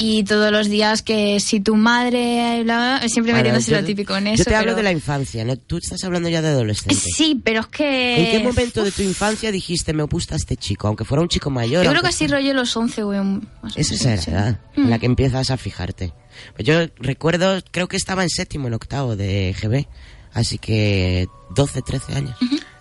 [0.00, 3.84] Y todos los días que si tu madre, bla, bla, siempre Bueno, metiéndose yo- lo
[3.86, 4.44] típico en Yo eso.
[4.44, 5.56] te hablo pero- de la infancia, ¿no?
[5.56, 6.94] Tú estás hablando ya de adolescente.
[6.94, 8.16] Sí, pero es que...
[8.32, 10.86] ¿En qué momento de tu infancia dijiste me gusta este chico?
[10.86, 11.84] Aunque fuera un chico mayor.
[11.84, 13.20] Yo creo que así rollo los 11, güey.
[13.20, 14.30] más o Es esa sí.
[14.30, 16.12] edad en la que empiezas a fijarte.
[16.54, 19.86] Pues yo recuerdo, creo que estaba en séptimo, en octavo de GB.
[20.32, 21.26] Así que
[21.56, 22.36] 12, 13 años.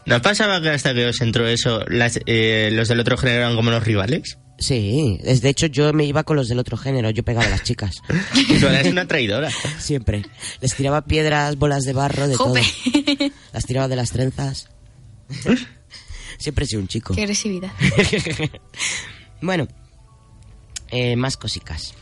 [0.07, 3.55] ¿No pasaba que hasta que os entró eso, las, eh, los del otro género eran
[3.55, 4.37] como los rivales?
[4.59, 7.49] Sí, es- de hecho yo me iba con los del otro género, yo pegaba a
[7.49, 7.97] las chicas.
[8.59, 9.51] Tú eres una traidora.
[9.79, 10.23] Siempre.
[10.61, 12.61] Les tiraba piedras, bolas de barro, de Jope.
[12.61, 13.31] todo.
[13.53, 14.69] Las tiraba de las trenzas.
[16.39, 17.13] Siempre he sido un chico.
[17.13, 17.71] Qué agresividad.
[19.41, 19.67] Bueno,
[20.89, 21.93] eh, más cosicas.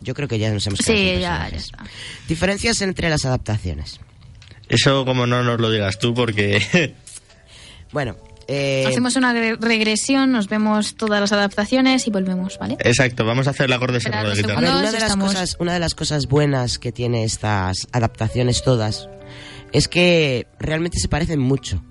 [0.00, 1.84] Yo creo que ya nos hemos quedado Sí, sin ya, ya está.
[2.26, 4.00] Diferencias entre las adaptaciones.
[4.68, 6.94] Eso como no nos lo digas tú porque...
[7.94, 8.16] Bueno,
[8.48, 12.76] eh, Hacemos una gre- regresión, nos vemos todas las adaptaciones y volvemos, ¿vale?
[12.80, 14.60] Exacto, vamos a hacer la cerrado de guitarra.
[14.60, 19.08] ver, una de, las cosas, una de las cosas buenas que tiene estas adaptaciones todas
[19.72, 21.82] es que realmente se parecen mucho.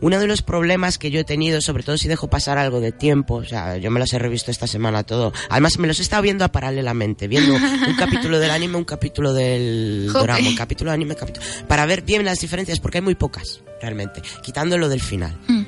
[0.00, 2.92] Uno de los problemas que yo he tenido, sobre todo si dejo pasar algo de
[2.92, 5.32] tiempo, o sea, yo me las he revisto esta semana todo.
[5.50, 9.32] Además, me los he estado viendo a paralelamente, viendo un capítulo del anime, un capítulo
[9.32, 13.14] del drama, un capítulo de anime, capítulo, para ver bien las diferencias, porque hay muy
[13.14, 15.36] pocas, realmente, quitándolo del final.
[15.48, 15.62] Mm.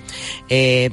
[0.49, 0.91] Eh,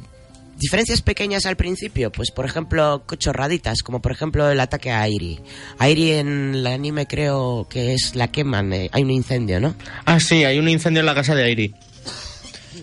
[0.57, 5.39] Diferencias pequeñas al principio, pues por ejemplo, chorraditas, como por ejemplo el ataque a Airi.
[5.77, 9.75] Airi en el anime creo que es la queman, eh, hay un incendio, ¿no?
[10.05, 11.75] Ah, sí, hay un incendio en la casa de Airi.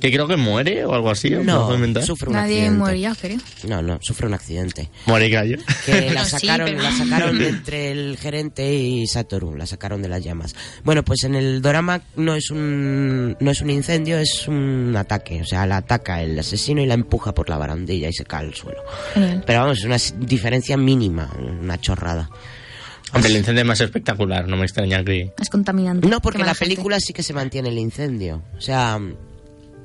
[0.01, 1.35] Que creo que muere o algo así.
[1.35, 2.79] ¿o me lo puedo No, sufre un Nadie accidente.
[2.79, 3.39] moría, creo.
[3.69, 4.91] No, no, sufre un accidente.
[5.07, 5.59] Muere Gallo.
[5.87, 10.09] Que la sí, sacaron, pero- la sacaron entre el gerente y Satoru, la sacaron de
[10.09, 10.55] las llamas.
[10.85, 15.41] Bueno, pues en el dorama no es un no es un incendio, es un ataque,
[15.43, 18.47] o sea, la ataca el asesino y la empuja por la barandilla y se cae
[18.47, 18.83] al suelo.
[19.15, 19.97] Pero vamos, es una
[20.27, 21.31] diferencia mínima,
[21.61, 22.29] una chorrada.
[23.13, 25.33] Hombre, el incendio es más espectacular, no me extraña que...
[25.41, 26.09] Es contaminante.
[26.09, 26.75] No, porque en la gente.
[26.75, 28.43] película sí que se mantiene el incendio.
[28.59, 28.99] O sea,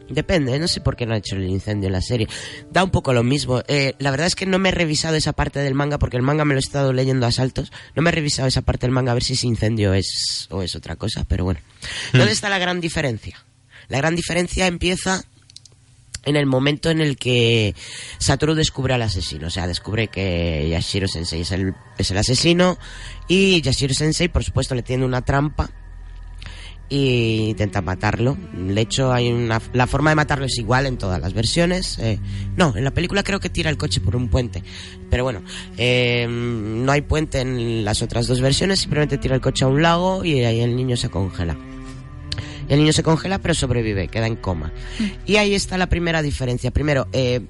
[0.10, 2.28] depende, no sé por qué no ha hecho el incendio en la serie.
[2.72, 3.62] Da un poco lo mismo.
[3.68, 6.24] Eh, la verdad es que no me he revisado esa parte del manga, porque el
[6.24, 7.72] manga me lo he estado leyendo a saltos.
[7.96, 10.62] No me he revisado esa parte del manga a ver si ese incendio es o
[10.62, 11.60] es otra cosa, pero bueno.
[12.14, 13.44] ¿Dónde está la gran diferencia?
[13.88, 15.24] La gran diferencia empieza
[16.26, 17.76] en el momento en el que
[18.20, 19.48] Satoru descubre al asesino.
[19.48, 22.78] O sea, descubre que Yashiro Sensei es el, es el asesino
[23.28, 25.72] y Yashiro Sensei, por supuesto, le tiene una trampa
[26.90, 28.36] y intenta matarlo.
[28.54, 32.00] De hecho, hay una, la forma de matarlo es igual en todas las versiones.
[32.00, 32.20] eh,
[32.58, 34.64] no, en la película creo que tira el coche por un puente.
[35.10, 35.42] Pero bueno,
[35.78, 39.82] eh, no hay puente en las otras dos versiones, simplemente tira el coche a un
[39.82, 41.56] lago y ahí el niño se congela.
[42.68, 44.72] El niño se congela pero sobrevive, queda en coma.
[45.26, 46.72] Y ahí está la primera diferencia.
[46.72, 47.42] Primero, eh,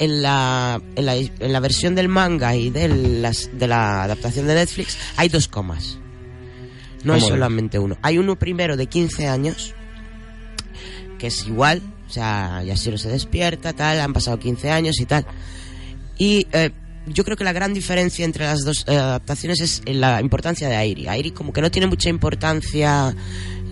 [0.00, 4.48] en, la, en, la, en la versión del manga y de, las, de la adaptación
[4.48, 5.99] de Netflix hay dos comas.
[7.04, 7.34] No es ¿Cómo?
[7.34, 7.96] solamente uno.
[8.02, 9.74] Hay uno primero de 15 años,
[11.18, 15.26] que es igual, o sea, Yashiro se despierta, tal, han pasado 15 años y tal.
[16.18, 16.70] Y eh,
[17.06, 20.76] yo creo que la gran diferencia entre las dos eh, adaptaciones es la importancia de
[20.76, 21.08] Airi.
[21.08, 23.14] Airi como que no tiene mucha importancia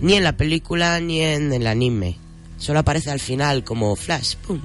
[0.01, 2.17] ni en la película ni en el anime.
[2.59, 4.61] Solo aparece al final como flash, pum.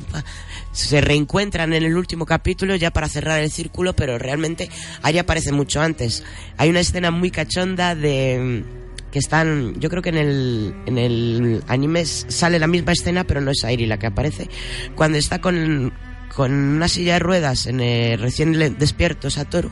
[0.73, 4.69] Se reencuentran en el último capítulo ya para cerrar el círculo, pero realmente
[5.03, 6.25] Airi aparece mucho antes.
[6.57, 10.99] Hay una escena muy cachonda de mm, que están, yo creo que en el, en
[10.99, 14.51] el anime sale la misma escena, pero no es Airi la que aparece,
[14.97, 15.93] cuando está con,
[16.35, 19.71] con una silla de ruedas en el recién despierto Satoru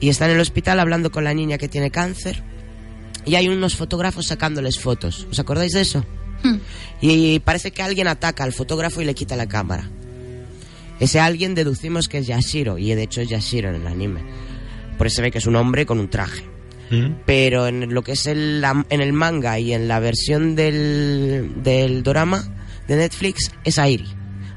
[0.00, 2.42] y está en el hospital hablando con la niña que tiene cáncer
[3.26, 5.26] y hay unos fotógrafos sacándoles fotos.
[5.30, 6.04] ¿Os acordáis de eso?
[7.00, 9.88] Y parece que alguien ataca al fotógrafo y le quita la cámara.
[11.00, 14.20] Ese alguien deducimos que es Yashiro, y de hecho es Yashiro en el anime.
[14.96, 16.44] Por eso se ve que es un hombre con un traje.
[17.24, 22.02] Pero en lo que es el, en el manga y en la versión del, del
[22.02, 22.44] dorama
[22.86, 24.06] de Netflix es Airi.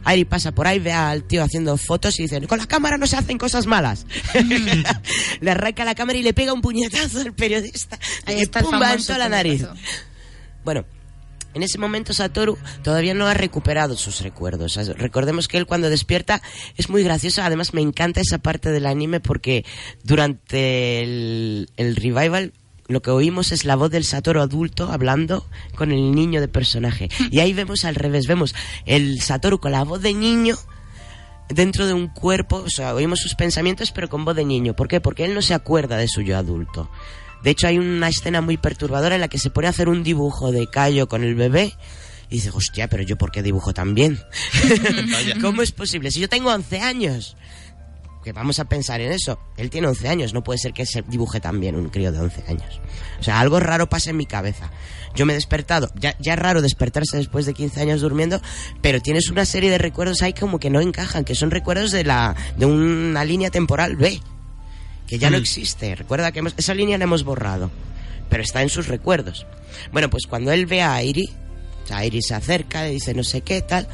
[0.04, 3.08] Airi pasa por ahí, ve al tío haciendo fotos y dice, con la cámara no
[3.08, 4.06] se hacen cosas malas.
[5.42, 7.98] le arranca la cámara y le pega un puñetazo al periodista.
[8.26, 9.66] Ahí y el en toda la nariz.
[10.64, 10.86] Bueno,
[11.56, 14.76] en ese momento Satoru todavía no ha recuperado sus recuerdos.
[14.98, 16.42] Recordemos que él cuando despierta
[16.76, 17.42] es muy gracioso.
[17.42, 19.66] Además me encanta esa parte del anime porque
[20.04, 22.54] durante el, el revival
[22.88, 25.46] lo que oímos es la voz del Satoru adulto hablando
[25.76, 27.10] con el niño de personaje.
[27.32, 28.54] Y ahí vemos al revés, vemos
[28.86, 30.58] el Satoru con la voz de niño
[31.48, 34.76] dentro de un cuerpo, o sea, oímos sus pensamientos pero con voz de niño.
[34.76, 35.00] ¿Por qué?
[35.00, 36.90] Porque él no se acuerda de su yo adulto.
[37.46, 40.02] De hecho, hay una escena muy perturbadora en la que se pone a hacer un
[40.02, 41.76] dibujo de Cayo con el bebé
[42.28, 44.20] y dice, hostia, pero yo por qué dibujo tan bien?
[45.42, 46.10] ¿Cómo es posible?
[46.10, 47.38] Si yo tengo 11 años.
[48.24, 49.38] Que vamos a pensar en eso.
[49.58, 52.20] Él tiene 11 años, no puede ser que se dibuje tan bien un crío de
[52.20, 52.82] 11 años.
[53.20, 54.72] O sea, algo raro pasa en mi cabeza.
[55.14, 58.42] Yo me he despertado, ya, ya es raro despertarse después de 15 años durmiendo,
[58.82, 62.04] pero tienes una serie de recuerdos ahí como que no encajan, que son recuerdos de,
[62.04, 64.20] la, de una línea temporal B,
[65.08, 65.96] que ya no existe.
[65.96, 67.72] Recuerda que hemos- esa línea la hemos borrado,
[68.30, 69.46] pero está en sus recuerdos.
[69.92, 71.30] Bueno, pues cuando él ve a Airi,
[71.84, 73.88] o sea, Airi se acerca, le dice no sé qué, tal,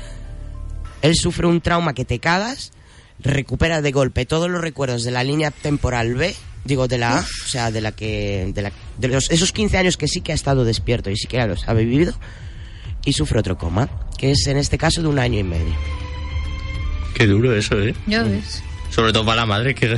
[1.01, 2.71] él sufre un trauma que te cagas,
[3.19, 6.33] recupera de golpe todos los recuerdos de la línea temporal B,
[6.63, 9.77] digo de la A, o sea, de la que de, la- de los, esos 15
[9.77, 12.13] años que sí que ha estado despierto y sí que ya los ha vivido
[13.03, 15.73] y sufre otro coma, que es en este caso de un año y medio.
[17.15, 17.93] Qué duro eso, ¿eh?
[18.07, 18.63] Ya ves.
[18.89, 19.95] Sobre todo para la madre, que...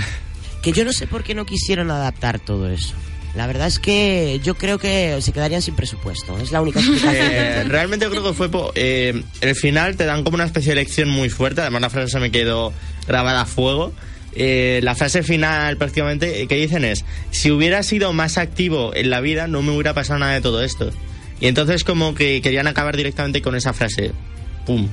[0.64, 2.96] Que yo no sé por qué no quisieron adaptar todo eso.
[3.36, 6.38] La verdad es que yo creo que se quedarían sin presupuesto.
[6.40, 7.14] Es la única explicación.
[7.32, 8.50] Eh, realmente creo que fue...
[8.76, 12.12] eh, el final te dan como una especie de lección muy fuerte, además la frase
[12.12, 12.74] se me quedó
[13.08, 13.94] grabada a fuego.
[14.36, 19.12] Eh, la frase final prácticamente eh, que dicen es, si hubiera sido más activo en
[19.12, 20.92] la vida no me hubiera pasado nada de todo esto.
[21.40, 24.12] Y entonces como que querían acabar directamente con esa frase.
[24.66, 24.88] ¡Pum!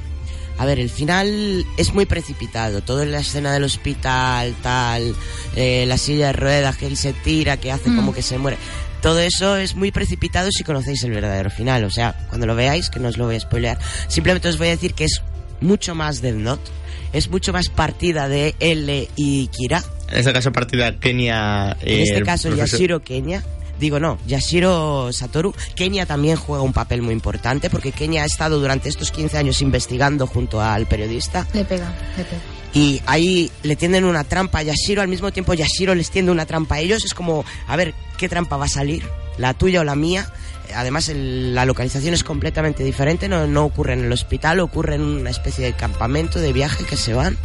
[0.61, 2.83] A ver, el final es muy precipitado.
[2.83, 5.15] Todo en la escena del hospital, tal,
[5.57, 8.59] eh, la silla de ruedas que él se tira, que hace como que se muere.
[9.01, 11.85] Todo eso es muy precipitado si conocéis el verdadero final.
[11.85, 13.79] O sea, cuando lo veáis, que no os lo voy a spoilear,
[14.09, 15.23] simplemente os voy a decir que es
[15.63, 16.71] mucho más Death Note.
[17.15, 19.83] Es mucho más partida de L y Kira.
[20.11, 21.77] En este caso partida Kenia...
[21.81, 23.43] En eh, este el caso, profesor- Yashiro Kenya.
[23.81, 25.55] Digo, no, Yashiro Satoru.
[25.75, 29.63] Kenya también juega un papel muy importante porque Kenya ha estado durante estos 15 años
[29.63, 32.41] investigando junto al periodista Le pega, le pega.
[32.75, 36.45] y ahí le tienden una trampa a Yashiro, al mismo tiempo Yashiro les tiende una
[36.47, 37.05] trampa a ellos.
[37.05, 39.03] Es como, a ver, ¿qué trampa va a salir?
[39.39, 40.31] ¿La tuya o la mía?
[40.77, 45.01] Además, el- la localización es completamente diferente, no, no ocurre en el hospital, ocurre en
[45.01, 47.37] una especie de campamento, de viaje que se van.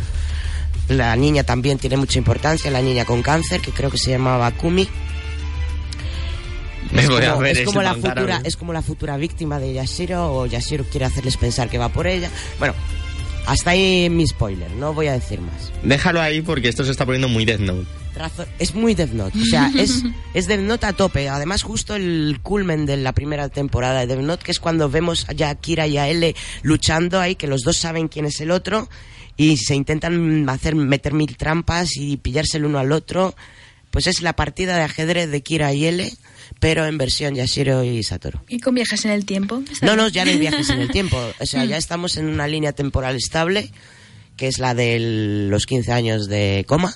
[0.90, 4.52] La niña también tiene mucha importancia, la niña con cáncer, que creo que se llamaba
[4.52, 4.88] Kumi.
[6.95, 9.59] Me Es a como, ver es ese como la futura, es como la futura víctima
[9.59, 12.30] de Yashiro o Yashiro quiere hacerles pensar que va por ella.
[12.59, 12.73] Bueno,
[13.45, 15.72] hasta ahí mi spoiler, no voy a decir más.
[15.84, 17.88] Déjalo ahí porque esto se está poniendo muy Death Note.
[18.15, 20.03] Razón- es muy Death Note, o sea, es,
[20.34, 21.27] es Death Note a tope.
[21.30, 25.27] Además, justo el culmen de la primera temporada de Death Note, que es cuando vemos
[25.35, 28.51] ya a Kira y a L luchando ahí, que los dos saben quién es el
[28.51, 28.88] otro
[29.38, 33.35] y se intentan hacer meter mil trampas y pillarse el uno al otro.
[33.95, 36.11] Pues es la partida de ajedrez de Kira y L,
[36.59, 38.41] pero en versión Yashiro y Satoru.
[38.49, 39.63] ¿Y con viajes en el tiempo?
[39.81, 41.17] No, no, ya no hay viajes en el tiempo.
[41.39, 43.72] O sea, ya estamos en una línea temporal estable,
[44.35, 46.93] que es la de los 15 años de coma,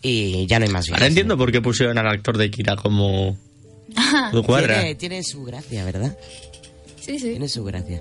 [0.00, 1.02] y ya no hay más viajes.
[1.02, 3.36] Ahora entiendo por qué pusieron al actor de Kira como...
[4.46, 4.76] Cuadra.
[4.76, 6.16] Tiene, tiene su gracia, ¿verdad?
[7.00, 7.30] Sí, sí.
[7.30, 7.98] Tiene su gracia.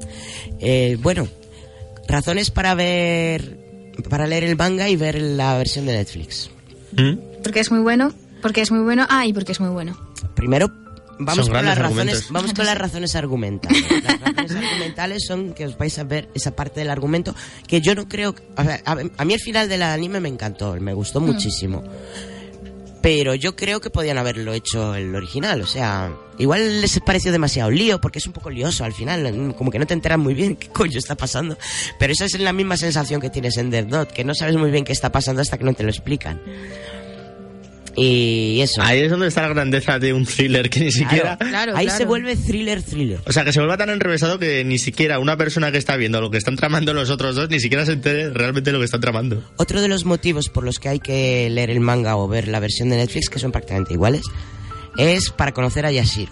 [0.59, 1.27] Eh, bueno,
[2.07, 3.57] razones para ver,
[4.07, 6.51] para leer el manga y ver la versión de Netflix.
[6.93, 7.17] ¿Mm?
[7.43, 9.05] Porque es muy bueno, porque es muy bueno.
[9.09, 9.97] Ah, y porque es muy bueno.
[10.35, 10.71] Primero,
[11.23, 13.83] Vamos Son con las razones, vamos con las razones argumentales.
[14.03, 17.35] Las razones argumentales son que os vais a ver esa parte del argumento
[17.67, 20.73] que yo no creo, a, ver, a, a mí el final del anime me encantó,
[20.79, 21.25] me gustó Mm.
[21.25, 21.83] muchísimo.
[23.01, 27.71] Pero yo creo que podían haberlo hecho el original, o sea, igual les pareció demasiado
[27.71, 30.55] lío porque es un poco lioso al final, como que no te enteras muy bien
[30.59, 31.57] qué coño está pasando,
[31.97, 34.69] pero esa es la misma sensación que tienes en Death Note, que no sabes muy
[34.69, 36.39] bien qué está pasando hasta que no te lo explican.
[37.95, 38.81] Y eso.
[38.81, 41.37] Ahí es donde está la grandeza de un thriller que ni siquiera...
[41.37, 41.97] Claro, Ahí claro.
[41.97, 43.19] se vuelve thriller thriller.
[43.25, 46.21] O sea, que se vuelva tan enrevesado que ni siquiera una persona que está viendo
[46.21, 49.01] lo que están tramando los otros dos ni siquiera se entere realmente lo que están
[49.01, 49.43] tramando.
[49.57, 52.59] Otro de los motivos por los que hay que leer el manga o ver la
[52.59, 54.23] versión de Netflix, que son prácticamente iguales,
[54.97, 56.31] es para conocer a Yashiro.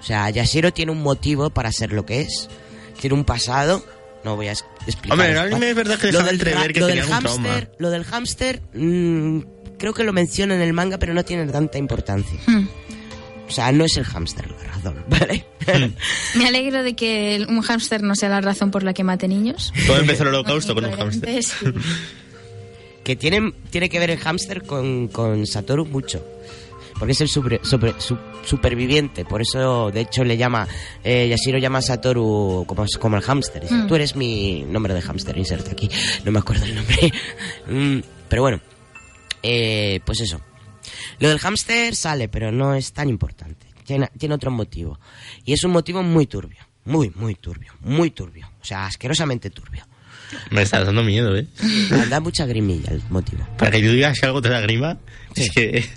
[0.00, 2.48] O sea, Yashiro tiene un motivo para ser lo que es.
[3.00, 3.84] Tiene un pasado.
[4.24, 5.12] No voy a explicar.
[5.12, 5.46] Hombre, cuál.
[5.52, 7.48] anime es verdad que Lo deja del, entrever que lo tenía del algún trauma.
[7.48, 9.40] hámster, lo del hámster, mm,
[9.78, 12.38] creo que lo menciona en el manga, pero no tiene tanta importancia.
[12.46, 12.66] Hmm.
[13.48, 15.46] O sea, no es el hámster la razón, ¿vale?
[16.34, 19.26] Me alegro de que el- un hámster no sea la razón por la que mate
[19.28, 19.72] niños.
[19.86, 21.42] Todo empezó el holocausto con un hámster.
[21.42, 21.54] Sí.
[23.04, 26.22] que tiene, tiene que ver el hámster con, con Satoru mucho.
[26.98, 29.24] Porque es el super- super- su- superviviente.
[29.24, 30.66] Por eso, de hecho, le llama.
[31.04, 33.62] Eh, Yashiro llama a Satoru como, como el hámster.
[33.62, 33.86] Dice, Mm.
[33.86, 35.88] Tú eres mi nombre de hámster, inserto aquí.
[36.24, 36.96] No me acuerdo el nombre.
[37.70, 38.60] Mm, pero bueno,
[39.42, 40.40] eh, pues eso.
[41.18, 43.66] Lo del hámster sale, pero no es tan importante.
[43.84, 44.98] Tiene, tiene otro motivo.
[45.44, 46.60] Y es un motivo muy turbio.
[46.84, 47.72] Muy, muy turbio.
[47.80, 48.50] Muy turbio.
[48.60, 49.86] O sea, asquerosamente turbio.
[50.50, 51.46] Me estás dando miedo, ¿eh?
[51.90, 53.46] Me da mucha grimilla el motivo.
[53.56, 54.98] Para que tú digas que algo te da grima,
[55.34, 55.88] es que...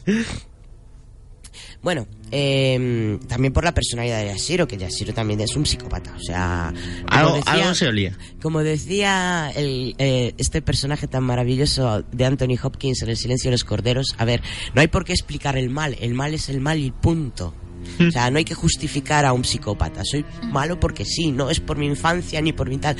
[1.84, 6.14] Bueno, eh, también por la personalidad de Yashiro, que Yashiro también es un psicópata.
[6.16, 6.72] O sea,
[7.08, 8.18] como Algo, decía- algo se olía.
[8.42, 13.54] Como decía el, eh, este personaje tan maravilloso de Anthony Hopkins en El silencio de
[13.54, 14.42] los corderos, a ver,
[14.76, 17.56] no hay por qué explicar el mal, el mal es el mal y punto.
[18.00, 20.04] O sea, no hay que justificar a un psicópata.
[20.06, 22.96] Soy malo porque sí, no es por mi infancia ni por mi tal.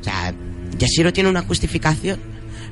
[0.00, 0.34] O sea,
[0.78, 2.18] Yashiro tiene una justificación,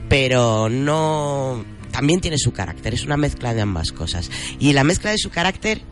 [0.09, 1.62] pero no.
[1.91, 4.31] También tiene su carácter, es una mezcla de ambas cosas.
[4.59, 5.83] Y la mezcla de su carácter,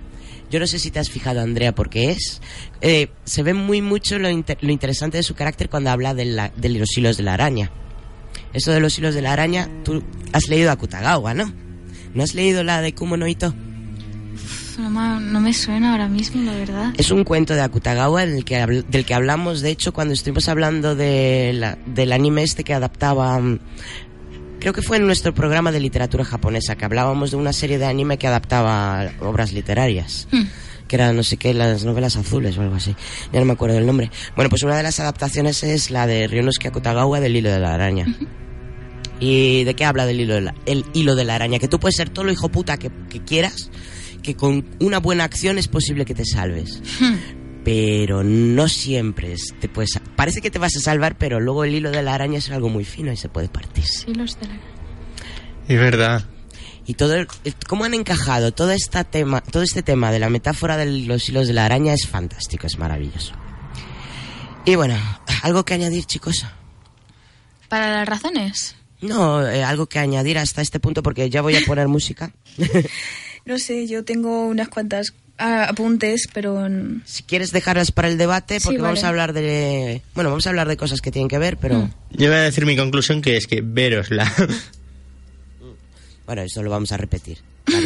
[0.51, 2.41] yo no sé si te has fijado, Andrea, porque es.
[2.81, 6.25] eh, se ve muy mucho lo, inter- lo interesante de su carácter cuando habla de,
[6.25, 7.71] la- de los hilos de la araña.
[8.55, 10.03] Eso de los hilos de la araña, tú
[10.33, 11.53] has leído a Kutagawa, ¿no?
[12.15, 13.55] ¿No has leído la de Kumo no Ito?
[14.79, 16.95] No, no me suena ahora mismo, la verdad.
[16.97, 20.95] Es un cuento de Akutagawa del que, del que hablamos, de hecho, cuando estuvimos hablando
[20.95, 23.41] de la- del anime este que adaptaba...
[24.61, 27.87] Creo que fue en nuestro programa de literatura japonesa, que hablábamos de una serie de
[27.87, 30.27] anime que adaptaba obras literarias.
[30.33, 30.45] Hmm.
[30.89, 32.97] Que era, no sé qué, las novelas azules o algo así.
[33.33, 34.11] Ya no me acuerdo del nombre.
[34.35, 37.75] Bueno, pues una de las adaptaciones es la de Ryonosuke Akutagawa del hilo de la
[37.75, 38.07] araña.
[39.21, 41.59] ¿Y de qué habla del hilo de la, el hilo de la araña?
[41.59, 43.71] Que tú puedes ser todo lo hijo puta que, que quieras,
[44.23, 46.81] que con una buena acción es posible que te salves.
[47.71, 50.01] Pero no siempre te puedes...
[50.17, 52.71] Parece que te vas a salvar, pero luego el hilo de la araña es algo
[52.71, 53.85] muy fino y se puede partir.
[53.85, 54.55] Sí, los de la...
[55.69, 56.25] Es verdad.
[56.87, 57.29] Y todo el-
[57.67, 61.47] cómo han encajado todo esta tema, todo este tema de la metáfora de los hilos
[61.47, 63.35] de la araña es fantástico, es maravilloso.
[64.65, 64.97] Y bueno,
[65.43, 66.47] algo que añadir, chicos.
[67.69, 68.77] Para las razones.
[69.03, 72.33] No, eh, algo que añadir hasta este punto porque ya voy a poner música.
[73.45, 76.67] No sé, yo tengo unas cuantas apuntes, pero...
[77.05, 80.51] Si quieres dejarlas para el debate, Sí, porque vamos a hablar de, bueno, vamos a
[80.51, 81.91] hablar de cosas que tienen que ver, pero Mm.
[82.13, 84.33] Yo voy a decir mi conclusión que es que verosla.
[86.27, 87.39] bueno, eso lo vamos a repetir.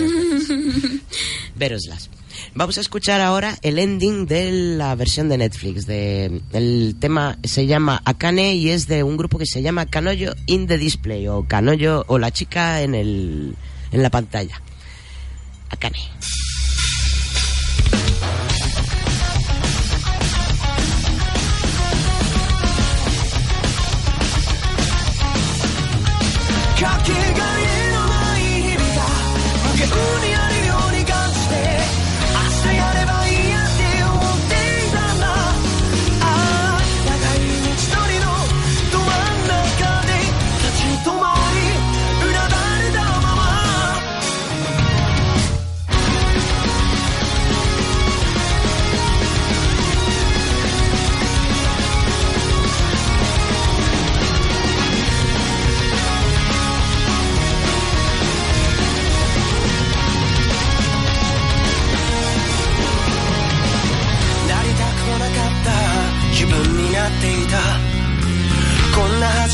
[1.56, 2.08] Veroslas.
[2.54, 5.86] Vamos a escuchar ahora el ending de la versión de Netflix.
[5.86, 10.34] De, el tema se llama Akane y es de un grupo que se llama Kanoyo
[10.46, 13.54] in the Display o Kanoyo o la chica en, el,
[13.90, 14.60] en la pantalla.
[15.70, 15.98] Akane.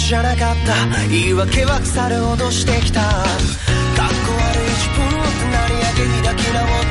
[0.09, 0.73] じゃなかった。
[1.11, 3.01] 言い訳は腐るほどしてきた。
[3.03, 3.27] かっこ
[4.33, 6.88] 悪い自分を成り上げ開き直って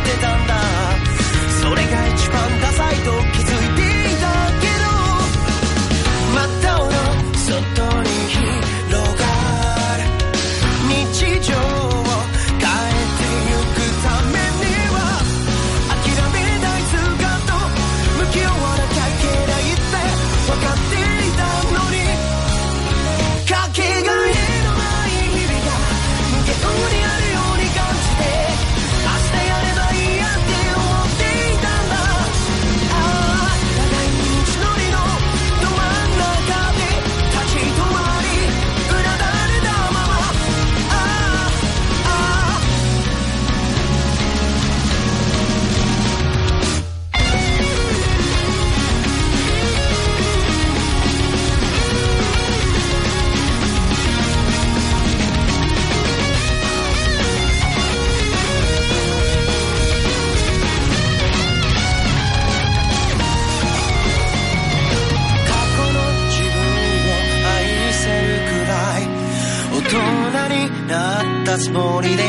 [71.48, 72.24] たつもりで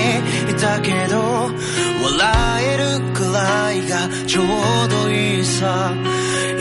[0.49, 1.53] いたけど笑
[2.63, 4.47] えるくらいがちょう
[4.89, 5.93] どいいさ。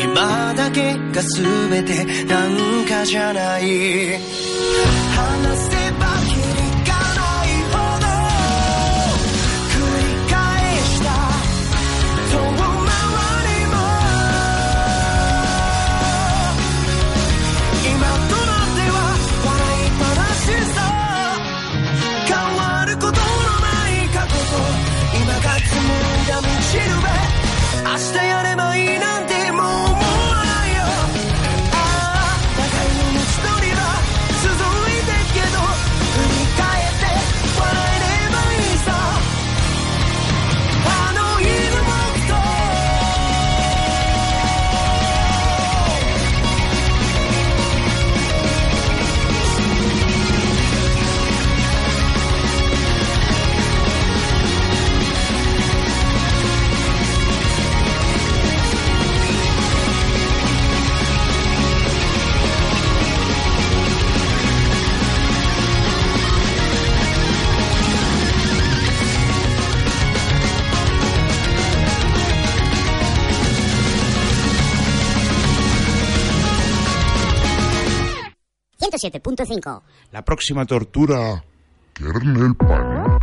[0.02, 4.20] 今だけが全てなんかじゃない。
[26.77, 26.83] いだ道しる
[27.36, 27.36] べ
[78.98, 79.82] ...107.5...
[80.12, 81.44] La próxima tortura,
[81.94, 83.22] Kernel Panic.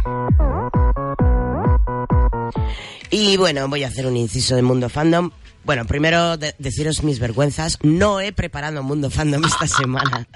[3.11, 5.31] Y bueno, voy a hacer un inciso de Mundo Fandom.
[5.65, 7.79] Bueno, primero de- deciros mis vergüenzas.
[7.83, 10.27] No he preparado Mundo Fandom esta semana.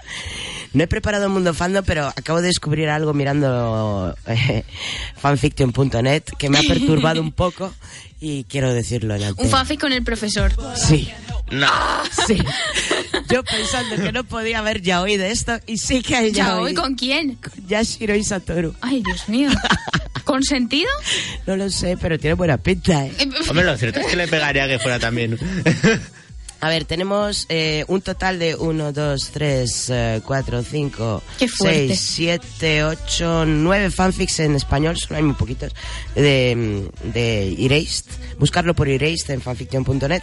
[0.72, 4.64] No he preparado Mundo Fandom, pero acabo de descubrir algo mirando eh,
[5.16, 7.72] fanfiction.net que me ha perturbado un poco
[8.20, 10.52] y quiero decirlo en Un fanfic con el profesor.
[10.76, 11.10] Sí.
[11.50, 11.66] No.
[12.26, 12.38] Sí.
[13.30, 16.64] Yo pensando que no podía haber yaoi de esto y sí que hay ¿Ya yaoi.
[16.64, 17.38] hoy con quién?
[17.66, 18.74] Yashiro y Satoru.
[18.80, 19.50] Ay, Dios mío.
[20.24, 20.90] ¿Con sentido?
[21.46, 23.12] No lo sé, pero tiene buena pinta, ¿eh?
[23.48, 25.38] Hombre, lo cierto es que le pegaría que fuera también.
[26.60, 29.92] A ver, tenemos eh, un total de 1, 2, 3,
[30.24, 31.88] 4, 5, Qué fuerte.
[31.94, 35.72] 6, 7, 8, 9 fanfics en español, solo hay muy poquitos,
[36.16, 38.06] de, de Erased.
[38.38, 40.22] Buscarlo por Erased en fanfiction.net.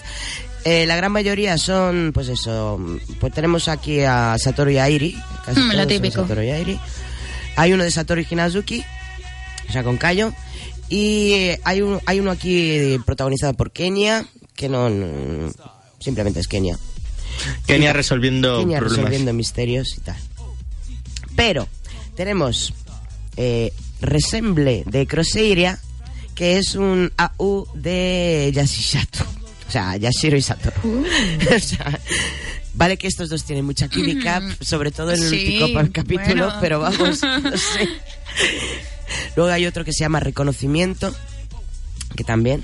[0.67, 2.79] Eh, la gran mayoría son, pues eso,
[3.19, 5.15] pues tenemos aquí a Satoru y Airi.
[5.45, 6.21] Casi Mm, lo típico.
[6.23, 6.79] Satoru y Airi.
[7.55, 8.83] Hay uno de Satoru Hinazuki,
[9.69, 10.33] o sea, con Kayo.
[10.89, 14.25] Y hay, un, hay uno aquí protagonizado por Kenia,
[14.55, 15.51] que no, no-
[15.99, 16.77] simplemente es Kenia.
[17.67, 18.97] Kenia resolviendo Kenia problemas.
[19.05, 20.17] resolviendo misterios y tal.
[21.35, 21.67] Pero
[22.15, 22.73] tenemos
[23.37, 23.71] eh,
[24.01, 25.79] Resemble de Croseiria,
[26.33, 29.25] que es un AU de Yashishato.
[29.67, 30.75] O sea, Yashiro y Satoru.
[30.83, 31.05] Uh.
[31.55, 31.99] o sea,
[32.75, 36.57] vale que estos dos tienen mucha química, sobre todo en el Sí, último capítulo, bueno.
[36.61, 37.89] pero vamos, no sé.
[39.35, 41.13] Luego hay otro que se llama Reconocimiento,
[42.15, 42.63] que también.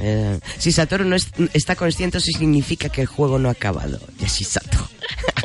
[0.00, 4.00] Eh, si Satoru no es- está consciente, eso significa que el juego no ha acabado.
[4.18, 4.88] Yashisato.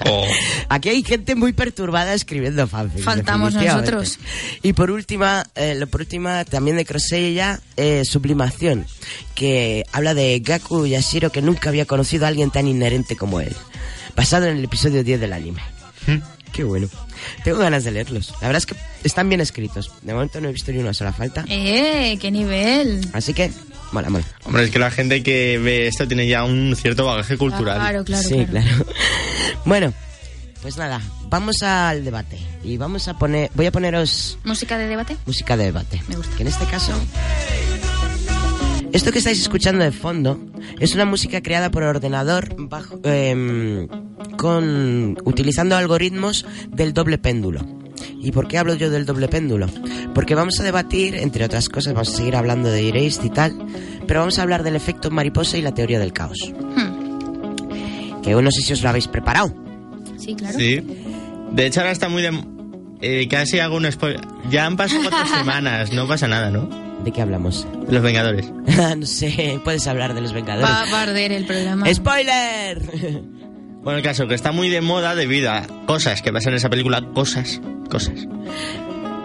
[0.05, 0.25] Oh.
[0.69, 3.03] Aquí hay gente muy perturbada escribiendo fanfics.
[3.03, 4.19] Faltamos nosotros.
[4.63, 8.85] Y por última, eh, lo por última también de Crosella, eh, Sublimación,
[9.35, 13.55] que habla de Gaku Yashiro que nunca había conocido a alguien tan inherente como él.
[14.15, 15.61] Basado en el episodio 10 del anime.
[16.53, 16.87] Qué bueno.
[17.43, 18.31] Tengo ganas de leerlos.
[18.41, 19.91] La verdad es que están bien escritos.
[20.01, 21.43] De momento no he visto ni una sola falta.
[21.49, 22.17] ¡Eh!
[22.19, 23.07] ¡Qué nivel!
[23.13, 23.51] Así que,
[23.91, 24.25] mola, mola.
[24.45, 27.77] Hombre, es que la gente que ve esto tiene ya un cierto bagaje cultural.
[27.77, 28.51] Claro, claro, sí, claro.
[28.51, 28.85] claro.
[29.65, 29.93] Bueno,
[30.61, 32.37] pues nada, vamos al debate.
[32.63, 35.17] Y vamos a poner, voy a poneros ¿Música de debate?
[35.25, 36.01] música de debate.
[36.07, 36.35] Me gusta.
[36.35, 36.93] Que en este caso
[38.93, 40.39] Esto que estáis escuchando de fondo
[40.79, 43.87] es una música creada por ordenador bajo, em,
[44.37, 47.65] con, utilizando algoritmos del doble péndulo.
[48.27, 49.67] ¿Y por qué hablo yo del doble péndulo?
[50.13, 53.55] Porque vamos a debatir, entre otras cosas, vamos a seguir hablando de Erased y tal,
[54.05, 56.37] pero vamos a hablar del efecto mariposa y la teoría del caos.
[58.21, 59.55] Que no sé si os lo habéis preparado.
[60.17, 60.59] Sí, claro.
[60.59, 60.83] Sí.
[61.53, 62.37] De hecho, ahora está muy de...
[62.99, 64.19] eh, casi hago un spoiler.
[64.51, 66.67] Ya han pasado cuatro semanas, no pasa nada, ¿no?
[67.05, 67.65] ¿De qué hablamos?
[67.89, 68.51] Los Vengadores.
[68.97, 70.69] no sé, puedes hablar de los Vengadores.
[70.69, 71.93] Va, a arder el programa.
[71.93, 72.81] ¡Spoiler!
[73.87, 76.69] Bueno, el caso que está muy de moda debido a cosas que pasan en esa
[76.69, 78.27] película, cosas, cosas.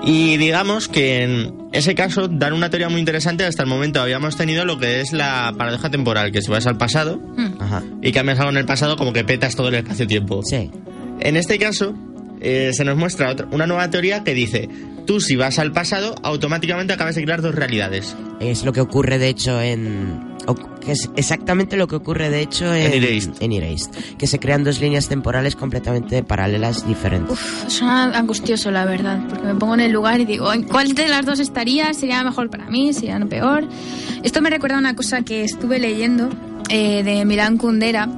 [0.05, 3.45] Y digamos que en ese caso dan una teoría muy interesante.
[3.45, 6.77] Hasta el momento habíamos tenido lo que es la paradoja temporal, que si vas al
[6.77, 7.21] pasado
[7.59, 7.83] Ajá.
[8.03, 10.43] y cambias algo en el pasado, como que petas todo el espacio-tiempo.
[10.45, 10.71] Sí.
[11.19, 11.97] En este caso,
[12.43, 14.69] eh, se nos muestra otra- una nueva teoría que dice,
[15.07, 18.17] tú si vas al pasado, automáticamente acabas de crear dos realidades.
[18.41, 20.35] Es lo que ocurre, de hecho, en...
[20.47, 23.31] o- que es exactamente lo que ocurre, de hecho, en, En Erased.
[23.41, 27.39] en Erased, Que se crean dos líneas temporales completamente paralelas diferentes.
[27.69, 31.07] Suena angustioso, la verdad, porque me pongo en el lugar y digo, ¿en cuál de
[31.07, 31.95] las dos estaría?
[31.95, 32.93] ¿Sería mejor para mí?
[32.93, 33.69] ¿Sería peor?
[34.25, 36.31] Esto me recuerda a una cosa que estuve leyendo
[36.69, 38.09] eh, de Milán Kundera.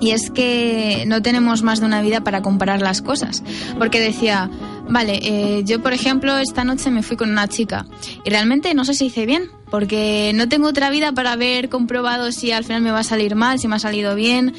[0.00, 3.42] Y es que no tenemos más de una vida para comparar las cosas.
[3.78, 4.50] Porque decía,
[4.88, 7.86] vale, eh, yo por ejemplo esta noche me fui con una chica
[8.24, 12.32] y realmente no sé si hice bien, porque no tengo otra vida para haber comprobado
[12.32, 14.54] si al final me va a salir mal, si me ha salido bien.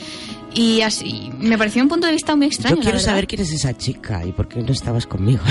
[0.54, 2.78] Y así, me pareció un punto de vista muy extraño.
[2.78, 5.44] Yo quiero saber quién es esa chica y por qué no estabas conmigo.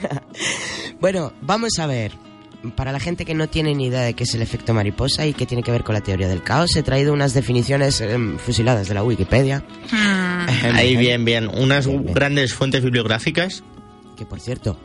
[1.00, 2.31] bueno, vamos a ver.
[2.76, 5.34] Para la gente que no tiene ni idea de qué es el efecto mariposa y
[5.34, 8.88] qué tiene que ver con la teoría del caos, he traído unas definiciones em, fusiladas
[8.88, 9.64] de la Wikipedia.
[9.90, 10.46] Hmm.
[10.74, 11.48] Ahí bien, bien.
[11.48, 13.64] Unas grandes fuentes bibliográficas.
[14.16, 14.78] Que por cierto,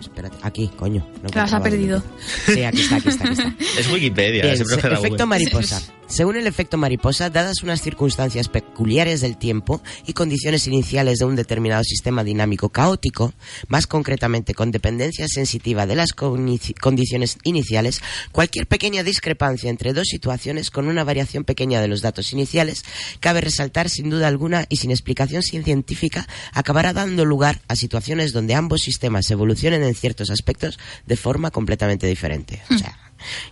[0.00, 1.06] espérate, aquí, coño.
[1.22, 2.02] no Te las ha perdido.
[2.46, 3.54] Sí, aquí está, aquí está, aquí está.
[3.80, 5.80] Es Wikipedia, Bien, se- efecto mariposa.
[6.08, 11.34] Según el efecto mariposa, dadas unas circunstancias peculiares del tiempo y condiciones iniciales de un
[11.34, 13.34] determinado sistema dinámico caótico,
[13.66, 20.70] más concretamente con dependencia sensitiva de las condiciones iniciales, cualquier pequeña discrepancia entre dos situaciones
[20.70, 22.84] con una variación pequeña de los datos iniciales,
[23.18, 28.54] cabe resaltar sin duda alguna y sin explicación científica, acabará dando lugar a situaciones donde
[28.54, 32.62] ambos sistemas evolucionen en ciertos aspectos de forma completamente diferente.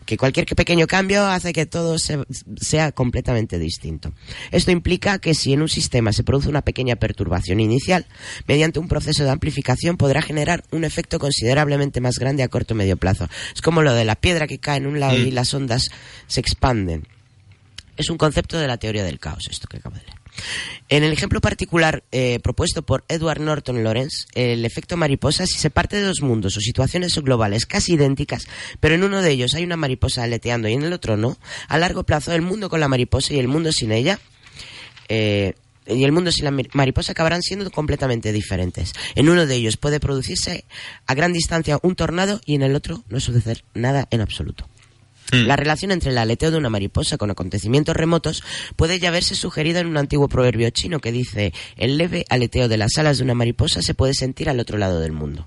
[0.06, 2.24] Que cualquier que- pequeño cambio hace que todo se-
[2.60, 4.12] sea completamente distinto.
[4.51, 8.06] Esto implica que si en un sistema se produce una pequeña perturbación inicial,
[8.46, 12.76] mediante un proceso de amplificación podrá generar un efecto considerablemente más grande a corto o
[12.76, 13.28] medio plazo.
[13.55, 15.88] Es como lo de la piedra que cae en un lado y las ondas
[16.26, 17.06] se expanden.
[17.96, 20.14] Es un concepto de la teoría del caos, esto que acabo de leer.
[20.89, 25.70] En el ejemplo particular eh, propuesto por Edward Norton Lawrence, el efecto mariposa, si se
[25.70, 28.47] parte de dos mundos o situaciones globales casi idénticas,
[28.81, 31.39] pero en uno de ellos hay una mariposa aleteando y en el otro no,
[31.69, 34.19] a largo plazo el mundo con la mariposa y el mundo sin ella,
[35.09, 35.55] eh,
[35.86, 38.93] y el mundo sin la mariposa acabarán siendo completamente diferentes.
[39.15, 40.65] En uno de ellos puede producirse
[41.06, 44.66] a gran distancia un tornado y en el otro no suceder nada en absoluto.
[45.43, 48.43] La relación entre el aleteo de una mariposa con acontecimientos remotos
[48.77, 52.77] puede ya verse sugerida en un antiguo proverbio chino que dice el leve aleteo de
[52.77, 55.47] las alas de una mariposa se puede sentir al otro lado del mundo.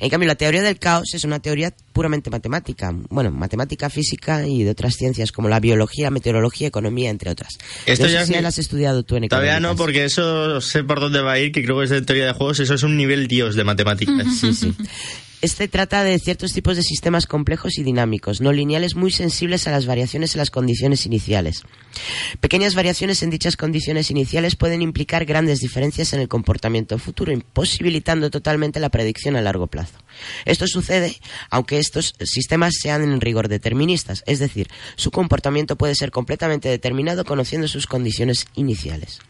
[0.00, 4.64] En cambio, la teoría del caos es una teoría puramente matemática, bueno, matemática, física y
[4.64, 7.58] de otras ciencias como la biología, meteorología, economía, entre otras.
[7.86, 11.20] Esto ya sé si has estudiado tú en Todavía no, porque eso sé por dónde
[11.20, 13.26] va a ir, que creo que es de teoría de juegos, eso es un nivel
[13.26, 14.26] dios de matemáticas.
[14.34, 14.74] Sí, sí.
[15.44, 19.70] Este trata de ciertos tipos de sistemas complejos y dinámicos, no lineales muy sensibles a
[19.70, 21.64] las variaciones en las condiciones iniciales.
[22.40, 28.30] Pequeñas variaciones en dichas condiciones iniciales pueden implicar grandes diferencias en el comportamiento futuro, imposibilitando
[28.30, 29.98] totalmente la predicción a largo plazo.
[30.46, 31.14] Esto sucede
[31.50, 37.26] aunque estos sistemas sean en rigor deterministas, es decir, su comportamiento puede ser completamente determinado
[37.26, 39.20] conociendo sus condiciones iniciales.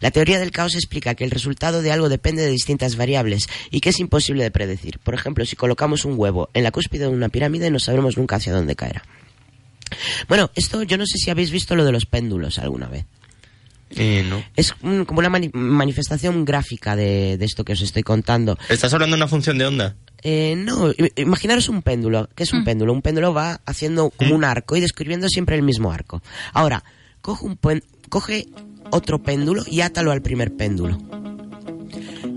[0.00, 3.80] La teoría del caos explica que el resultado de algo depende de distintas variables y
[3.80, 4.98] que es imposible de predecir.
[4.98, 8.36] Por ejemplo, si colocamos un huevo en la cúspide de una pirámide no sabremos nunca
[8.36, 9.02] hacia dónde caerá.
[10.28, 13.06] Bueno, esto yo no sé si habéis visto lo de los péndulos alguna vez.
[13.90, 14.44] Eh, no.
[14.54, 18.58] Es mm, como una mani- manifestación gráfica de, de esto que os estoy contando.
[18.68, 19.96] ¿Estás hablando de una función de onda?
[20.22, 22.28] Eh, no, imaginaros un péndulo.
[22.34, 22.92] ¿Qué es un péndulo?
[22.92, 26.22] Un péndulo va haciendo como un arco y describiendo siempre el mismo arco.
[26.52, 26.84] Ahora,
[27.22, 28.46] coge, un puen- coge
[28.90, 30.98] otro péndulo y átalo al primer péndulo.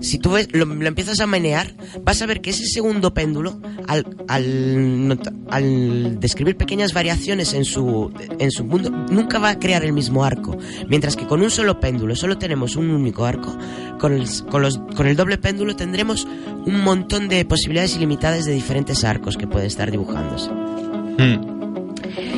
[0.00, 1.74] si tú ves, lo, lo empiezas a menear,
[2.04, 5.18] vas a ver que ese segundo péndulo, al, al,
[5.50, 10.24] al describir pequeñas variaciones en su, en su mundo, nunca va a crear el mismo
[10.24, 10.58] arco.
[10.88, 13.56] Mientras que con un solo péndulo solo tenemos un único arco,
[13.98, 16.26] con el, con los, con el doble péndulo tendremos
[16.66, 20.50] un montón de posibilidades ilimitadas de diferentes arcos que pueden estar dibujándose.
[20.50, 21.52] Mm.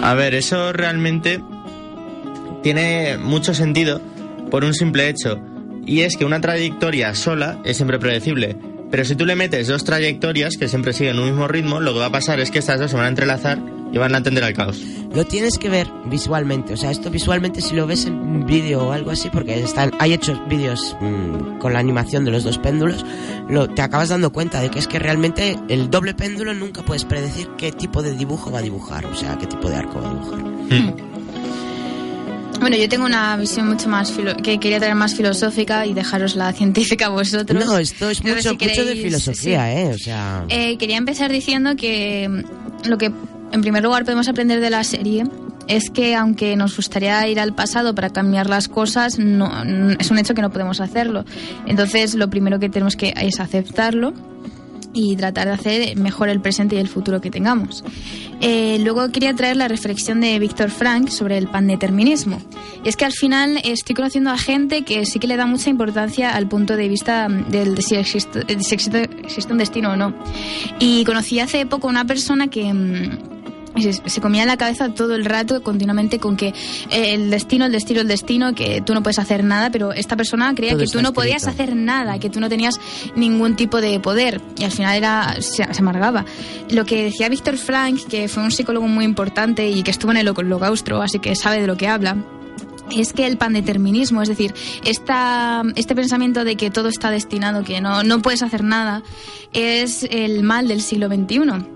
[0.03, 1.41] A ver, eso realmente
[2.65, 4.01] tiene mucho sentido
[4.51, 5.39] por un simple hecho.
[5.87, 8.57] Y es que una trayectoria sola es siempre predecible.
[8.91, 11.99] Pero si tú le metes dos trayectorias que siempre siguen un mismo ritmo, lo que
[11.99, 13.59] va a pasar es que estas dos se van a entrelazar
[13.93, 14.83] y van a tender al caos.
[15.15, 18.89] Lo tienes que ver visualmente, o sea, esto visualmente si lo ves en un vídeo
[18.89, 22.57] o algo así, porque están, hay hechos vídeos mm, con la animación de los dos
[22.57, 23.05] péndulos,
[23.51, 27.05] lo, te acabas dando cuenta de que es que realmente el doble péndulo nunca puedes
[27.05, 30.09] predecir qué tipo de dibujo va a dibujar, o sea, qué tipo de arco va
[30.09, 31.14] a dibujar.
[32.65, 36.35] Bueno, yo tengo una visión mucho más filo- que quería traer más filosófica y dejaros
[36.35, 37.63] la científica a vosotros.
[37.63, 39.79] No, esto es mucho, si mucho de filosofía, sí.
[39.81, 39.91] ¿eh?
[39.95, 40.45] O sea...
[40.49, 43.13] Eh, quería empezar diciendo que mm, lo que
[43.53, 45.25] en primer lugar podemos aprender de la serie
[45.69, 50.11] es que aunque nos gustaría ir al pasado para cambiar las cosas, no, n- es
[50.11, 51.27] un hecho que no podemos hacerlo.
[51.67, 54.15] Entonces, lo primero que tenemos que es aceptarlo
[54.95, 57.85] y tratar de hacer mejor el presente y el futuro que tengamos.
[58.41, 62.39] Eh, luego quería traer la reflexión de Víctor Frank sobre el pandeterminismo.
[62.85, 65.69] Y es que al final estoy conociendo a gente que sí que le da mucha
[65.71, 70.15] importancia al punto de vista mm, del de si existe, existe- un destino o no.
[70.79, 72.73] Y conocí hace poco una persona que...
[73.75, 76.49] mm, se, se comía en la cabeza todo el rato continuamente con que
[76.91, 80.17] eh, el destino, el destino, el destino, que tú no puedes hacer nada, pero esta
[80.17, 82.81] persona creía Todo que tú no podías hacer nada, que tú no tenías
[83.15, 86.25] ningún tipo de poder y al final era se, se amargaba.
[86.71, 90.19] Lo que decía Víctor Frank, que fue un psicólogo muy importante y que estuvo en
[90.19, 92.17] el Holocaustro, así que sabe de lo que habla,
[92.95, 97.81] es que el pandeterminismo, es decir, esta, este pensamiento de que todo está destinado, que
[97.81, 99.03] no, no puedes hacer nada,
[99.53, 101.74] es el mal del siglo XXI.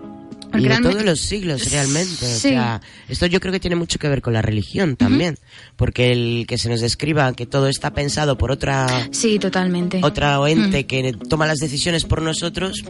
[0.55, 2.25] Y de realmente- todos los siglos, realmente.
[2.27, 2.49] O Sí.
[2.51, 5.39] sea, esto yo creo que tiene mucho que ver con la religión también.
[5.77, 10.01] Porque el que se nos describa que todo está pensado por otra, Sí, totalmente.
[10.03, 10.87] otra ente Mm.
[10.87, 12.83] que toma las decisiones por nosotros,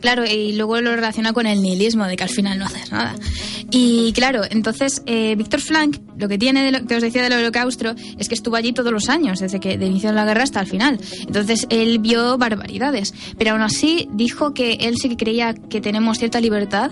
[0.00, 3.14] Claro, y luego lo relaciona con el nihilismo, de que al final no haces nada.
[3.70, 7.32] Y claro, entonces eh, Víctor Frank, lo que tiene de lo que os decía del
[7.32, 10.42] holocausto, es que estuvo allí todos los años, desde que de inicio de la guerra
[10.42, 10.98] hasta el final.
[11.20, 16.18] Entonces él vio barbaridades, pero aún así dijo que él sí que creía que tenemos
[16.18, 16.90] cierta libertad,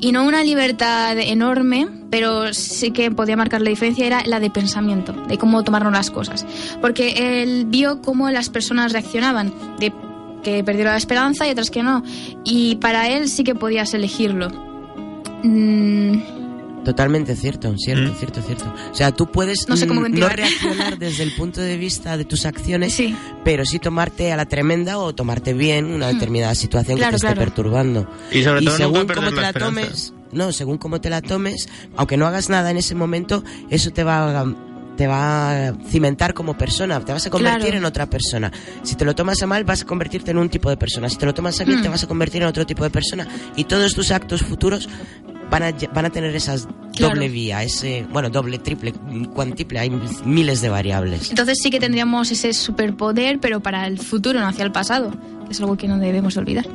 [0.00, 4.50] y no una libertad enorme, pero sí que podía marcar la diferencia, era la de
[4.50, 6.46] pensamiento, de cómo tomarnos las cosas.
[6.80, 9.92] Porque él vio cómo las personas reaccionaban, de
[10.42, 12.02] que perdieron la esperanza y otras que no.
[12.44, 14.50] Y para él sí que podías elegirlo.
[15.42, 16.37] Mm,
[16.84, 18.16] totalmente cierto, cierto, Mm.
[18.16, 18.74] cierto, cierto.
[18.90, 22.16] O sea, tú puedes No sé cómo mm, no reaccionar desde el punto de vista
[22.16, 23.14] de tus acciones, sí.
[23.44, 26.14] pero sí tomarte a la tremenda o tomarte bien una Mm.
[26.14, 28.08] determinada situación Claro, que te esté perturbando.
[28.32, 31.22] Y sobre y todo según nunca cómo te la tomes, no, según cómo te la
[31.22, 34.44] tomes, aunque no hagas nada en ese momento, eso te va a,
[34.98, 37.78] te va a cimentar como persona, te vas a convertir Claro.
[37.78, 38.52] en otra persona.
[38.82, 41.08] Si te lo tomas a mal, vas a convertirte en un tipo de persona.
[41.08, 41.82] Si te lo tomas a bien, Hmm.
[41.84, 43.28] te vas a convertir en otro tipo de persona.
[43.54, 44.88] Y todos tus actos futuros
[45.50, 46.66] van a, van a tener esas
[46.96, 47.14] Claro.
[47.14, 48.92] doble vía, ese, bueno, doble, triple,
[49.32, 49.90] cuantiple, hay
[50.24, 51.30] miles de variables.
[51.30, 55.12] Entonces sí que tendríamos ese superpoder, pero para el futuro, no hacia el pasado.
[55.46, 56.66] que Es algo que no debemos olvidar.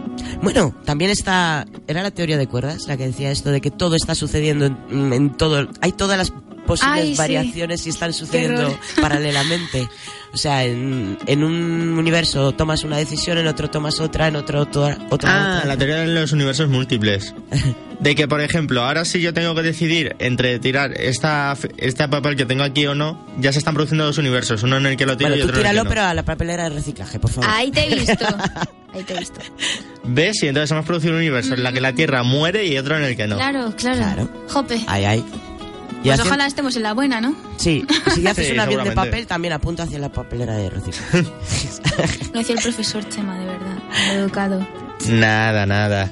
[0.41, 3.95] Bueno, también está, era la teoría de cuerdas la que decía esto de que todo
[3.95, 6.33] está sucediendo en, en todo, hay todas las
[6.65, 7.18] posibles Ay, sí.
[7.18, 9.88] variaciones y están sucediendo paralelamente.
[10.34, 14.61] O sea, en, en un universo tomas una decisión, en otro tomas otra, en otro
[14.61, 14.98] otra.
[15.11, 15.65] otra Ah, otra.
[15.68, 17.34] la teoría de los universos múltiples.
[17.99, 22.35] De que, por ejemplo, ahora si yo tengo que decidir entre tirar esta, este papel
[22.35, 25.06] que tengo aquí o no, ya se están produciendo dos universos, uno en el que
[25.06, 25.90] lo tiro Bueno, y tú otro en el tíralo, que no.
[25.90, 27.49] pero a la papelera de reciclaje, por favor.
[27.49, 28.26] Ahí te he visto.
[28.94, 29.40] Ahí te he visto.
[30.03, 30.44] ¿Ves?
[30.44, 33.03] Y entonces hemos producido un universo en el que la Tierra muere y otro en
[33.03, 33.38] el que no.
[33.38, 33.98] Claro, claro.
[34.02, 34.30] Claro.
[34.49, 34.81] Jope.
[34.88, 35.26] Ay, ay.
[36.03, 37.34] Y Pues así- ojalá estemos en la buena, ¿no?
[37.57, 41.23] Sí, si haces Sí, un avión de papel, también apunta hacia la papelera de reciclaje.
[42.34, 43.77] Lo decía el profesor Chema, de verdad.
[44.13, 44.67] Educado.
[45.09, 46.11] Nada, nada.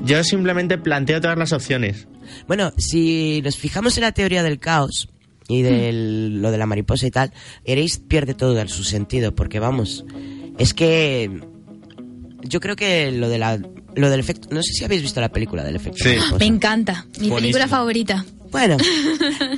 [0.00, 2.08] Yo simplemente planteo todas las opciones.
[2.48, 5.08] Bueno, si nos fijamos en la teoría del caos
[5.48, 7.32] y de lo de la mariposa y tal,
[7.64, 10.04] Erase pierde todo su sentido, porque vamos,
[10.58, 11.30] es que
[12.42, 13.58] yo creo que lo de la
[13.96, 16.10] lo del efecto, no sé si habéis visto la película del efecto Sí.
[16.10, 16.38] mariposa.
[16.38, 16.92] Me encanta.
[16.94, 17.36] Mi Buenísimo.
[17.36, 18.24] película favorita.
[18.50, 18.76] Bueno,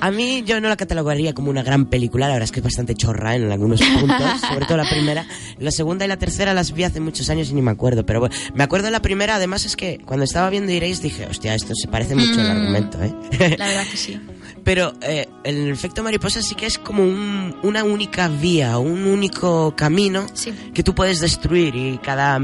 [0.00, 2.64] a mí yo no la catalogaría como una gran película, la verdad es que es
[2.64, 5.26] bastante chorra en algunos puntos, sobre todo la primera.
[5.58, 8.20] La segunda y la tercera las vi hace muchos años y ni me acuerdo, pero
[8.20, 11.54] bueno, me acuerdo de la primera, además es que cuando estaba viendo Iréis dije, hostia,
[11.54, 12.50] esto se parece mucho al Mm.
[12.50, 13.56] argumento, ¿eh?
[13.58, 14.20] La verdad que sí.
[14.64, 19.74] Pero eh, el efecto mariposa sí que es como un- una única vía, un único
[19.76, 20.52] camino Sí.
[20.74, 22.38] que tú puedes destruir y cada...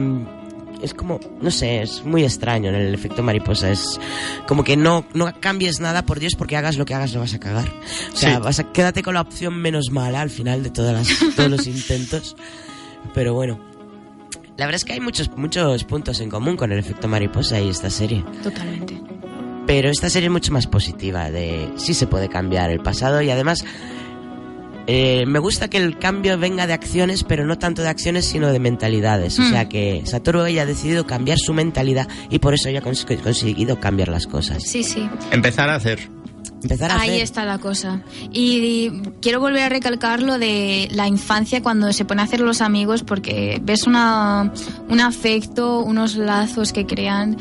[0.82, 3.70] Es como, no sé, es muy extraño en el efecto mariposa.
[3.70, 3.98] Es
[4.46, 7.34] como que no, no cambies nada, por Dios, porque hagas lo que hagas lo vas
[7.34, 7.68] a cagar.
[8.12, 8.40] O sea, Sí.
[8.42, 11.66] vas a, quédate con la opción menos mala al final de todas las, todos los
[11.66, 12.36] intentos.
[13.14, 13.58] Pero bueno,
[14.56, 17.68] la verdad es que hay muchos, muchos puntos en común con el efecto mariposa y
[17.68, 18.24] esta serie.
[18.42, 19.00] Totalmente.
[19.66, 23.30] Pero esta serie es mucho más positiva, de sí se puede cambiar el pasado y
[23.30, 23.64] además
[24.90, 28.50] eh, me gusta que el cambio venga de acciones, pero no tanto de acciones, sino
[28.50, 29.38] de mentalidades.
[29.38, 29.50] O Hmm.
[29.50, 33.20] sea que Satoru ella ha decidido cambiar su mentalidad y por eso ella ha cons-
[33.22, 34.62] conseguido cambiar las cosas.
[34.64, 35.08] Sí, sí.
[35.30, 36.08] Empezar a hacer.
[36.62, 37.22] Empezar a Ahí hacer...
[37.22, 38.02] está la cosa.
[38.32, 38.90] Y
[39.22, 43.04] quiero volver a recalcar lo de la infancia cuando se pone a hacer los amigos
[43.04, 44.52] porque ves una,
[44.88, 47.36] un afecto, unos lazos que crean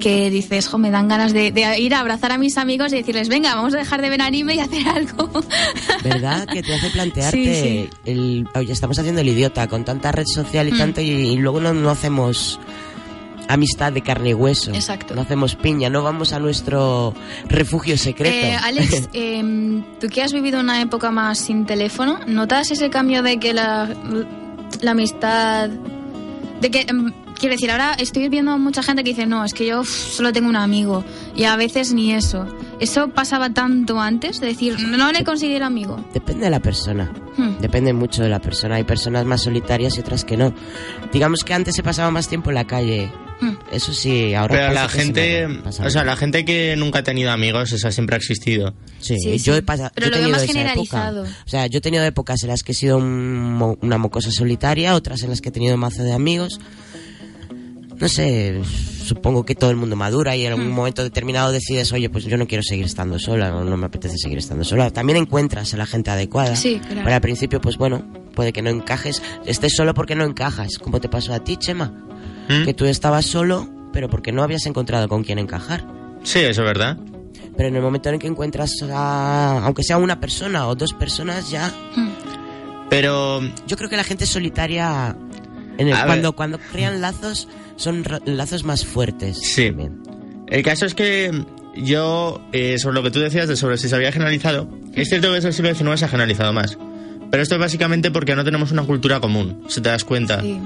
[0.00, 2.96] que dices, jo, me dan ganas de, de ir a abrazar a mis amigos y
[2.96, 5.30] decirles, venga, vamos a dejar de ver anime y hacer algo.
[6.04, 6.46] ¿Verdad?
[6.46, 7.90] Que te hace plantearte Sí, sí.
[8.04, 8.48] el...
[8.54, 10.78] Oye, estamos haciendo el idiota con tanta red social y Mm.
[10.78, 12.60] tanto y, y luego no, no hacemos
[13.48, 14.72] amistad de carne y hueso.
[14.74, 15.14] Exacto.
[15.14, 17.14] No hacemos piña, no vamos a nuestro
[17.48, 18.34] refugio secreto.
[18.46, 23.22] Eh, Alex, em, tú que has vivido una época más sin teléfono, ¿notas ese cambio
[23.22, 23.88] de que la,
[24.80, 25.70] la amistad...
[26.60, 29.54] De que, em, quiero decir, ahora estoy viendo a mucha gente que dice, no, es
[29.54, 31.04] que yo uf, solo tengo un amigo.
[31.34, 32.46] Y a veces ni eso.
[32.80, 34.40] ¿Eso pasaba tanto antes?
[34.40, 36.02] De decir, no le considero amigo.
[36.12, 37.12] Depende de la persona.
[37.36, 37.58] Hmm.
[37.60, 38.76] Depende mucho de la persona.
[38.76, 40.52] Hay personas más solitarias y otras que no.
[41.12, 43.10] Digamos que antes se pasaba más tiempo en la calle.
[43.38, 43.52] Hmm.
[43.70, 45.46] Eso sí, ahora Pero pasa la se gente,
[45.84, 48.72] o sea, la gente que nunca ha tenido amigos, esa siempre ha existido.
[48.98, 49.58] Sí, Sí, yo sí.
[49.58, 49.90] he pasado.
[49.94, 51.24] Pero yo he lo veo más esa generalizado.
[51.26, 51.38] época.
[51.44, 54.94] O sea, yo he tenido épocas en las que he sido un una mocosa solitaria,
[54.94, 56.58] otras en las que he tenido mazo de amigos.
[57.98, 58.60] No sé,
[59.04, 62.36] supongo que todo el mundo madura y en algún momento determinado decides, oye, pues yo
[62.36, 64.90] no quiero seguir estando sola, o no me apetece seguir estando sola.
[64.90, 66.56] También encuentras a la gente adecuada.
[66.56, 67.02] Sí, claro.
[67.04, 68.04] Pero al principio, pues bueno,
[68.34, 69.22] puede que no encajes.
[69.46, 71.92] Estés solo porque no encajas, como te pasó a ti, Chema.
[72.48, 72.64] ¿Mm?
[72.64, 75.84] Que tú estabas solo, pero porque no habías encontrado con quién encajar.
[76.22, 76.98] Sí, eso es verdad.
[77.56, 81.50] Pero en el momento en que encuentras a, aunque sea una persona o dos personas,
[81.50, 81.72] ya.
[82.90, 85.16] Pero Yo creo que la gente solitaria,
[85.78, 86.06] en el- ver.
[86.06, 89.38] cuando, cuando crean lazos, son lazos más fuertes.
[89.38, 89.66] Sí.
[89.68, 90.02] también.
[90.48, 91.44] el caso es que
[91.76, 95.28] yo, eh, sobre lo que tú decías de sobre si se había generalizado, es cierto
[95.28, 96.78] que desde el siglo XIX se ha generalizado más.
[97.30, 100.40] Pero esto es básicamente porque no tenemos una cultura común, si te das cuenta.
[100.40, 100.58] Sí.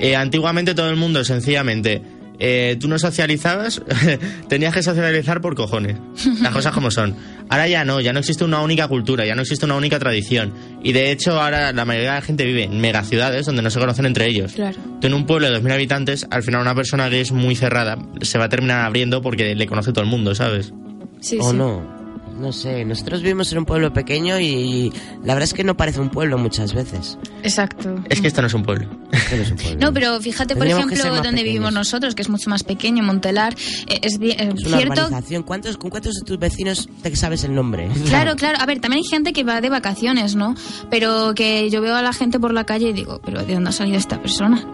[0.00, 2.02] Eh, antiguamente todo el mundo, sencillamente,
[2.38, 3.82] eh, tú no socializabas,
[4.48, 5.96] tenías que socializar por cojones.
[6.40, 7.16] Las cosas como son.
[7.48, 10.52] Ahora ya no, ya no existe una única cultura, ya no existe una única tradición.
[10.82, 13.80] Y de hecho ahora la mayoría de la gente vive en megaciudades donde no se
[13.80, 14.52] conocen entre ellos.
[14.52, 14.78] Claro.
[15.00, 17.98] Tú en un pueblo de 2.000 habitantes, al final una persona que es muy cerrada
[18.20, 20.72] se va a terminar abriendo porque le conoce todo el mundo, ¿sabes?
[21.20, 21.56] Sí, o sí.
[21.56, 21.97] no.
[22.38, 24.92] No sé, nosotros vivimos en un pueblo pequeño y
[25.24, 27.18] la verdad es que no parece un pueblo muchas veces.
[27.42, 27.96] Exacto.
[28.08, 28.88] Es que esto no es un pueblo.
[28.88, 29.78] No es un pueblo.
[29.80, 33.54] No, pero fíjate, por Tendríamos ejemplo, donde vivimos nosotros, que es mucho más pequeño, Montelar,
[33.88, 35.06] eh, es, eh, Es una cierto.
[35.06, 35.42] urbanización.
[35.42, 37.88] ¿Cuántos, ¿Con cuántos de tus vecinos te sabes el nombre?
[38.08, 38.58] Claro, claro.
[38.60, 40.54] A ver, también hay gente que va de vacaciones, ¿no?
[40.90, 43.70] Pero que yo veo a la gente por la calle y digo, ¿pero de dónde
[43.70, 44.64] ha salido esta persona?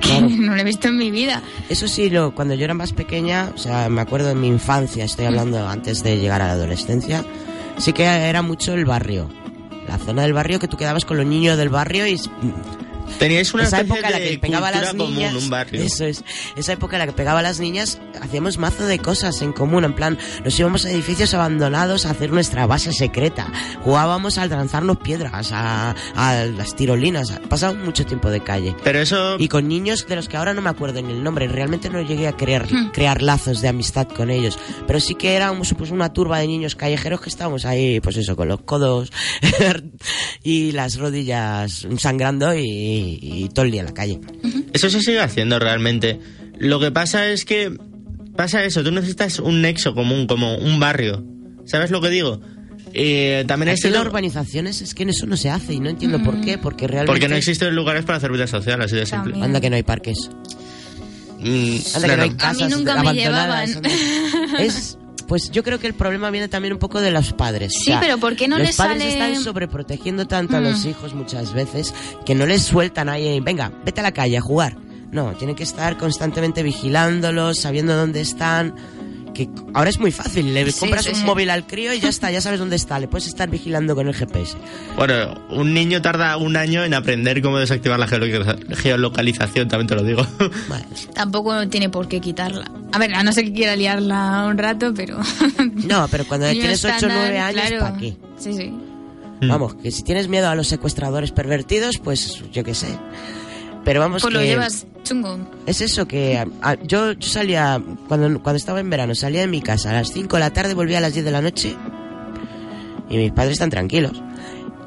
[0.00, 0.28] Claro.
[0.30, 1.42] no la he visto en mi vida.
[1.68, 5.04] Eso sí, lo, cuando yo era más pequeña, o sea, me acuerdo de mi infancia,
[5.04, 7.24] estoy hablando antes de llegar a la adolescencia,
[7.78, 9.28] sí que era mucho el barrio.
[9.88, 12.20] La zona del barrio que tú quedabas con los niños del barrio y
[13.18, 15.32] Teníais una esa época en la que pegaba a las niñas.
[15.32, 15.82] común, un barrio.
[15.82, 16.24] Eso es.
[16.56, 19.84] Esa época en la que pegaba a las niñas, hacíamos mazo de cosas en común.
[19.84, 23.50] En plan, nos íbamos a edificios abandonados a hacer nuestra base secreta.
[23.82, 27.32] Jugábamos a lanzarnos piedras, a, a las tirolinas.
[27.48, 28.74] Pasaba mucho tiempo de calle.
[28.84, 29.36] Pero eso...
[29.38, 32.00] Y con niños de los que ahora no me acuerdo ni el nombre, realmente no
[32.02, 32.90] llegué a crear, Hmm.
[32.90, 34.58] crear lazos de amistad con ellos.
[34.86, 38.36] Pero sí que éramos pues, una turba de niños callejeros que estábamos ahí, pues eso,
[38.36, 39.10] con los codos
[40.42, 44.20] y las rodillas sangrando y, y todo el día en la calle.
[44.72, 46.18] Eso se sigue haciendo realmente.
[46.58, 47.76] Lo que pasa es que
[48.36, 51.24] pasa eso, tú necesitas un nexo común, como un barrio.
[51.64, 52.40] ¿Sabes lo que digo?
[52.94, 56.22] Eh, también es en las urbanizaciones es que eso no se hace y no entiendo
[56.22, 57.12] por qué, porque realmente...
[57.12, 59.32] porque no existen lugares para hacer vida social, así de simple.
[59.32, 59.44] También.
[59.44, 60.30] Anda que no hay parques.
[61.40, 62.36] Mm, Anda que no hay no.
[62.36, 63.68] casas A mí nunca me llevaban.
[64.58, 64.98] Es...
[65.28, 67.72] Pues yo creo que el problema viene también un poco de los padres.
[67.76, 70.60] O Sí, sea, pero ¿por qué no los les padres sale- están sobreprotegiendo tanto a
[70.60, 70.64] Mm.
[70.64, 71.94] los hijos muchas veces
[72.26, 74.76] que no les sueltan ahí, venga, vete a la calle a jugar.
[75.12, 78.74] No, tienen que estar constantemente vigilándolos, sabiendo dónde están,
[79.46, 80.52] que ahora es muy fácil.
[80.52, 81.24] Le Sí, compras sí, un sí.
[81.24, 82.98] móvil al crío y ya está, ya sabes dónde está.
[82.98, 84.56] Le puedes estar vigilando con el GPS.
[84.96, 89.94] Bueno, un niño tarda un año en aprender cómo desactivar la geolo- geolocalización, también te
[89.94, 90.26] lo digo.
[90.68, 90.84] Bueno,
[91.14, 92.70] Tampoco tiene por qué quitarla.
[92.92, 95.18] A ver, a no ser que quiera liarla un rato, pero...
[95.88, 97.78] no, pero cuando Niño tienes 8 o estándar, 9 años, claro.
[97.84, 98.16] ¿para qué?
[98.38, 98.70] Sí, sí.
[99.40, 99.48] Mm.
[99.48, 102.88] Vamos, que si tienes miedo a los secuestradores pervertidos, pues yo qué sé.
[103.88, 105.38] Pero vamos Pues que lo llevas chungo.
[105.64, 109.46] es eso que a- a- yo, yo salía cuando cuando estaba en verano, salía de
[109.46, 111.74] mi casa a las 5 de la tarde, volvía a las 10 de la noche
[113.08, 114.22] y mis padres están tranquilos.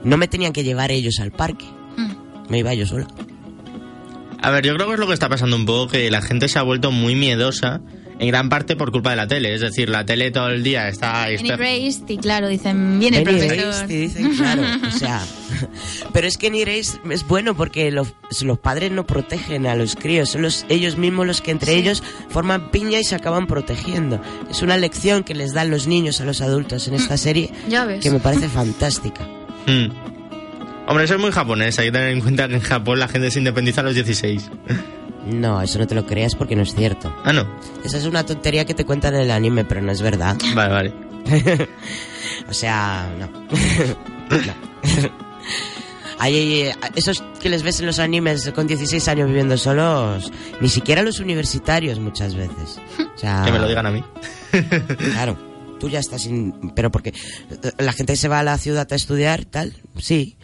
[0.03, 1.65] No me tenían que llevar ellos al parque.
[1.97, 2.11] Mm.
[2.51, 3.07] Me iba yo sola.
[4.39, 6.47] A ver, yo creo que es lo que está pasando un poco, que la gente
[6.47, 7.81] se ha vuelto muy miedosa,
[8.22, 9.56] en gran parte por culpa de la tele.
[9.56, 11.27] Es decir, la tele todo el día está...
[11.27, 13.88] En y claro, dicen, viene el profesor.
[13.88, 15.26] Dicen, claro, o sea,
[16.14, 19.95] pero es que en Erased es bueno porque los, los padres no protegen a los
[19.95, 24.22] críos, son los, ellos mismos los que entre ellos forman piña y se acaban protegiendo.
[24.52, 27.85] Es una lección que les dan los niños a los adultos en esta serie Ya
[27.85, 28.03] ves.
[28.03, 29.27] que me parece fantástica.
[29.65, 30.11] Mm.
[30.88, 31.80] Hombre, eso es muy japonés.
[31.80, 34.52] Hay que tener en cuenta que en Japón la gente se independiza a los 16.
[35.26, 37.14] No, eso no te lo creas porque no es cierto.
[37.23, 37.48] Ah, no.
[37.84, 40.35] Esa es una tontería que te cuentan en el anime, pero no es verdad.
[40.56, 40.93] Vale, vale.
[42.49, 43.27] o sea, no.
[43.27, 44.53] No.
[46.19, 50.69] Hay eh, esos que les ves en los animes con 16 años viviendo solos, ni
[50.69, 52.80] siquiera los universitarios muchas veces.
[53.15, 54.03] O sea, Que me lo digan a mí.
[55.14, 55.35] Claro,
[55.80, 56.72] tú ya estás sin...
[56.76, 57.11] Pero porque
[57.80, 60.38] la gente se va a la ciudad a estudiar, tal, sí.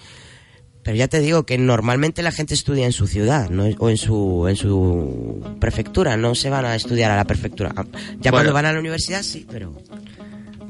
[0.87, 3.65] Pero ya te digo que normalmente la gente estudia en su ciudad ¿no?
[3.77, 7.73] o en su, en su prefectura, no se van a estudiar a la prefectura.
[7.75, 7.83] Ah,
[8.21, 8.31] Ya Bueno.
[8.31, 9.73] cuando van a la universidad sí, pero...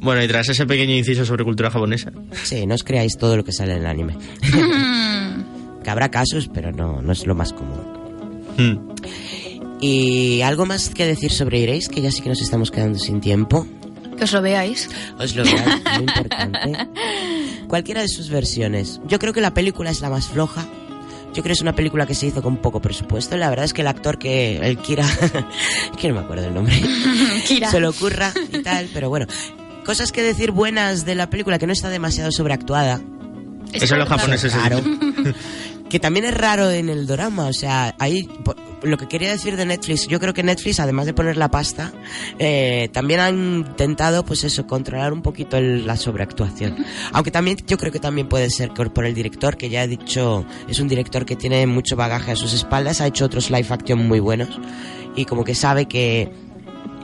[0.01, 2.11] Bueno, y tras ese pequeño inciso sobre cultura japonesa.
[2.43, 4.17] Sí, no os creáis todo lo que sale en el anime.
[5.83, 7.79] que habrá casos, pero no, no es lo más común.
[8.57, 8.95] Mm.
[9.81, 13.21] Y algo más que decir sobre Iréis, que ya sí que nos estamos quedando sin
[13.21, 13.67] tiempo.
[14.17, 14.89] Que os lo veáis.
[15.19, 16.87] Os lo veáis, muy importante.
[17.67, 18.99] Cualquiera de sus versiones.
[19.07, 20.65] Yo creo que la película es la más floja.
[21.33, 23.37] Yo creo que es una película que se hizo con poco presupuesto.
[23.37, 25.05] La verdad es que el actor que, el Kira,
[25.99, 26.81] que no me acuerdo el nombre,
[27.47, 27.69] Kira.
[27.69, 29.27] se lo ocurra y tal, pero bueno.
[29.85, 32.99] Cosas que decir buenas de la película, que no está demasiado sobreactuada.
[33.71, 34.81] Eso los japoneses se Claro.
[35.89, 38.29] Que también es raro en el drama, o sea, ahí
[38.83, 41.91] lo que quería decir de Netflix, yo creo que Netflix, además de poner la pasta,
[42.39, 43.35] eh, también han
[43.67, 46.75] intentado, pues eso, controlar un poquito el- la sobreactuación.
[47.13, 50.45] Aunque también, yo creo que también puede ser por el director, que ya he dicho,
[50.67, 54.07] es un director que tiene mucho bagaje a sus espaldas, ha hecho otros live action
[54.07, 54.49] muy buenos,
[55.15, 56.29] y como que sabe que,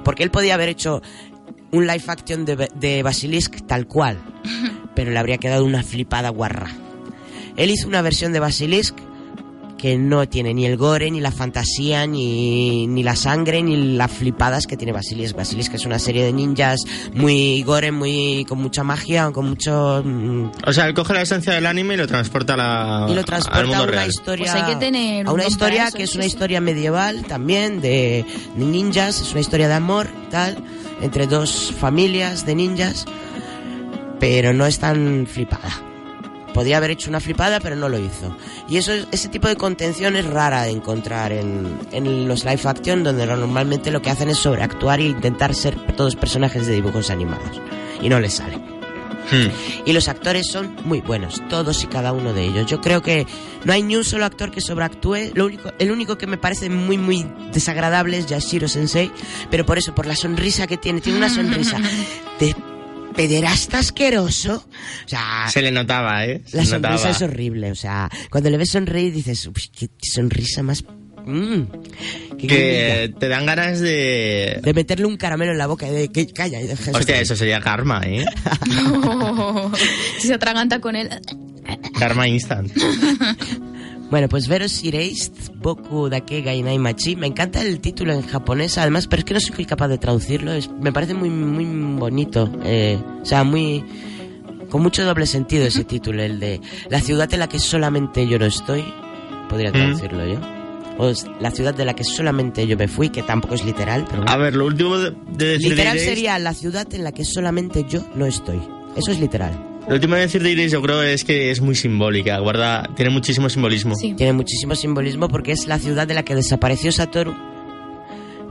[0.03, 1.01] porque él podía haber hecho
[1.71, 4.19] un live action de, de Basilisk tal cual,
[4.95, 6.69] pero le habría quedado una flipada guarra.
[7.57, 8.95] Él hizo una versión de Basilisk
[9.77, 14.09] que no tiene ni el gore, ni la fantasía, ni, ni la sangre, ni las
[14.09, 15.35] flipadas que tiene Basilisk.
[15.35, 16.79] Basilisk es una serie de ninjas
[17.13, 20.01] muy gore, muy con mucha magia, con mucho...
[20.05, 23.13] mm, O sea, él coge la esencia del anime y lo transporta a la, y
[23.13, 24.07] lo al transporta mundo a una real.
[24.09, 26.29] historia Pues hay que tener a un una historia eso, que es una sí.
[26.29, 28.25] historia medieval también de
[28.55, 30.63] ninjas es una historia de amor tal
[31.01, 33.03] entre dos familias de ninjas
[34.21, 35.69] pero no es tan flipada
[36.53, 38.35] podía haber hecho una flipada pero no lo hizo
[38.69, 42.61] y eso es- ese tipo de contención es rara de encontrar en, en los live
[42.65, 47.09] action donde normalmente lo que hacen es sobreactuar e intentar ser todos personajes de dibujos
[47.09, 47.59] animados
[48.01, 48.57] y no les sale
[49.31, 49.47] Hmm.
[49.85, 52.65] y los actores son muy buenos, todos y cada uno de ellos.
[52.69, 53.25] Yo creo que
[53.63, 55.31] no hay ni un solo actor que sobreactúe.
[55.33, 59.13] Lo único, el único que me parece muy, muy desagradable es Yashiro Sensei,
[59.49, 61.79] pero por eso, por la sonrisa que tiene, tiene una sonrisa
[62.37, 62.53] de
[63.15, 64.65] pederasta asqueroso.
[65.05, 66.41] O sea, Se le notaba, ¿eh?
[66.45, 67.09] Se la sonrisa notaba.
[67.11, 67.71] es horrible.
[67.71, 70.83] O sea, cuando le ves sonreír dices, uy, qué sonrisa más.
[71.25, 71.61] mm,
[72.37, 73.19] qué Que bonita".
[73.19, 74.59] te dan ganas de...
[74.61, 77.21] De meterle un caramelo en la boca de que calla y deja Hostia, sonreír.
[77.21, 78.25] eso sería karma, ¿eh?
[80.19, 81.09] si se atraganta con él.
[81.97, 82.71] Karma instant.
[84.09, 87.15] Bueno, pues veros iréis Boku Dake Gainai Machi.
[87.15, 90.51] Me encanta el título en japonés, además, pero es que no soy capaz de traducirlo.
[90.53, 91.65] Es- me parece muy, muy
[91.99, 92.49] bonito.
[92.63, 93.83] eh, o sea, muy.
[94.69, 96.59] con mucho doble sentido ese título, el de
[96.89, 98.83] la ciudad en la que solamente yo no estoy.
[99.49, 100.39] Podría traducirlo yo.
[100.99, 104.27] O la ciudad de la que solamente yo me fui, que tampoco es literal, pero.
[104.29, 107.25] A ver, lo último de, de decir literal de sería la ciudad en la que
[107.25, 108.59] solamente yo no estoy.
[108.95, 109.72] Eso es literal.
[109.87, 113.11] Lo último de decir de Iris yo creo es que es muy simbólica, guarda, tiene
[113.11, 113.95] muchísimo simbolismo.
[113.95, 114.13] Sí.
[114.13, 117.52] Tiene muchísimo simbolismo porque es la ciudad de la que desapareció Satoru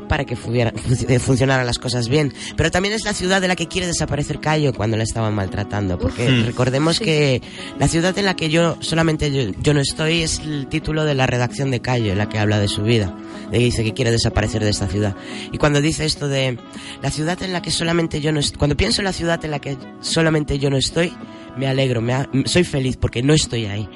[0.09, 2.33] para que eh, funcionaran las cosas bien.
[2.57, 5.99] Pero también es la ciudad de la que quiere desaparecer Cayo cuando la estaban maltratando.
[5.99, 7.05] Porque recordemos Sí.
[7.05, 7.43] que
[7.79, 11.15] la ciudad en la que yo solamente yo, yo no estoy es el título de
[11.15, 13.17] la redacción de Cayo, en la que habla de su vida.
[13.53, 15.15] Y dice que quiere desaparecer de esta ciudad.
[15.53, 16.59] Y cuando dice esto de
[17.03, 19.51] la ciudad en la que solamente yo no estoy, cuando pienso en la ciudad en
[19.51, 21.13] la que solamente yo no estoy,
[21.57, 23.89] me alegro, me soy feliz porque no estoy ahí.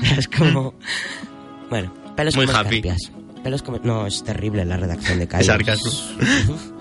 [0.18, 0.74] Es como,
[1.70, 2.76] bueno, pelos Muy como happy.
[2.78, 3.12] escarpias.
[3.42, 5.44] Pelos como, no, es terrible la redacción de Cayo.
[5.44, 5.90] Sarcasmo.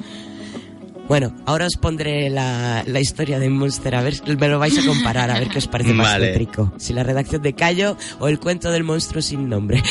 [1.08, 4.86] Bueno, ahora os pondré la, la historia de Monster, a ver, me lo vais a
[4.86, 6.28] comparar, a ver qué os parece más Vale.
[6.28, 6.72] tétrico.
[6.78, 9.82] Si la redacción de Cayo o el cuento del monstruo sin nombre.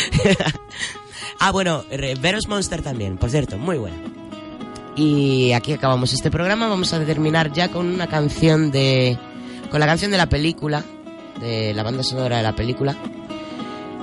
[1.41, 3.97] ah, bueno, re- veros Monster también, por cierto, muy bueno.
[4.95, 9.19] Y aquí acabamos este programa, vamos a terminar ya con una canción de...
[9.73, 10.85] con la canción de la película,
[11.41, 12.97] de la banda sonora de la película,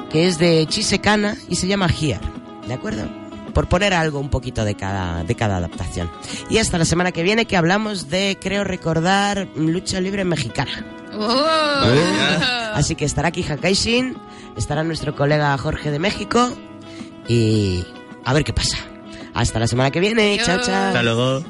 [0.10, 2.20] que es de Chisekana y se llama Here,
[2.68, 3.04] ¿de acuerdo?
[3.54, 6.12] Por poner algo un poquito de cada, de cada adaptación.
[6.50, 10.86] Y hasta la semana que viene que hablamos de, creo recordar, lucha libre mexicana.
[11.18, 12.74] Oh.
[12.74, 14.18] Así que estará aquí Hakaishin,
[14.58, 16.52] estará nuestro colega Jorge de México
[17.28, 17.86] y
[18.26, 18.78] a ver qué pasa.
[19.34, 20.88] Hasta la semana que viene, chao chao.
[20.88, 21.44] Hasta luego.